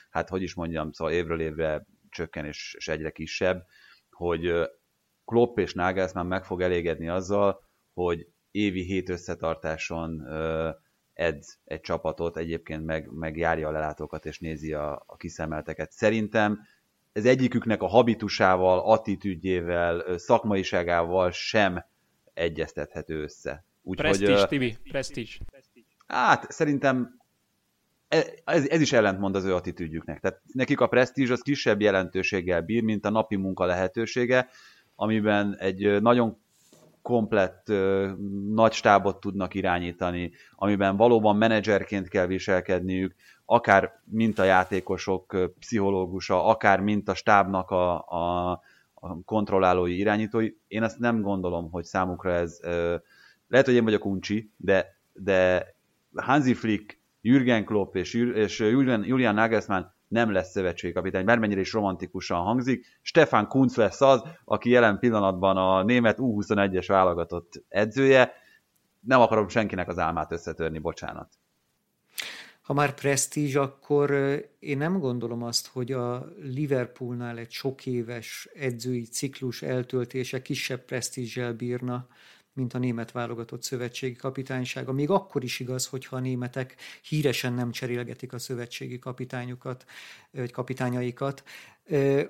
hát 0.09 0.30
hogy 0.30 0.41
is 0.41 0.53
mondjam, 0.53 0.91
szóval 0.91 1.13
évről 1.13 1.41
évre 1.41 1.85
csökken 2.09 2.45
és, 2.45 2.76
és 2.77 2.88
egyre 2.88 3.09
kisebb, 3.09 3.65
hogy 4.11 4.69
Klopp 5.26 5.57
és 5.57 5.73
Nagelsmann 5.73 6.27
meg 6.27 6.45
fog 6.45 6.61
elégedni 6.61 7.10
azzal, 7.10 7.64
hogy 7.93 8.27
évi 8.52 8.81
hét 8.81 9.10
összetartáson 9.10 10.27
edz 11.14 11.60
egy 11.64 11.81
csapatot, 11.81 12.38
egyébként 12.38 12.85
meg, 12.85 13.11
meg 13.11 13.38
járja 13.38 13.68
a 13.68 13.72
lelátókat 13.72 14.26
és 14.26 14.39
nézi 14.39 14.73
a, 14.73 15.03
a 15.06 15.15
kiszemelteket. 15.15 15.91
Szerintem 15.91 16.60
ez 17.11 17.26
egyiküknek 17.26 17.81
a 17.81 17.88
habitusával, 17.88 18.80
attitűdjével, 18.80 20.18
szakmaiságával 20.18 21.31
sem 21.31 21.85
egyeztethető 22.34 23.22
össze. 23.22 23.65
Úgy, 23.81 23.98
Prestige, 23.98 24.39
hogy, 24.39 24.48
Tibi, 24.48 24.77
Prestige. 24.84 25.31
Hát 26.07 26.52
szerintem 26.52 27.19
e, 28.07 28.26
ez, 28.43 28.68
ez 28.68 28.81
is 28.81 28.93
ellentmond 28.93 29.35
az 29.35 29.45
ő 29.45 29.56
attitűdjüknek. 29.56 30.19
Tehát 30.19 30.41
nekik 30.53 30.80
a 30.80 30.88
Prestige 30.88 31.34
az 31.34 31.41
kisebb 31.41 31.81
jelentőséggel 31.81 32.61
bír, 32.61 32.84
mint 32.84 33.06
a 33.06 33.10
napi 33.10 33.35
munka 33.35 33.65
lehetősége, 33.65 34.49
amiben 35.01 35.55
egy 35.59 36.01
nagyon 36.01 36.37
komplett 37.01 37.67
nagy 38.53 38.71
stábot 38.71 39.19
tudnak 39.19 39.53
irányítani, 39.53 40.31
amiben 40.55 40.97
valóban 40.97 41.35
menedzserként 41.35 42.07
kell 42.07 42.25
viselkedniük, 42.25 43.15
akár 43.45 44.01
mint 44.03 44.39
a 44.39 44.43
játékosok 44.43 45.37
pszichológusa, 45.59 46.45
akár 46.45 46.79
mint 46.79 47.09
a 47.09 47.13
stábnak 47.13 47.69
a, 47.69 48.05
a, 48.07 48.51
a 48.93 49.23
kontrollálói, 49.25 49.97
irányítói. 49.97 50.51
Én 50.67 50.83
azt 50.83 50.99
nem 50.99 51.21
gondolom, 51.21 51.71
hogy 51.71 51.83
számukra 51.83 52.31
ez, 52.31 52.59
lehet, 53.47 53.65
hogy 53.65 53.73
én 53.75 53.83
vagyok 53.83 54.05
uncsi, 54.05 54.51
de, 54.57 54.85
de 55.13 55.65
Hansi 56.15 56.53
Flick, 56.53 56.99
Jürgen 57.21 57.65
Klopp 57.65 57.95
és, 57.95 58.13
és 58.13 58.59
Julian, 58.59 59.05
Julian 59.05 59.33
Nagelsmann 59.33 59.83
nem 60.11 60.31
lesz 60.31 60.51
szövetségi 60.51 60.93
kapitány, 60.93 61.25
bármennyire 61.25 61.59
is 61.59 61.73
romantikusan 61.73 62.41
hangzik. 62.41 62.85
Stefan 63.01 63.47
Kunz 63.47 63.75
lesz 63.75 64.01
az, 64.01 64.23
aki 64.45 64.69
jelen 64.69 64.99
pillanatban 64.99 65.57
a 65.57 65.83
német 65.83 66.17
U21-es 66.19 66.85
válogatott 66.88 67.63
edzője. 67.67 68.33
Nem 68.99 69.21
akarom 69.21 69.47
senkinek 69.47 69.88
az 69.88 69.99
álmát 69.99 70.31
összetörni, 70.31 70.79
bocsánat. 70.79 71.29
Ha 72.61 72.73
már 72.73 72.93
presztízs, 72.93 73.55
akkor 73.55 74.11
én 74.59 74.77
nem 74.77 74.99
gondolom 74.99 75.43
azt, 75.43 75.67
hogy 75.67 75.91
a 75.91 76.25
Liverpoolnál 76.41 77.38
egy 77.38 77.51
sok 77.51 77.85
éves 77.85 78.49
edzői 78.53 79.03
ciklus 79.03 79.61
eltöltése 79.61 80.41
kisebb 80.41 80.85
presztízsel 80.85 81.53
bírna, 81.53 82.07
mint 82.53 82.73
a 82.73 82.77
német 82.77 83.11
válogatott 83.11 83.63
szövetségi 83.63 84.15
kapitánysága. 84.15 84.91
Még 84.91 85.09
akkor 85.09 85.43
is 85.43 85.59
igaz, 85.59 85.85
hogyha 85.85 86.15
a 86.15 86.19
németek 86.19 86.75
híresen 87.01 87.53
nem 87.53 87.71
cserélgetik 87.71 88.33
a 88.33 88.39
szövetségi 88.39 88.99
kapitányukat, 88.99 89.85
vagy 90.31 90.51
kapitányaikat. 90.51 91.43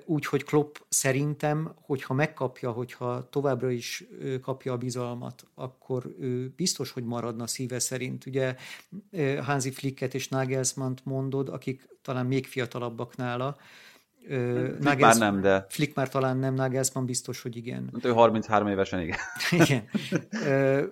Úgyhogy 0.04 0.44
Klopp 0.44 0.76
szerintem, 0.88 1.74
hogyha 1.74 2.14
megkapja, 2.14 2.70
hogyha 2.70 3.28
továbbra 3.28 3.70
is 3.70 4.04
kapja 4.40 4.72
a 4.72 4.78
bizalmat, 4.78 5.46
akkor 5.54 6.14
ő 6.20 6.52
biztos, 6.56 6.90
hogy 6.90 7.04
maradna 7.04 7.46
szíve 7.46 7.78
szerint. 7.78 8.26
Ugye 8.26 8.56
Hansi 9.40 9.70
Flicket 9.70 10.14
és 10.14 10.28
Nagelsmann 10.28 10.94
mondod, 11.04 11.48
akik 11.48 11.88
talán 12.02 12.26
még 12.26 12.46
fiatalabbak 12.46 13.16
nála, 13.16 13.56
Flick 14.26 14.78
Nagels, 14.78 15.18
már 15.18 15.32
nem, 15.32 15.40
de... 15.40 15.66
Flick 15.68 15.94
már 15.94 16.08
talán 16.08 16.36
nem, 16.36 16.54
Nagelsmann 16.54 17.04
biztos, 17.04 17.42
hogy 17.42 17.56
igen. 17.56 17.90
Hát 17.92 18.04
ő 18.04 18.10
33 18.10 18.68
évesen, 18.68 19.00
igen. 19.00 19.18
igen. 19.60 19.88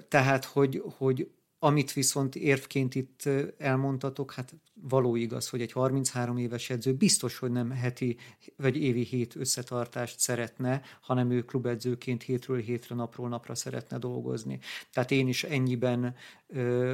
Tehát, 0.08 0.44
hogy, 0.44 0.82
hogy 0.96 1.30
amit 1.62 1.92
viszont 1.92 2.34
érvként 2.34 2.94
itt 2.94 3.28
elmondtatok, 3.58 4.32
hát 4.32 4.54
való 4.74 5.16
igaz, 5.16 5.48
hogy 5.48 5.60
egy 5.60 5.72
33 5.72 6.36
éves 6.36 6.70
edző 6.70 6.94
biztos, 6.94 7.38
hogy 7.38 7.50
nem 7.50 7.70
heti 7.70 8.16
vagy 8.56 8.76
évi 8.76 9.02
hét 9.02 9.36
összetartást 9.36 10.18
szeretne, 10.18 10.82
hanem 11.00 11.30
ő 11.30 11.42
klubedzőként 11.42 12.22
hétről 12.22 12.60
hétre, 12.60 12.94
napról 12.94 13.28
napra 13.28 13.54
szeretne 13.54 13.98
dolgozni. 13.98 14.58
Tehát 14.92 15.10
én 15.10 15.28
is 15.28 15.44
ennyiben 15.44 16.14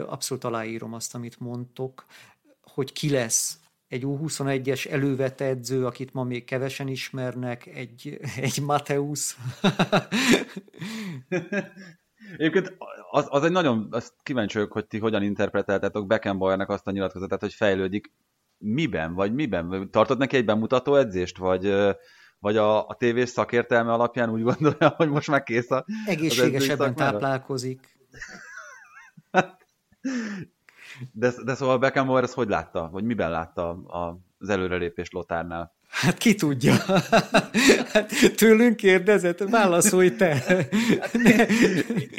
abszolút 0.06 0.44
aláírom 0.44 0.92
azt, 0.92 1.14
amit 1.14 1.40
mondtok, 1.40 2.06
hogy 2.62 2.92
ki 2.92 3.10
lesz 3.10 3.58
egy 3.88 4.02
U21-es 4.06 4.90
elővet 4.90 5.40
edző, 5.40 5.86
akit 5.86 6.12
ma 6.12 6.22
még 6.24 6.44
kevesen 6.44 6.88
ismernek, 6.88 7.66
egy, 7.66 8.18
egy 8.36 8.62
Mateusz. 8.62 9.36
Egyébként 12.36 12.76
az, 13.10 13.26
az 13.28 13.42
egy 13.42 13.50
nagyon, 13.50 13.88
azt 13.90 14.12
kíváncsi 14.22 14.56
vagyok, 14.56 14.72
hogy 14.72 14.86
ti 14.86 14.98
hogyan 14.98 15.22
interpretáltátok 15.22 16.06
Beckenbauernek 16.06 16.68
azt 16.68 16.86
a 16.86 16.90
nyilatkozatát, 16.90 17.40
hogy 17.40 17.54
fejlődik. 17.54 18.12
Miben? 18.58 19.14
Vagy 19.14 19.34
miben? 19.34 19.90
Tartott 19.90 20.18
neki 20.18 20.36
egy 20.36 20.44
bemutató 20.44 20.94
edzést? 20.94 21.36
Vagy, 21.36 21.74
vagy 22.38 22.56
a, 22.56 22.86
a 22.88 22.94
tévés 22.94 23.28
szakértelme 23.28 23.92
alapján 23.92 24.30
úgy 24.30 24.42
gondolja, 24.42 24.88
hogy 24.96 25.08
most 25.08 25.28
már 25.28 25.42
kész 25.42 25.70
a 25.70 25.84
Egészségesebben 26.06 26.94
táplálkozik. 26.94 27.98
De, 31.12 31.32
de 31.44 31.54
szóval 31.54 31.78
Beckenbauer 31.78 32.22
ezt 32.22 32.34
hogy 32.34 32.48
látta? 32.48 32.88
Vagy 32.92 33.04
miben 33.04 33.30
látta 33.30 33.68
a, 33.70 34.18
az 34.38 34.48
előrelépést 34.48 35.12
Lotárnál? 35.12 35.74
Hát 35.88 36.18
ki 36.18 36.34
tudja. 36.34 36.74
Hát, 37.92 38.12
tőlünk 38.36 38.76
kérdezett, 38.76 39.38
válaszolj 39.38 40.16
te. 40.16 40.42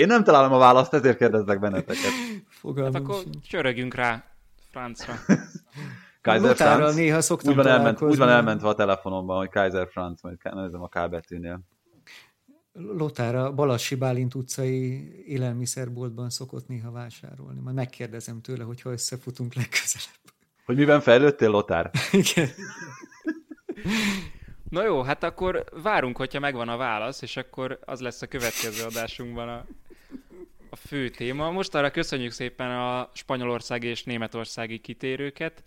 Én 0.02 0.08
nem 0.08 0.24
találom 0.24 0.54
a 0.54 0.58
választ, 0.58 0.94
ezért 0.94 1.18
kérdezlek 1.18 1.60
benneteket. 1.60 2.12
Fogalmam 2.50 2.94
hát 2.94 3.02
akkor 3.02 3.24
csörögjünk 3.50 3.94
rá 3.94 4.24
Francra. 4.72 5.14
Kaiser 6.22 6.56
Franz. 6.56 6.96
néha 6.96 7.22
szoktam 7.22 7.52
úgy 7.52 7.56
van, 7.58 7.68
elment, 7.68 8.02
úgy 8.02 8.18
van 8.18 8.30
elmentve 8.30 8.68
a 8.68 8.76
telefonomban, 8.76 9.38
hogy 9.38 9.50
Kaiser 9.50 9.88
Franz, 9.88 10.22
majd 10.22 10.38
nézem 10.54 10.82
a 10.82 10.88
K 10.88 11.10
betűnél. 11.10 11.60
Lotár 12.80 13.36
a 13.36 13.52
Balassi 13.54 13.96
Bálint 13.96 14.36
utcai 14.36 15.10
élelmiszerboltban 15.28 16.30
szokott 16.30 16.68
néha 16.68 16.92
vásárolni. 16.92 17.60
Majd 17.60 17.76
megkérdezem 17.76 18.42
tőle, 18.42 18.64
hogyha 18.64 18.92
összefutunk 18.92 19.54
legközelebb. 19.54 20.18
Hogy 20.66 20.76
miben 20.76 21.02
fejlődtél, 21.02 21.50
Lotár? 21.50 21.92
Igen. 22.12 22.50
Na 24.70 24.84
jó, 24.84 25.02
hát 25.02 25.24
akkor 25.24 25.64
várunk, 25.84 26.18
hogyha 26.18 26.40
megvan 26.40 26.70
a 26.70 26.78
válasz, 26.78 27.22
és 27.22 27.38
akkor 27.38 27.80
az 27.86 28.00
lesz 28.00 28.22
a 28.22 28.28
következő 28.28 28.84
adásunkban 28.84 29.50
a, 29.50 29.66
a 30.70 30.76
fő 30.76 31.10
téma. 31.10 31.52
Most 31.52 31.76
arra 31.76 31.92
köszönjük 31.92 32.32
szépen 32.32 32.72
a 32.72 33.10
spanyolországi 33.14 33.88
és 33.88 34.04
németországi 34.04 34.80
kitérőket 34.80 35.64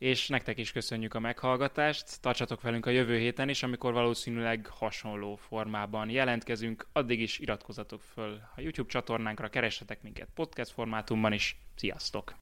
és 0.00 0.28
nektek 0.28 0.58
is 0.58 0.72
köszönjük 0.72 1.14
a 1.14 1.20
meghallgatást. 1.20 2.20
Tartsatok 2.20 2.60
velünk 2.60 2.86
a 2.86 2.90
jövő 2.90 3.18
héten 3.18 3.48
is, 3.48 3.62
amikor 3.62 3.92
valószínűleg 3.92 4.66
hasonló 4.66 5.36
formában 5.36 6.10
jelentkezünk. 6.10 6.86
Addig 6.92 7.20
is 7.20 7.38
iratkozatok 7.38 8.00
föl 8.02 8.40
a 8.56 8.60
YouTube 8.60 8.88
csatornánkra, 8.88 9.48
keressetek 9.48 10.02
minket 10.02 10.28
podcast 10.34 10.70
formátumban 10.70 11.32
is. 11.32 11.56
Sziasztok! 11.74 12.34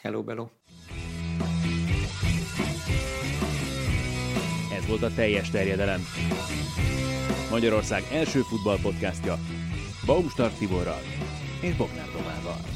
Hello, 0.00 0.22
bello! 0.22 0.48
Ez 4.72 4.86
volt 4.86 5.02
a 5.02 5.14
teljes 5.14 5.50
terjedelem. 5.50 6.00
Magyarország 7.50 8.02
első 8.12 8.40
futballpodcastja 8.40 9.38
Baumstark 10.06 10.58
Tiborral 10.58 11.00
és 11.62 11.76
Bognár 11.76 12.06
Domával. 12.06 12.75